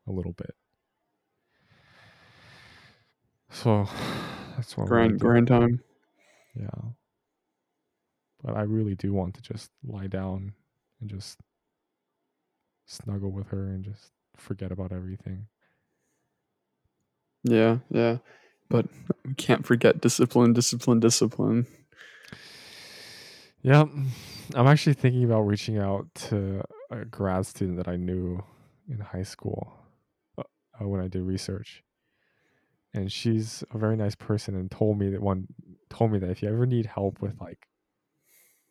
a 0.08 0.12
little 0.12 0.32
bit. 0.32 0.54
So 3.50 3.84
that's 4.56 4.76
what 4.76 4.84
I'm 4.84 4.94
gonna 4.94 5.14
grind, 5.16 5.20
grind 5.20 5.48
time. 5.48 5.80
Yeah. 6.54 6.68
But 8.44 8.56
I 8.56 8.62
really 8.62 8.94
do 8.94 9.12
want 9.12 9.34
to 9.34 9.42
just 9.42 9.70
lie 9.82 10.06
down 10.06 10.52
and 11.00 11.08
just 11.08 11.40
snuggle 12.86 13.32
with 13.32 13.48
her 13.48 13.68
and 13.68 13.82
just 13.82 14.12
forget 14.36 14.70
about 14.70 14.92
everything. 14.92 15.46
Yeah, 17.42 17.78
yeah. 17.90 18.18
But 18.68 18.86
we 19.24 19.34
can't 19.34 19.64
forget 19.64 20.00
discipline, 20.00 20.52
discipline, 20.52 21.00
discipline. 21.00 21.66
Yeah. 23.62 23.86
I'm 24.54 24.66
actually 24.66 24.94
thinking 24.94 25.24
about 25.24 25.42
reaching 25.42 25.78
out 25.78 26.06
to 26.14 26.62
a 26.90 27.04
grad 27.06 27.46
student 27.46 27.78
that 27.78 27.88
I 27.88 27.96
knew 27.96 28.42
in 28.88 28.98
high 28.98 29.22
school 29.22 29.72
uh, 30.36 30.42
uh, 30.80 30.86
when 30.86 31.00
I 31.00 31.08
did 31.08 31.22
research. 31.22 31.82
And 32.92 33.10
she's 33.10 33.64
a 33.72 33.78
very 33.78 33.96
nice 33.96 34.14
person 34.14 34.54
and 34.54 34.70
told 34.70 34.98
me 34.98 35.10
that 35.10 35.22
one 35.22 35.46
told 35.88 36.12
me 36.12 36.18
that 36.18 36.30
if 36.30 36.42
you 36.42 36.48
ever 36.48 36.66
need 36.66 36.86
help 36.86 37.22
with 37.22 37.40
like 37.40 37.66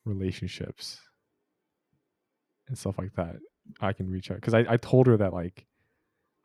relationships 0.05 0.99
and 2.67 2.77
stuff 2.77 2.97
like 2.97 3.13
that, 3.15 3.37
I 3.81 3.93
can 3.93 4.09
reach 4.09 4.31
out. 4.31 4.35
Because 4.35 4.53
I, 4.53 4.65
I 4.69 4.77
told 4.77 5.07
her 5.07 5.17
that 5.17 5.33
like 5.33 5.65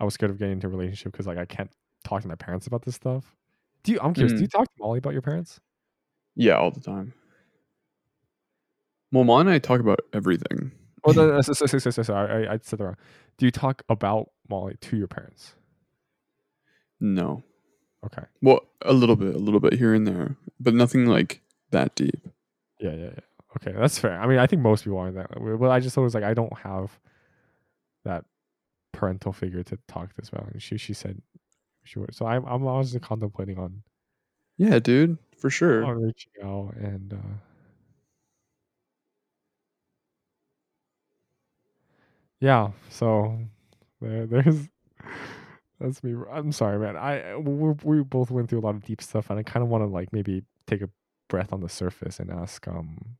I 0.01 0.05
was 0.05 0.15
scared 0.15 0.31
of 0.31 0.39
getting 0.39 0.53
into 0.55 0.67
a 0.67 0.71
relationship 0.71 1.13
because 1.13 1.27
like 1.27 1.39
I 1.39 1.45
can't 1.45 1.71
talk 2.05 2.23
to 2.23 2.29
my 2.29 2.35
parents 2.37 2.67
about 2.67 2.83
this 2.83 2.95
stuff. 2.95 3.35
Do 3.85 3.93
you 3.93 4.01
I'm 4.03 4.15
curious, 4.15 4.33
do 4.33 4.39
Mm. 4.39 4.43
you 4.43 4.49
talk 4.49 4.65
to 4.67 4.73
Molly 4.81 4.99
about 4.99 5.13
your 5.13 5.23
parents? 5.23 5.61
Yeah, 6.37 6.55
all 6.55 6.71
the 6.71 6.81
time. 6.81 7.15
Well, 9.13 9.25
Mom 9.25 9.41
and 9.43 9.51
I 9.51 9.59
talk 9.59 9.81
about 9.81 10.01
everything. 10.13 10.73
Oh, 11.05 11.13
no, 11.13 11.27
no, 11.31 11.41
so- 11.41 11.53
so- 11.53 11.67
so- 11.67 11.79
so- 11.79 11.91
so- 11.91 12.03
sorry, 12.03 12.47
I, 12.47 12.55
I 12.55 12.59
said 12.63 12.79
that 12.79 12.85
wrong. 12.85 12.97
Do 13.39 13.47
you 13.47 13.51
talk 13.53 13.83
about 13.89 14.31
Molly 14.49 14.77
to 14.83 14.97
your 14.97 15.07
parents? 15.09 15.55
No. 17.01 17.43
Okay. 18.05 18.23
Well, 18.43 18.61
a 18.83 18.93
little 18.93 19.17
bit, 19.17 19.35
a 19.35 19.39
little 19.39 19.61
bit 19.61 19.75
here 19.75 19.95
and 19.95 20.07
there, 20.07 20.37
but 20.61 20.75
nothing 20.75 21.07
like 21.07 21.41
that 21.71 21.95
deep. 21.95 22.29
Yeah, 22.81 22.93
yeah, 22.93 23.05
yeah. 23.15 23.21
Okay, 23.57 23.73
that's 23.73 23.99
fair. 23.99 24.21
I 24.21 24.27
mean, 24.27 24.39
I 24.39 24.47
think 24.47 24.63
most 24.63 24.85
people 24.85 24.99
are 24.99 25.11
that 25.13 25.41
way. 25.41 25.57
But 25.57 25.71
I 25.71 25.81
just 25.81 25.95
thought 25.95 26.03
it 26.03 26.05
was 26.05 26.15
like 26.15 26.25
I 26.25 26.35
don't 26.35 26.57
have 26.59 26.99
that 28.05 28.25
parental 28.93 29.33
figure 29.33 29.63
to 29.65 29.79
talk 29.89 30.15
this 30.17 30.29
about. 30.31 30.51
And 30.53 30.63
she 30.63 30.79
she 30.79 30.95
said 30.95 31.23
she 31.85 31.99
would. 31.99 32.15
So 32.15 32.27
I'm 32.27 32.45
I'm 32.47 32.67
honestly 32.67 33.01
contemplating 33.01 33.59
on 33.59 33.83
Yeah, 34.59 34.79
dude, 34.81 35.19
for 35.39 35.51
sure. 35.51 35.85
on 35.85 36.03
reaching 36.03 36.33
out 36.45 36.75
and 36.77 37.13
uh 37.15 37.37
yeah. 42.41 42.71
So 42.91 43.39
there 44.01 44.27
there's 44.27 44.69
that's 45.81 46.03
me. 46.03 46.15
I'm 46.31 46.53
sorry, 46.53 46.79
man. 46.79 46.97
I 46.97 47.37
we 47.37 47.75
we 47.85 48.03
both 48.03 48.31
went 48.31 48.49
through 48.51 48.61
a 48.61 48.67
lot 48.67 48.75
of 48.75 48.85
deep 48.85 49.03
stuff, 49.03 49.31
and 49.31 49.39
I 49.39 49.43
kind 49.43 49.63
of 49.63 49.69
want 49.69 49.83
to 49.83 49.89
like 49.89 50.13
maybe 50.13 50.43
take 50.67 50.83
a 50.83 50.91
breath 51.29 51.53
on 51.53 51.61
the 51.61 51.69
surface 51.69 52.21
and 52.21 52.31
ask 52.31 52.67
um 52.69 53.17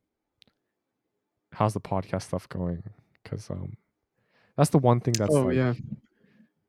how's 1.59 1.73
the 1.73 1.81
podcast 1.81 2.21
stuff 2.21 2.47
going 2.47 2.81
because 3.21 3.49
um 3.49 3.75
that's 4.55 4.69
the 4.69 4.77
one 4.77 5.01
thing 5.01 5.13
that's 5.13 5.35
oh 5.35 5.47
like 5.47 5.57
yeah, 5.57 5.73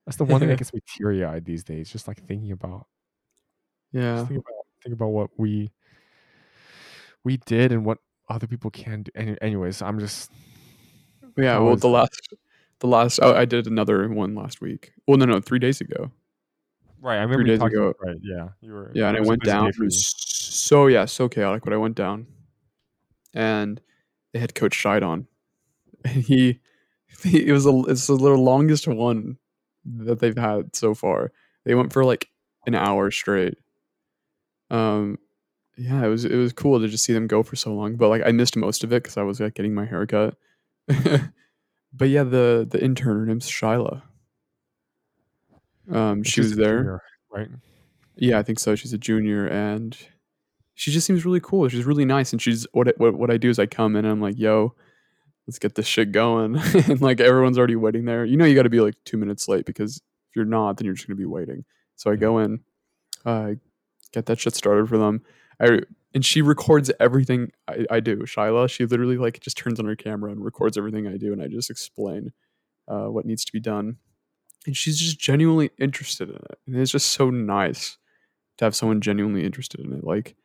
that's 0.04 0.16
the 0.16 0.24
one 0.24 0.40
thing 0.40 0.48
that 0.48 0.58
gets 0.62 0.74
me 0.74 0.80
teary 0.84 1.24
eyed 1.24 1.44
these 1.44 1.62
days 1.62 1.88
just 1.88 2.08
like 2.08 2.20
thinking 2.26 2.50
about 2.50 2.86
yeah, 3.92 4.16
just 4.16 4.28
think 4.28 4.40
about 4.40 4.66
think 4.82 4.94
about 4.94 5.08
what 5.08 5.30
we 5.36 5.70
we 7.22 7.36
did 7.46 7.70
and 7.70 7.84
what 7.84 7.98
other 8.28 8.48
people 8.48 8.68
can 8.70 9.04
do 9.04 9.12
Any, 9.14 9.36
anyways 9.40 9.80
i'm 9.80 10.00
just 10.00 10.32
yeah. 11.36 11.58
Well, 11.58 11.76
the 11.76 11.88
last, 11.88 12.34
the 12.80 12.88
last, 12.88 13.20
oh, 13.22 13.34
I 13.34 13.44
did 13.44 13.68
another 13.68 14.08
one 14.08 14.34
last 14.34 14.60
week. 14.60 14.92
Well, 15.06 15.16
no, 15.16 15.26
no, 15.26 15.40
three 15.40 15.60
days 15.60 15.80
ago. 15.80 16.10
right 17.00 17.18
i 17.18 17.22
remember 17.22 17.42
you 17.42 17.46
days 17.46 17.60
talking 17.60 17.78
ago. 17.78 17.88
about 17.88 17.96
right 18.04 18.16
yeah 18.22 18.48
you 18.60 18.72
were 18.72 18.90
Yeah, 18.94 19.08
and 19.08 19.16
I 19.16 19.20
went 19.20 19.42
down. 19.44 19.68
It 19.68 19.78
was 19.78 20.12
so 20.18 20.88
yeah, 20.88 21.04
so 21.04 21.28
chaotic. 21.28 21.62
But 21.62 21.72
I 21.72 21.76
went 21.76 21.94
down, 21.94 22.26
and 23.32 23.80
the 24.32 24.38
head 24.38 24.54
coach 24.54 24.74
shied 24.74 25.02
on, 25.02 25.26
and 26.04 26.22
he, 26.24 26.60
he 27.22 27.46
it 27.48 27.52
was 27.52 27.66
a 27.66 27.82
it's 27.88 28.06
the 28.06 28.14
longest 28.14 28.86
one 28.88 29.38
that 29.84 30.20
they've 30.20 30.36
had 30.36 30.74
so 30.74 30.94
far. 30.94 31.32
They 31.64 31.74
went 31.74 31.92
for 31.92 32.04
like 32.04 32.28
an 32.66 32.74
hour 32.74 33.10
straight. 33.10 33.58
Um, 34.70 35.18
yeah, 35.76 36.04
it 36.04 36.08
was 36.08 36.24
it 36.24 36.36
was 36.36 36.52
cool 36.52 36.80
to 36.80 36.88
just 36.88 37.04
see 37.04 37.12
them 37.12 37.26
go 37.26 37.42
for 37.42 37.56
so 37.56 37.74
long. 37.74 37.96
But 37.96 38.08
like 38.08 38.22
I 38.24 38.32
missed 38.32 38.56
most 38.56 38.84
of 38.84 38.92
it 38.92 39.02
because 39.02 39.16
I 39.16 39.22
was 39.22 39.40
like 39.40 39.54
getting 39.54 39.74
my 39.74 39.86
hair 39.86 40.06
cut. 40.06 40.36
but 41.92 42.08
yeah, 42.08 42.24
the 42.24 42.66
the 42.70 42.82
intern 42.82 43.18
her 43.18 43.26
name's 43.26 43.48
Shyla. 43.48 44.02
Um, 45.90 46.22
she 46.22 46.32
she's 46.32 46.50
was 46.50 46.56
there. 46.56 46.78
junior, 46.78 47.02
right 47.32 47.48
Yeah, 48.16 48.38
I 48.38 48.42
think 48.42 48.58
so. 48.58 48.74
She's 48.74 48.92
a 48.92 48.98
junior, 48.98 49.46
and 49.46 49.96
she 50.80 50.90
just 50.90 51.06
seems 51.06 51.26
really 51.26 51.40
cool. 51.40 51.68
She's 51.68 51.84
really 51.84 52.06
nice, 52.06 52.32
and 52.32 52.40
she's 52.40 52.66
what 52.72 52.88
I- 52.88 52.94
what 52.96 53.14
what 53.14 53.30
I 53.30 53.36
do 53.36 53.50
is 53.50 53.58
I 53.58 53.66
come 53.66 53.96
in 53.96 54.06
and 54.06 54.12
I'm 54.12 54.20
like, 54.22 54.38
"Yo, 54.38 54.74
let's 55.46 55.58
get 55.58 55.74
this 55.74 55.86
shit 55.86 56.10
going," 56.10 56.56
and 56.88 57.00
like 57.02 57.20
everyone's 57.20 57.58
already 57.58 57.76
waiting 57.76 58.06
there. 58.06 58.24
You 58.24 58.38
know, 58.38 58.46
you 58.46 58.54
got 58.54 58.62
to 58.62 58.70
be 58.70 58.80
like 58.80 58.94
two 59.04 59.18
minutes 59.18 59.46
late 59.46 59.66
because 59.66 59.96
if 59.98 60.36
you're 60.36 60.46
not, 60.46 60.78
then 60.78 60.86
you're 60.86 60.94
just 60.94 61.06
gonna 61.06 61.16
be 61.18 61.26
waiting. 61.26 61.64
So 61.96 62.10
I 62.10 62.16
go 62.16 62.38
in, 62.38 62.60
uh, 63.26 63.52
get 64.12 64.24
that 64.26 64.40
shit 64.40 64.54
started 64.54 64.88
for 64.88 64.96
them. 64.96 65.20
I 65.60 65.80
and 66.14 66.24
she 66.24 66.40
records 66.40 66.90
everything 66.98 67.52
I, 67.68 67.84
I 67.90 68.00
do. 68.00 68.16
Shyla, 68.20 68.68
she 68.70 68.86
literally 68.86 69.18
like 69.18 69.38
just 69.40 69.58
turns 69.58 69.78
on 69.78 69.84
her 69.86 69.94
camera 69.96 70.32
and 70.32 70.42
records 70.42 70.78
everything 70.78 71.06
I 71.06 71.18
do, 71.18 71.32
and 71.34 71.42
I 71.42 71.48
just 71.48 71.68
explain 71.68 72.32
uh, 72.88 73.08
what 73.08 73.26
needs 73.26 73.44
to 73.44 73.52
be 73.52 73.60
done. 73.60 73.98
And 74.66 74.74
she's 74.76 74.98
just 74.98 75.20
genuinely 75.20 75.70
interested 75.78 76.30
in 76.30 76.36
it, 76.36 76.58
and 76.66 76.74
it's 76.76 76.90
just 76.92 77.08
so 77.12 77.28
nice 77.28 77.98
to 78.58 78.64
have 78.64 78.74
someone 78.74 79.02
genuinely 79.02 79.44
interested 79.44 79.80
in 79.80 79.92
it. 79.92 80.04
Like 80.04 80.36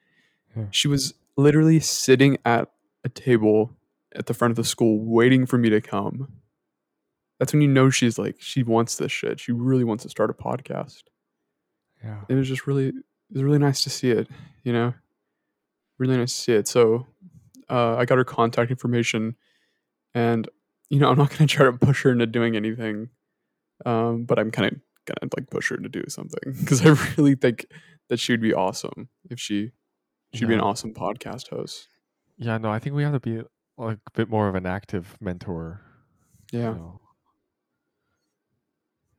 She 0.72 0.88
was 0.88 1.14
literally 1.38 1.80
sitting 1.80 2.38
at 2.46 2.70
a 3.04 3.10
table 3.10 3.72
at 4.16 4.28
the 4.28 4.34
front 4.34 4.52
of 4.52 4.56
the 4.56 4.64
school 4.64 5.00
waiting 5.00 5.46
for 5.46 5.58
me 5.58 5.70
to 5.70 5.82
come. 5.82 6.32
That's 7.40 7.52
when 7.52 7.62
you 7.62 7.68
know 7.68 7.90
she's 7.90 8.18
like 8.18 8.38
she 8.40 8.64
wants 8.64 8.96
this 8.96 9.12
shit. 9.12 9.40
She 9.40 9.52
really 9.52 9.84
wants 9.84 10.04
to 10.04 10.10
start 10.10 10.30
a 10.30 10.34
podcast. 10.34 11.04
yeah 12.04 12.22
It 12.30 12.36
was 12.36 12.48
just 12.48 12.66
really 12.68 12.88
it 12.88 12.94
was 13.34 13.44
really 13.44 13.60
nice 13.60 13.84
to 13.84 13.90
see 13.90 14.12
it, 14.12 14.28
you 14.64 14.72
know? 14.72 14.94
Really 15.98 16.18
nice 16.18 16.34
to 16.34 16.42
see 16.42 16.54
it. 16.54 16.68
So 16.68 17.08
uh, 17.70 17.96
I 17.96 18.06
got 18.06 18.18
her 18.18 18.24
contact 18.24 18.72
information 18.72 19.36
and 20.14 20.48
you 20.90 21.00
know, 21.00 21.10
I'm 21.10 21.18
not 21.18 21.30
gonna 21.38 21.48
try 21.48 21.66
to 21.66 21.74
push 21.74 22.04
her 22.04 22.12
into 22.12 22.28
doing 22.28 22.56
anything. 22.56 23.10
Um, 23.86 24.24
but 24.24 24.40
I'm 24.40 24.52
kind 24.52 24.72
of 24.72 24.80
gonna 25.06 25.30
like 25.36 25.50
push 25.50 25.70
her 25.70 25.78
to 25.78 25.90
do 25.90 26.04
something 26.08 26.54
because 26.60 26.86
I 26.86 26.90
really 27.18 27.36
think 27.36 27.66
that 28.08 28.20
she 28.20 28.32
would 28.32 28.42
be 28.42 28.54
awesome 28.54 29.10
if 29.30 29.40
she 29.40 29.72
she'd 30.36 30.48
be 30.48 30.54
an 30.54 30.60
awesome 30.62 30.94
podcast 30.94 31.50
host. 31.50 31.88
yeah 32.38 32.58
no 32.58 32.70
i 32.72 32.80
think 32.80 32.96
we 32.96 33.04
have 33.04 33.14
to 33.14 33.20
be 33.20 33.42
like 33.78 33.98
a 34.08 34.12
bit 34.14 34.30
more 34.30 34.48
of 34.48 34.56
an 34.56 34.66
active 34.66 35.18
mentor 35.22 35.82
you 36.52 36.60
Yeah, 36.60 36.72
know? 36.74 37.02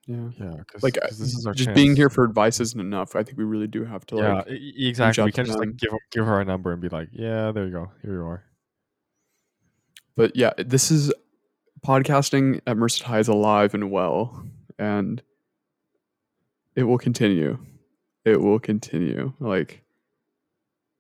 yeah. 0.07 0.29
yeah 0.39 0.55
because 0.59 0.83
Like 0.83 0.97
uh, 1.03 1.07
this 1.09 1.21
is 1.21 1.47
our 1.47 1.53
just 1.55 1.67
chance. 1.67 1.75
being 1.75 1.97
here 1.97 2.09
for 2.09 2.25
advice 2.25 2.61
isn't 2.61 2.81
enough. 2.81 3.17
I 3.17 3.23
think 3.25 3.37
we 3.39 3.45
really 3.45 3.67
do 3.67 3.85
have 3.85 4.07
to 4.07 4.17
yeah 4.17 4.35
like 4.35 4.47
exactly 4.49 5.25
we 5.25 5.33
can't 5.33 5.47
just 5.49 5.59
them. 5.59 5.71
like 5.71 5.77
give 5.79 5.91
her, 5.91 5.99
give 6.13 6.25
her 6.27 6.41
a 6.41 6.45
number 6.45 6.73
and 6.73 6.81
be 6.81 6.89
like 6.89 7.09
yeah 7.13 7.51
there 7.53 7.65
you 7.67 7.73
go 7.73 7.91
here 8.03 8.15
you 8.15 8.23
are 8.25 8.45
but 10.17 10.35
yeah, 10.35 10.53
this 10.57 10.91
is 10.91 11.13
podcasting 11.87 12.61
at 12.67 12.79
Merced 12.79 13.03
High 13.03 13.19
is 13.19 13.29
alive 13.29 13.75
and 13.75 13.91
well, 13.91 14.43
and 14.79 15.23
it 16.75 16.85
will 16.85 16.97
continue. 16.97 17.59
It 18.25 18.41
will 18.41 18.59
continue. 18.59 19.35
Like, 19.41 19.83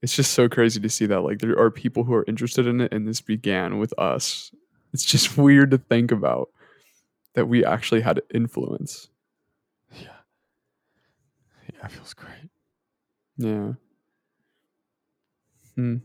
it's 0.06 0.14
just 0.14 0.34
so 0.34 0.48
crazy 0.48 0.78
to 0.78 0.88
see 0.88 1.04
that 1.06 1.22
like 1.22 1.40
there 1.40 1.58
are 1.58 1.68
people 1.68 2.04
who 2.04 2.14
are 2.14 2.24
interested 2.28 2.64
in 2.64 2.80
it, 2.80 2.92
and 2.94 3.08
this 3.08 3.20
began 3.20 3.76
with 3.78 3.92
us. 3.98 4.52
It's 4.92 5.04
just 5.04 5.36
weird 5.46 5.72
to 5.72 5.78
think 5.78 6.12
about 6.12 6.48
that 7.34 7.46
we 7.48 7.64
actually 7.64 8.02
had 8.02 8.22
influence. 8.32 9.08
yeah 10.00 10.20
yeah 11.74 11.86
it 11.86 11.90
feels 11.90 12.14
great 12.14 12.48
Yeah. 13.36 13.72
Hmm. 15.74 15.96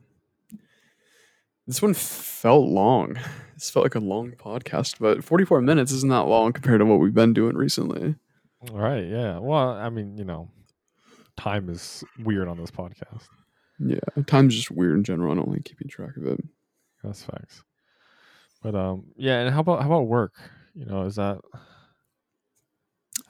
This 1.68 1.80
one 1.84 1.94
felt 1.94 2.68
long. 2.68 3.20
This 3.54 3.70
felt 3.70 3.86
like 3.86 3.94
a 3.96 4.00
long 4.00 4.32
podcast, 4.32 4.96
but 5.00 5.24
44 5.24 5.62
minutes 5.62 5.92
isn't 5.92 6.10
that 6.10 6.26
long 6.28 6.54
compared 6.54 6.80
to 6.80 6.86
what 6.86 7.00
we've 7.00 7.14
been 7.14 7.34
doing 7.34 7.56
recently. 7.56 8.16
All 8.72 8.80
right. 8.80 9.06
Yeah. 9.06 9.38
Well, 9.38 9.70
I 9.70 9.90
mean, 9.90 10.18
you 10.18 10.26
know, 10.26 10.50
time 11.38 11.70
is 11.70 12.04
weird 12.20 12.48
on 12.48 12.58
this 12.58 12.72
podcast. 12.72 13.28
Yeah, 13.84 14.24
time's 14.28 14.56
just 14.56 14.72
weird 14.72 14.96
in 14.98 15.04
general. 15.04 15.32
I 15.32 15.36
don't 15.36 15.50
like 15.50 15.66
keeping 15.66 15.88
track 15.88 16.18
of 16.18 16.26
it. 16.26 16.40
That's 17.04 17.24
facts. 17.24 17.64
But 18.62 18.76
um, 18.76 19.06
yeah. 19.16 19.40
And 19.40 19.54
how 19.54 19.62
about 19.62 19.82
how 19.82 19.88
about 19.88 20.08
work? 20.08 20.34
You 20.76 20.86
know, 20.86 21.04
is 21.04 21.16
that 21.16 21.40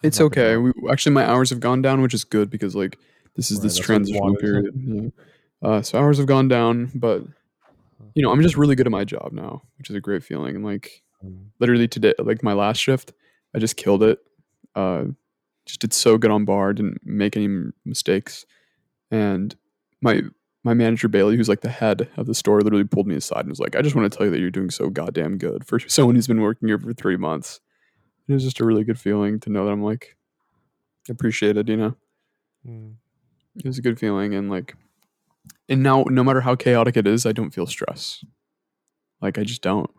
It's 0.04 0.20
okay. 0.20 0.58
We 0.58 0.72
actually 0.91 1.14
my 1.14 1.26
hours 1.26 1.49
have 1.52 1.60
gone 1.60 1.82
down, 1.82 2.02
which 2.02 2.14
is 2.14 2.24
good 2.24 2.49
because 2.49 2.76
like 2.76 2.97
this 3.36 3.52
is 3.52 3.60
Right, 3.60 3.64
this 3.64 3.78
that's 3.78 3.89
what 3.89 3.93
you 3.93 4.06
transitional 4.06 4.36
period. 4.36 4.74
Yeah. 4.76 5.10
Uh, 5.62 5.82
so 5.82 5.99
hours 5.99 6.18
have 6.18 6.28
gone 6.28 6.47
down, 6.47 6.91
but 6.95 7.24
you 8.16 8.24
know 8.24 8.32
I'm 8.32 8.41
just 8.41 8.58
really 8.58 8.76
good 8.76 8.88
at 8.88 8.91
my 8.91 9.04
job 9.04 9.32
now, 9.32 9.62
which 9.78 9.89
is 9.89 9.95
a 9.95 10.02
great 10.02 10.24
feeling. 10.24 10.56
And 10.56 10.66
like 10.66 11.04
Mm, 11.24 11.49
literally 11.60 11.88
today, 11.88 12.16
like 12.18 12.41
my 12.41 12.54
last 12.54 12.80
shift, 12.80 13.14
I 13.56 13.60
just 13.60 13.78
killed 13.78 14.02
it. 14.02 14.18
Uh, 14.76 15.04
just 15.68 15.82
did 15.82 15.93
so 15.93 16.18
good 16.18 16.32
on 16.32 16.45
bar, 16.45 16.74
didn't 16.74 17.06
make 17.06 17.38
any 17.38 17.72
mistakes, 17.86 18.43
and 19.12 19.56
my 20.02 20.24
my 20.64 20.74
manager 20.74 21.07
Bailey, 21.07 21.38
who's 21.38 21.49
like 21.49 21.62
the 21.62 21.70
head 21.70 22.09
of 22.18 22.28
the 22.28 22.36
store, 22.36 22.62
literally 22.62 22.84
pulled 22.86 23.07
me 23.07 23.16
aside 23.16 23.41
and 23.41 23.49
was 23.49 23.59
like, 23.59 23.76
"I 23.76 23.82
just 23.82 23.95
want 23.95 24.12
to 24.12 24.16
tell 24.16 24.26
you 24.28 24.32
that 24.32 24.39
you're 24.39 24.51
doing 24.51 24.70
so 24.70 24.89
goddamn 24.89 25.38
good 25.38 25.66
for 25.66 25.80
someone 25.80 26.16
who's 26.16 26.28
been 26.28 26.41
working 26.41 26.68
here 26.68 26.78
for 26.80 26.93
three 26.93 27.18
months." 27.18 27.59
It 28.28 28.34
was 28.34 28.43
just 28.43 28.59
a 28.59 28.66
really 28.66 28.84
good 28.84 28.99
feeling 28.99 29.39
to 29.41 29.49
know 29.49 29.66
that 29.66 29.72
I'm 29.72 29.84
like 29.84 30.16
appreciated, 31.09 31.70
you 31.70 31.78
know. 31.78 31.95
mm, 32.68 32.93
It 33.57 33.66
was 33.66 33.78
a 33.78 33.82
good 33.82 33.99
feeling, 33.99 34.34
and 34.36 34.49
like, 34.49 34.76
and 35.70 35.84
now 35.84 36.03
no 36.09 36.24
matter 36.24 36.41
how 36.41 36.55
chaotic 36.55 36.97
it 36.97 37.07
is, 37.07 37.26
I 37.26 37.32
don't 37.32 37.51
feel 37.51 37.68
stress. 37.68 38.24
Like 39.22 39.38
I 39.38 39.43
just 39.43 39.62
don't. 39.62 39.89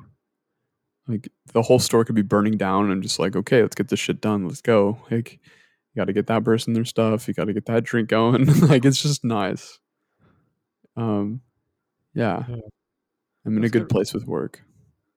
Like 1.09 1.29
the 1.53 1.63
whole 1.63 1.79
store 1.81 2.05
could 2.05 2.15
be 2.15 2.23
burning 2.23 2.57
down, 2.57 2.85
and 2.85 2.93
I'm 2.93 3.03
just 3.03 3.19
like, 3.19 3.35
okay, 3.37 3.63
let's 3.63 3.75
get 3.75 3.89
this 3.89 3.99
shit 4.01 4.21
done. 4.21 4.47
Let's 4.47 4.61
go. 4.63 4.99
Like, 5.11 5.33
you 5.35 5.97
got 6.01 6.07
to 6.07 6.13
get 6.13 6.29
that 6.29 6.45
person 6.45 6.75
their 6.75 6.85
stuff. 6.85 7.27
You 7.29 7.35
got 7.35 7.47
to 7.47 7.53
get 7.53 7.67
that 7.67 7.85
drink 7.85 8.09
going. 8.09 8.47
like 8.69 8.85
it's 8.85 9.03
just 9.03 9.25
nice. 9.25 9.79
Um, 10.97 11.41
yeah, 12.15 12.45
Yeah. 12.49 12.57
I'm 13.45 13.57
in 13.57 13.65
a 13.65 13.69
good 13.69 13.83
good. 13.83 13.89
place 13.89 14.13
with 14.15 14.27
work. 14.27 14.63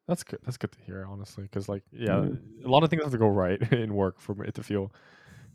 That's 0.08 0.24
good. 0.24 0.40
That's 0.44 0.58
good 0.58 0.72
to 0.72 0.80
hear, 0.82 1.06
honestly, 1.10 1.44
because 1.44 1.68
like, 1.68 1.84
yeah, 1.92 2.24
Yeah. 2.24 2.30
a 2.66 2.70
lot 2.70 2.84
of 2.84 2.90
things 2.90 3.04
have 3.04 3.12
to 3.12 3.18
go 3.18 3.28
right 3.28 3.60
in 3.74 3.94
work 3.94 4.20
for 4.20 4.44
it 4.44 4.56
to 4.56 4.64
feel 4.64 4.92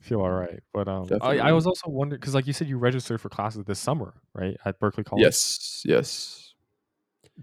feel 0.01 0.21
all 0.21 0.31
right. 0.31 0.61
But 0.73 0.89
um, 0.89 1.09
I, 1.21 1.39
I 1.39 1.53
was 1.53 1.67
also 1.67 1.89
wondering 1.89 2.21
because, 2.21 2.35
like 2.35 2.47
you 2.47 2.53
said, 2.53 2.69
you 2.69 2.79
registered 2.79 3.21
for 3.21 3.29
classes 3.29 3.65
this 3.65 3.79
summer, 3.79 4.15
right, 4.35 4.57
at 4.65 4.79
Berkeley 4.81 5.05
College. 5.05 5.23
Yes, 5.23 5.83
yes. 5.85 6.55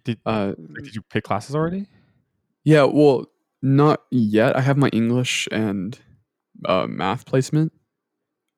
Did 0.03 0.19
Uh, 0.25 0.53
did 0.83 0.95
you 0.95 1.01
pick 1.09 1.23
classes 1.23 1.55
already? 1.55 1.87
Yeah, 2.63 2.83
well, 2.83 3.25
not 3.61 4.01
yet. 4.11 4.55
I 4.55 4.61
have 4.61 4.77
my 4.77 4.89
English 4.89 5.47
and 5.51 5.97
uh, 6.65 6.87
math 6.87 7.25
placement, 7.25 7.71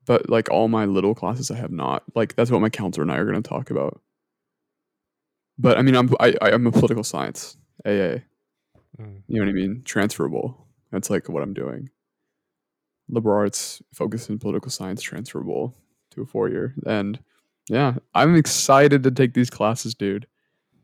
but 0.05 0.29
like 0.29 0.49
all 0.49 0.67
my 0.67 0.85
little 0.85 1.13
classes, 1.13 1.51
I 1.51 1.55
have 1.55 1.71
not. 1.71 2.03
Like 2.15 2.35
that's 2.35 2.51
what 2.51 2.61
my 2.61 2.69
counselor 2.69 3.03
and 3.03 3.11
I 3.11 3.17
are 3.17 3.25
going 3.25 3.41
to 3.41 3.47
talk 3.47 3.69
about. 3.69 4.01
But 5.59 5.77
I 5.77 5.81
mean, 5.83 5.95
I'm 5.95 6.09
I, 6.19 6.33
I- 6.41 6.51
I'm 6.51 6.65
a 6.65 6.71
political 6.71 7.03
science 7.03 7.57
AA. 7.85 8.23
Mm, 8.99 9.21
You 9.27 9.39
know 9.39 9.41
what 9.41 9.49
I 9.49 9.53
mean? 9.53 9.81
Transferable. 9.83 10.65
That's 10.91 11.09
like 11.09 11.29
what 11.29 11.43
I'm 11.43 11.53
doing. 11.53 11.89
Liberal 13.09 13.37
arts 13.37 13.81
focused 13.93 14.29
in 14.29 14.39
political 14.39 14.71
science, 14.71 15.01
transferable 15.01 15.75
to 16.11 16.21
a 16.21 16.25
four 16.25 16.49
year. 16.49 16.73
And 16.85 17.19
yeah, 17.69 17.95
I'm 18.15 18.35
excited 18.35 19.03
to 19.03 19.11
take 19.11 19.33
these 19.33 19.49
classes, 19.49 19.93
dude. 19.93 20.25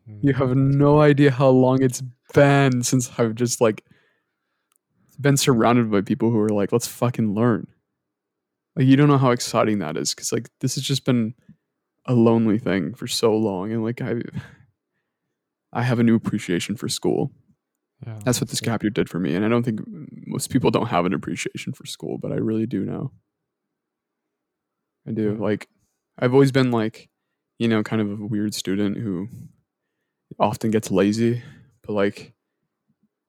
mm. 0.10 0.20
You 0.22 0.34
have 0.34 0.56
no 0.56 1.00
idea 1.02 1.32
how 1.32 1.50
long 1.50 1.82
it's 1.82 2.02
been 2.34 2.84
since 2.84 3.12
I've 3.18 3.36
just 3.36 3.62
like 3.62 3.84
been 5.20 5.38
surrounded 5.38 5.90
by 5.92 6.02
people 6.02 6.30
who 6.32 6.40
are 6.40 6.50
like, 6.50 6.72
let's 6.72 6.88
fucking 6.88 7.34
learn. 7.34 7.68
Like 8.76 8.88
you 8.88 8.98
don't 8.98 9.08
know 9.08 9.18
how 9.18 9.32
exciting 9.32 9.80
that 9.80 9.96
is 9.98 10.14
because 10.14 10.32
like 10.34 10.50
this 10.60 10.76
has 10.76 10.84
just 10.84 11.06
been 11.06 11.34
a 12.06 12.14
lonely 12.14 12.60
thing 12.60 12.94
for 12.94 13.08
so 13.08 13.36
long, 13.36 13.72
and 13.72 13.84
like 13.84 14.02
I, 14.02 14.16
I 15.76 15.84
have 15.84 16.00
a 16.00 16.04
new 16.04 16.16
appreciation 16.16 16.76
for 16.76 16.88
school. 16.88 17.32
Yeah, 18.06 18.18
That's 18.24 18.42
what 18.42 18.50
this 18.50 18.62
gap 18.62 18.82
year 18.82 18.90
did 18.90 19.10
for 19.10 19.20
me, 19.20 19.36
and 19.36 19.46
I 19.46 19.50
don't 19.50 19.64
think 19.64 19.82
most 19.86 20.50
people 20.50 20.72
don't 20.72 20.88
have 20.88 21.06
an 21.06 21.14
appreciation 21.14 21.74
for 21.74 21.86
school, 21.86 22.18
but 22.18 22.32
I 22.32 22.36
really 22.36 22.66
do 22.66 22.86
now. 22.86 23.12
I 25.08 25.12
do. 25.12 25.36
Like, 25.36 25.68
I've 26.18 26.34
always 26.34 26.52
been 26.52 26.72
like, 26.72 27.10
you 27.60 27.68
know, 27.68 27.84
kind 27.84 28.02
of 28.02 28.20
a 28.20 28.26
weird 28.26 28.54
student 28.54 28.98
who 28.98 29.28
often 30.40 30.72
gets 30.72 30.92
lazy, 30.92 31.44
but 31.84 31.94
like 31.94 32.34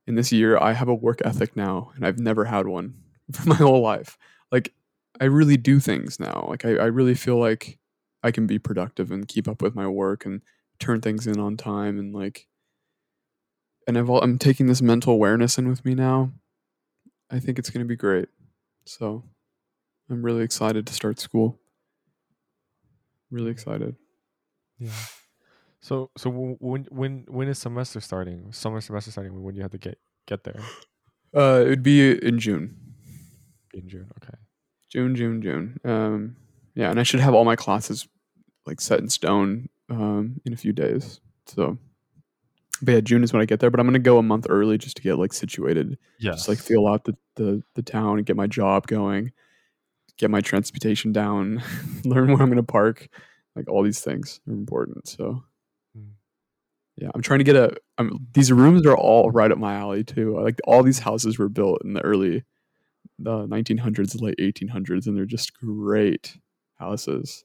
in 0.06 0.14
this 0.14 0.32
year, 0.32 0.56
I 0.58 0.72
have 0.72 0.88
a 0.88 0.94
work 0.94 1.20
ethic 1.24 1.56
now, 1.56 1.90
and 1.96 2.06
I've 2.06 2.18
never 2.18 2.44
had 2.44 2.66
one 2.66 2.94
for 3.32 3.48
my 3.48 3.56
whole 3.56 3.82
life. 3.82 4.16
Like, 4.52 4.72
I 5.20 5.24
really 5.24 5.56
do 5.56 5.80
things 5.80 6.20
now. 6.20 6.46
Like, 6.48 6.64
I, 6.64 6.70
I 6.70 6.86
really 6.86 7.14
feel 7.14 7.38
like 7.38 7.78
I 8.22 8.30
can 8.30 8.46
be 8.46 8.58
productive 8.58 9.10
and 9.10 9.26
keep 9.26 9.48
up 9.48 9.62
with 9.62 9.74
my 9.74 9.86
work 9.86 10.24
and 10.24 10.42
turn 10.78 11.00
things 11.00 11.26
in 11.26 11.38
on 11.38 11.56
time 11.56 11.98
and 11.98 12.14
like 12.14 12.46
and 13.86 13.96
I've 13.96 14.10
all, 14.10 14.20
I'm 14.20 14.38
taking 14.38 14.66
this 14.66 14.82
mental 14.82 15.12
awareness 15.12 15.58
in 15.58 15.68
with 15.68 15.84
me 15.84 15.94
now. 15.94 16.32
I 17.30 17.38
think 17.38 17.58
it's 17.58 17.70
going 17.70 17.84
to 17.84 17.88
be 17.88 17.96
great. 17.96 18.28
So 18.84 19.22
I'm 20.10 20.22
really 20.24 20.42
excited 20.42 20.86
to 20.86 20.92
start 20.92 21.20
school. 21.20 21.60
Really 23.30 23.50
excited. 23.50 23.96
Yeah. 24.78 24.90
So 25.80 26.10
so 26.16 26.30
when 26.30 26.86
when 26.90 27.24
when 27.28 27.48
is 27.48 27.58
semester 27.58 28.00
starting? 28.00 28.52
Summer 28.52 28.80
semester 28.80 29.10
starting? 29.10 29.42
When 29.42 29.54
do 29.54 29.58
you 29.58 29.62
have 29.62 29.72
to 29.72 29.78
get 29.78 29.98
get 30.26 30.44
there 30.44 30.60
Uh, 31.34 31.62
it 31.64 31.68
would 31.68 31.82
be 31.82 32.10
in 32.10 32.38
June, 32.38 32.76
in 33.74 33.88
June? 33.88 34.10
Okay. 34.22 34.36
June, 34.90 35.14
June, 35.14 35.42
June. 35.42 35.78
Um, 35.84 36.36
yeah, 36.74 36.90
and 36.90 36.98
I 36.98 37.02
should 37.02 37.20
have 37.20 37.34
all 37.34 37.44
my 37.44 37.56
classes 37.56 38.08
like 38.66 38.80
set 38.80 39.00
in 39.00 39.08
stone 39.08 39.68
um, 39.88 40.40
in 40.44 40.52
a 40.52 40.56
few 40.56 40.72
days. 40.72 41.20
So, 41.46 41.78
but 42.82 42.92
yeah, 42.94 43.00
June 43.00 43.22
is 43.24 43.32
when 43.32 43.42
I 43.42 43.46
get 43.46 43.60
there. 43.60 43.70
But 43.70 43.80
I'm 43.80 43.86
gonna 43.86 43.98
go 43.98 44.18
a 44.18 44.22
month 44.22 44.46
early 44.48 44.78
just 44.78 44.96
to 44.96 45.02
get 45.02 45.18
like 45.18 45.32
situated, 45.32 45.98
Yeah. 46.18 46.32
just 46.32 46.48
like 46.48 46.58
feel 46.58 46.86
out 46.86 47.04
the 47.04 47.16
the 47.36 47.62
the 47.74 47.82
town 47.82 48.18
and 48.18 48.26
get 48.26 48.36
my 48.36 48.46
job 48.46 48.86
going, 48.86 49.32
get 50.18 50.30
my 50.30 50.40
transportation 50.40 51.12
down, 51.12 51.62
learn 52.04 52.28
where 52.32 52.42
I'm 52.42 52.48
gonna 52.48 52.62
park. 52.62 53.08
Like 53.54 53.68
all 53.70 53.82
these 53.82 54.00
things 54.00 54.40
are 54.48 54.52
important. 54.52 55.08
So, 55.08 55.42
Mm. 55.96 56.10
yeah, 56.96 57.08
I'm 57.14 57.22
trying 57.22 57.38
to 57.38 57.44
get 57.44 57.56
a. 57.56 57.74
I'm, 57.96 58.26
these 58.34 58.52
rooms 58.52 58.84
are 58.86 58.96
all 58.96 59.30
right 59.30 59.50
up 59.50 59.56
my 59.58 59.74
alley 59.74 60.04
too. 60.04 60.38
Like 60.38 60.60
all 60.64 60.82
these 60.82 60.98
houses 60.98 61.38
were 61.38 61.48
built 61.48 61.80
in 61.84 61.94
the 61.94 62.02
early, 62.02 62.44
the 63.18 63.46
1900s, 63.46 64.20
late 64.20 64.36
1800s, 64.38 65.06
and 65.06 65.16
they're 65.16 65.24
just 65.24 65.54
great 65.54 66.36
houses. 66.74 67.44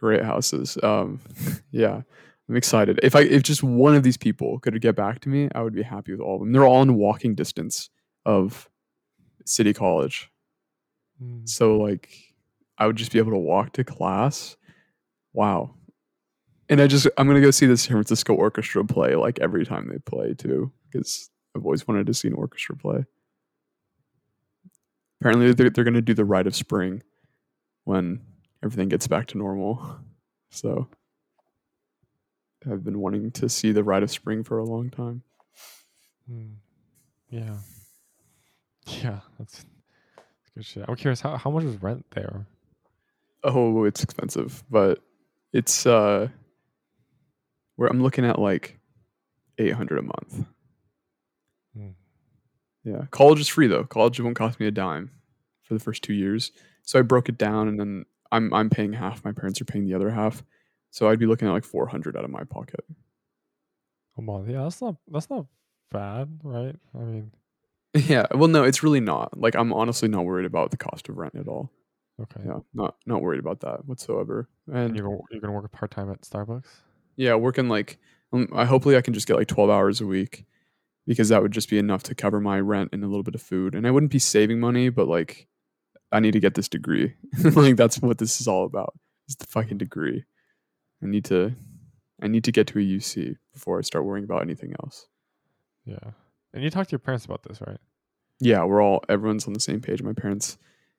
Great 0.00 0.24
houses. 0.24 0.78
Um, 0.82 1.20
yeah, 1.70 2.00
I'm 2.48 2.56
excited. 2.56 2.98
If 3.02 3.14
I 3.14 3.20
if 3.20 3.42
just 3.42 3.62
one 3.62 3.94
of 3.94 4.02
these 4.02 4.16
people 4.16 4.58
could 4.58 4.80
get 4.80 4.96
back 4.96 5.20
to 5.20 5.28
me, 5.28 5.50
I 5.54 5.62
would 5.62 5.74
be 5.74 5.82
happy 5.82 6.10
with 6.12 6.20
all 6.20 6.36
of 6.36 6.40
them. 6.40 6.52
They're 6.52 6.66
all 6.66 6.82
in 6.82 6.94
walking 6.94 7.34
distance 7.34 7.90
of 8.24 8.68
City 9.44 9.74
College. 9.74 10.30
Mm. 11.22 11.46
So 11.46 11.76
like 11.76 12.08
I 12.78 12.86
would 12.86 12.96
just 12.96 13.12
be 13.12 13.18
able 13.18 13.32
to 13.32 13.38
walk 13.38 13.74
to 13.74 13.84
class. 13.84 14.56
Wow. 15.34 15.74
And 16.70 16.80
I 16.80 16.86
just 16.86 17.06
I'm 17.18 17.26
gonna 17.26 17.42
go 17.42 17.50
see 17.50 17.66
the 17.66 17.76
San 17.76 17.92
Francisco 17.92 18.34
Orchestra 18.34 18.84
play 18.86 19.16
like 19.16 19.38
every 19.40 19.66
time 19.66 19.88
they 19.88 19.98
play 19.98 20.32
too, 20.32 20.72
because 20.90 21.28
I've 21.54 21.64
always 21.64 21.86
wanted 21.86 22.06
to 22.06 22.14
see 22.14 22.28
an 22.28 22.34
orchestra 22.34 22.74
play. 22.74 23.04
Apparently 25.20 25.52
they're, 25.52 25.68
they're 25.68 25.84
gonna 25.84 26.00
do 26.00 26.14
the 26.14 26.24
Rite 26.24 26.46
of 26.46 26.56
Spring 26.56 27.02
when 27.84 28.20
everything 28.62 28.88
gets 28.88 29.06
back 29.06 29.26
to 29.28 29.38
normal. 29.38 29.98
So 30.50 30.88
I've 32.70 32.84
been 32.84 33.00
wanting 33.00 33.30
to 33.32 33.48
see 33.48 33.72
the 33.72 33.84
Rite 33.84 34.02
of 34.02 34.10
Spring 34.10 34.42
for 34.44 34.58
a 34.58 34.64
long 34.64 34.90
time. 34.90 35.22
Mm. 36.30 36.54
Yeah. 37.28 37.56
Yeah, 39.04 39.20
that's, 39.38 39.64
that's 40.16 40.50
good 40.54 40.64
shit. 40.64 40.84
I'm 40.88 40.96
curious 40.96 41.20
how 41.20 41.36
how 41.36 41.50
much 41.50 41.62
is 41.62 41.80
rent 41.80 42.04
there? 42.10 42.46
Oh, 43.44 43.84
it's 43.84 44.02
expensive, 44.02 44.64
but 44.68 44.98
it's 45.52 45.86
uh 45.86 46.28
where 47.76 47.88
I'm 47.88 48.02
looking 48.02 48.24
at 48.24 48.38
like 48.38 48.78
800 49.58 49.98
a 49.98 50.02
month. 50.02 50.46
Mm. 51.78 51.94
Yeah, 52.82 53.04
college 53.12 53.38
is 53.38 53.48
free 53.48 53.68
though. 53.68 53.84
College 53.84 54.18
won't 54.20 54.34
cost 54.34 54.58
me 54.58 54.66
a 54.66 54.72
dime 54.72 55.10
for 55.62 55.74
the 55.74 55.80
first 55.80 56.02
2 56.02 56.12
years. 56.12 56.50
So 56.82 56.98
I 56.98 57.02
broke 57.02 57.28
it 57.28 57.38
down 57.38 57.68
and 57.68 57.78
then 57.78 58.06
I'm 58.32 58.52
I'm 58.54 58.70
paying 58.70 58.92
half, 58.92 59.24
my 59.24 59.32
parents 59.32 59.60
are 59.60 59.64
paying 59.64 59.84
the 59.84 59.94
other 59.94 60.10
half. 60.10 60.42
So 60.90 61.08
I'd 61.08 61.18
be 61.20 61.26
looking 61.26 61.46
at 61.48 61.52
like 61.52 61.64
400 61.64 62.16
out 62.16 62.24
of 62.24 62.30
my 62.30 62.44
pocket. 62.44 62.84
A 64.18 64.22
month. 64.22 64.48
Yeah, 64.48 64.64
that's 64.64 64.80
not 64.82 64.96
that's 65.10 65.30
not 65.30 65.46
bad, 65.90 66.40
right? 66.42 66.76
I 66.94 66.98
mean, 66.98 67.32
Yeah, 67.94 68.26
well 68.34 68.48
no, 68.48 68.64
it's 68.64 68.82
really 68.82 69.00
not. 69.00 69.38
Like 69.38 69.54
I'm 69.54 69.72
honestly 69.72 70.08
not 70.08 70.24
worried 70.24 70.46
about 70.46 70.70
the 70.70 70.76
cost 70.76 71.08
of 71.08 71.16
rent 71.16 71.34
at 71.36 71.48
all. 71.48 71.70
okay. 72.20 72.40
Yeah, 72.44 72.58
not 72.74 72.96
not 73.06 73.22
worried 73.22 73.40
about 73.40 73.60
that 73.60 73.86
whatsoever. 73.86 74.48
And 74.66 74.76
And 74.76 74.96
you're 74.96 75.06
gonna, 75.06 75.20
you're 75.30 75.40
gonna 75.40 75.52
work 75.52 75.70
part 75.72 75.90
time 75.90 76.10
at 76.10 76.22
Starbucks. 76.22 76.66
Yeah, 77.16 77.34
working 77.36 77.68
like 77.68 77.98
um, 78.32 78.48
I 78.54 78.64
hopefully 78.64 78.96
I 78.96 79.00
can 79.00 79.14
just 79.14 79.26
get 79.26 79.36
like 79.36 79.48
12 79.48 79.70
hours 79.70 80.00
a 80.00 80.06
week 80.06 80.44
because 81.06 81.30
that 81.30 81.42
would 81.42 81.52
just 81.52 81.68
be 81.70 81.78
enough 81.78 82.02
to 82.04 82.14
cover 82.14 82.40
my 82.40 82.60
rent 82.60 82.90
and 82.92 83.02
a 83.02 83.08
little 83.08 83.24
bit 83.24 83.34
of 83.34 83.42
food. 83.42 83.74
And 83.74 83.86
I 83.86 83.90
wouldn't 83.90 84.12
be 84.12 84.18
saving 84.20 84.60
money, 84.60 84.88
but 84.88 85.08
like 85.08 85.48
I 86.12 86.20
need 86.20 86.32
to 86.32 86.40
get 86.40 86.54
this 86.54 86.68
degree. 86.68 87.14
like 87.44 87.76
that's 87.76 88.00
what 88.00 88.18
this 88.18 88.40
is 88.40 88.48
all 88.48 88.64
about. 88.64 88.94
Is 89.28 89.36
the 89.36 89.46
fucking 89.46 89.78
degree. 89.78 90.24
I 91.02 91.06
need 91.06 91.24
to 91.26 91.54
I 92.22 92.28
need 92.28 92.44
to 92.44 92.52
get 92.52 92.66
to 92.68 92.78
a 92.78 92.82
UC 92.82 93.36
before 93.52 93.78
I 93.78 93.82
start 93.82 94.04
worrying 94.04 94.24
about 94.24 94.42
anything 94.42 94.74
else. 94.82 95.06
Yeah. 95.84 96.12
And 96.52 96.62
you 96.62 96.70
talked 96.70 96.90
to 96.90 96.94
your 96.94 97.00
parents 97.00 97.24
about 97.24 97.42
this, 97.44 97.60
right? 97.66 97.78
Yeah, 98.40 98.64
we're 98.64 98.82
all 98.82 99.04
everyone's 99.08 99.46
on 99.46 99.52
the 99.52 99.60
same 99.60 99.80
page. 99.80 100.02
My 100.02 100.12
parents 100.12 100.58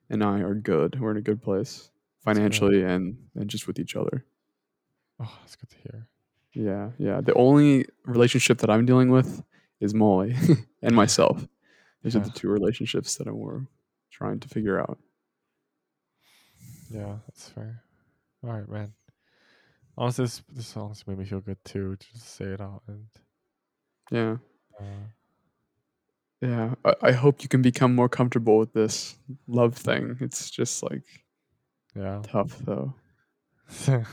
and 0.09 0.23
I 0.23 0.39
are 0.39 0.53
good. 0.53 0.99
We're 0.99 1.11
in 1.11 1.17
a 1.17 1.21
good 1.21 1.41
place 1.41 1.89
financially 2.23 2.83
and 2.83 3.17
and 3.35 3.49
just 3.49 3.67
with 3.67 3.79
each 3.79 3.95
other. 3.95 4.25
Oh, 5.19 5.37
that's 5.41 5.55
good 5.55 5.69
to 5.69 5.77
hear. 5.83 6.07
Yeah, 6.53 6.89
yeah. 6.97 7.21
The 7.21 7.33
only 7.33 7.85
relationship 8.05 8.59
that 8.59 8.69
I'm 8.69 8.85
dealing 8.85 9.09
with 9.09 9.43
is 9.79 9.93
Molly 9.93 10.35
and 10.81 10.95
myself. 10.95 11.47
These 12.03 12.15
are 12.15 12.19
the 12.19 12.31
two 12.31 12.49
relationships 12.49 13.15
that 13.15 13.27
I'm 13.27 13.67
trying 14.11 14.39
to 14.41 14.47
figure 14.47 14.79
out. 14.79 14.97
Yeah, 16.89 17.15
that's 17.27 17.49
fair. 17.49 17.83
All 18.43 18.51
right, 18.51 18.67
man. 18.67 18.93
Honestly, 19.97 20.25
this 20.25 20.41
this 20.53 20.77
honestly 20.77 21.13
made 21.13 21.19
me 21.19 21.25
feel 21.25 21.41
good 21.41 21.63
too, 21.63 21.95
to 21.95 22.13
just 22.13 22.35
say 22.35 22.45
it 22.45 22.61
out 22.61 22.81
and 22.87 23.05
Yeah. 24.11 24.37
uh, 24.79 24.83
Yeah. 26.41 26.75
I, 26.83 26.95
I 27.01 27.11
hope 27.11 27.43
you 27.43 27.49
can 27.49 27.61
become 27.61 27.95
more 27.95 28.09
comfortable 28.09 28.57
with 28.57 28.73
this 28.73 29.17
love 29.47 29.75
thing. 29.75 30.17
It's 30.19 30.49
just 30.49 30.83
like 30.83 31.03
yeah. 31.95 32.21
tough 32.23 32.57
though. 32.59 32.95
yeah, 33.87 34.03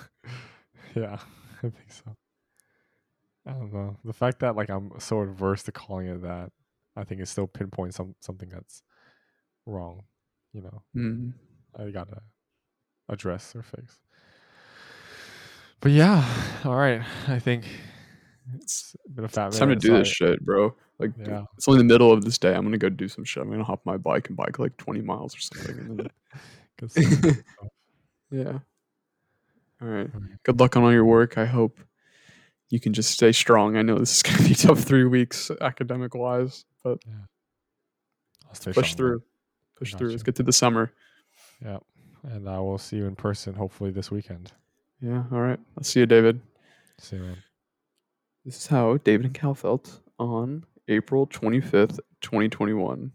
I 1.63 1.69
think 1.71 1.91
so. 1.91 2.17
I 3.47 3.53
don't 3.53 3.73
know. 3.73 3.97
The 4.05 4.13
fact 4.13 4.41
that 4.41 4.57
like 4.57 4.69
I'm 4.69 4.93
so 4.99 5.23
adverse 5.23 5.63
to 5.65 5.73
calling 5.73 6.07
it 6.07 6.23
that, 6.23 6.53
I 6.97 7.05
think 7.05 7.21
it 7.21 7.29
still 7.29 7.47
pinpoints 7.47 7.97
some 7.97 8.15
something 8.21 8.49
that's 8.51 8.83
wrong. 9.69 10.03
You 10.53 10.63
know, 10.63 10.83
Mm. 10.97 11.33
I 11.79 11.91
gotta 11.91 12.23
address 13.09 13.55
or 13.55 13.63
fix. 13.63 13.99
But 15.81 15.93
yeah, 15.93 16.25
all 16.65 16.75
right. 16.77 17.03
I 17.29 17.39
think 17.39 17.65
it's 18.55 18.97
been 19.15 19.25
a 19.25 19.29
fat 19.29 19.49
It's 19.49 19.59
time 19.59 19.69
to 19.69 19.77
do 19.77 19.93
this 19.97 20.09
shit, 20.09 20.45
bro. 20.45 20.75
Like 20.99 21.13
Yeah. 21.19 21.45
it's 21.57 21.69
only 21.69 21.79
the 21.79 21.85
middle 21.85 22.11
of 22.13 22.25
this 22.25 22.39
day. 22.39 22.55
I'm 22.55 22.65
gonna 22.65 22.79
go 22.79 22.89
do 22.89 23.09
some 23.09 23.25
shit. 23.25 23.43
I'm 23.43 23.51
gonna 23.51 23.63
hop 23.65 23.85
my 23.85 23.97
bike 23.97 24.29
and 24.29 24.37
bike 24.37 24.59
like 24.59 24.77
20 24.79 25.03
miles 25.03 25.37
or 25.37 25.41
something. 25.41 25.79
And 25.79 25.99
then, 26.01 26.11
Good 26.79 26.91
stuff, 26.91 27.05
good 27.23 27.35
stuff. 27.35 27.69
yeah. 28.31 28.59
All 29.81 29.89
right. 29.89 30.11
Good 30.45 30.59
luck 30.59 30.77
on 30.77 30.83
all 30.83 30.93
your 30.93 31.05
work. 31.05 31.39
I 31.39 31.45
hope 31.45 31.79
you 32.71 32.81
can 32.81 32.93
just 32.93 33.11
stay 33.13 33.31
strong. 33.33 33.77
I 33.77 33.83
know 33.83 33.97
this 33.99 34.17
is 34.17 34.23
gonna 34.23 34.49
be 34.49 34.55
tough 34.57 34.81
three 34.81 35.05
weeks 35.05 35.51
academic 35.61 36.15
wise, 36.15 36.65
but 36.83 36.99
I'll 38.49 38.55
stay 38.55 38.73
push 38.73 38.93
strong, 38.93 39.11
man. 39.11 39.21
Push 39.79 39.95
through. 39.95 40.11
Let's 40.11 40.23
get 40.23 40.35
to 40.37 40.43
the 40.43 40.53
summer. 40.53 40.93
Yeah, 41.65 41.79
and 42.25 42.49
I 42.49 42.59
will 42.59 42.79
see 42.79 42.97
you 42.97 43.07
in 43.07 43.17
person 43.17 43.55
hopefully 43.55 43.91
this 43.91 44.11
weekend. 44.11 44.53
Yeah. 45.01 45.23
All 45.33 45.41
right. 45.41 45.59
I'll 45.77 45.85
see 45.85 46.01
you, 46.01 46.07
David. 46.07 46.41
See 46.99 47.17
you, 47.17 47.23
man. 47.23 47.37
This 48.45 48.57
is 48.57 48.67
how 48.67 48.97
David 48.99 49.27
and 49.27 49.35
Cal 49.35 49.55
felt 49.55 50.01
on 50.19 50.65
April 50.89 51.27
25th, 51.27 52.01
2021. 52.23 53.13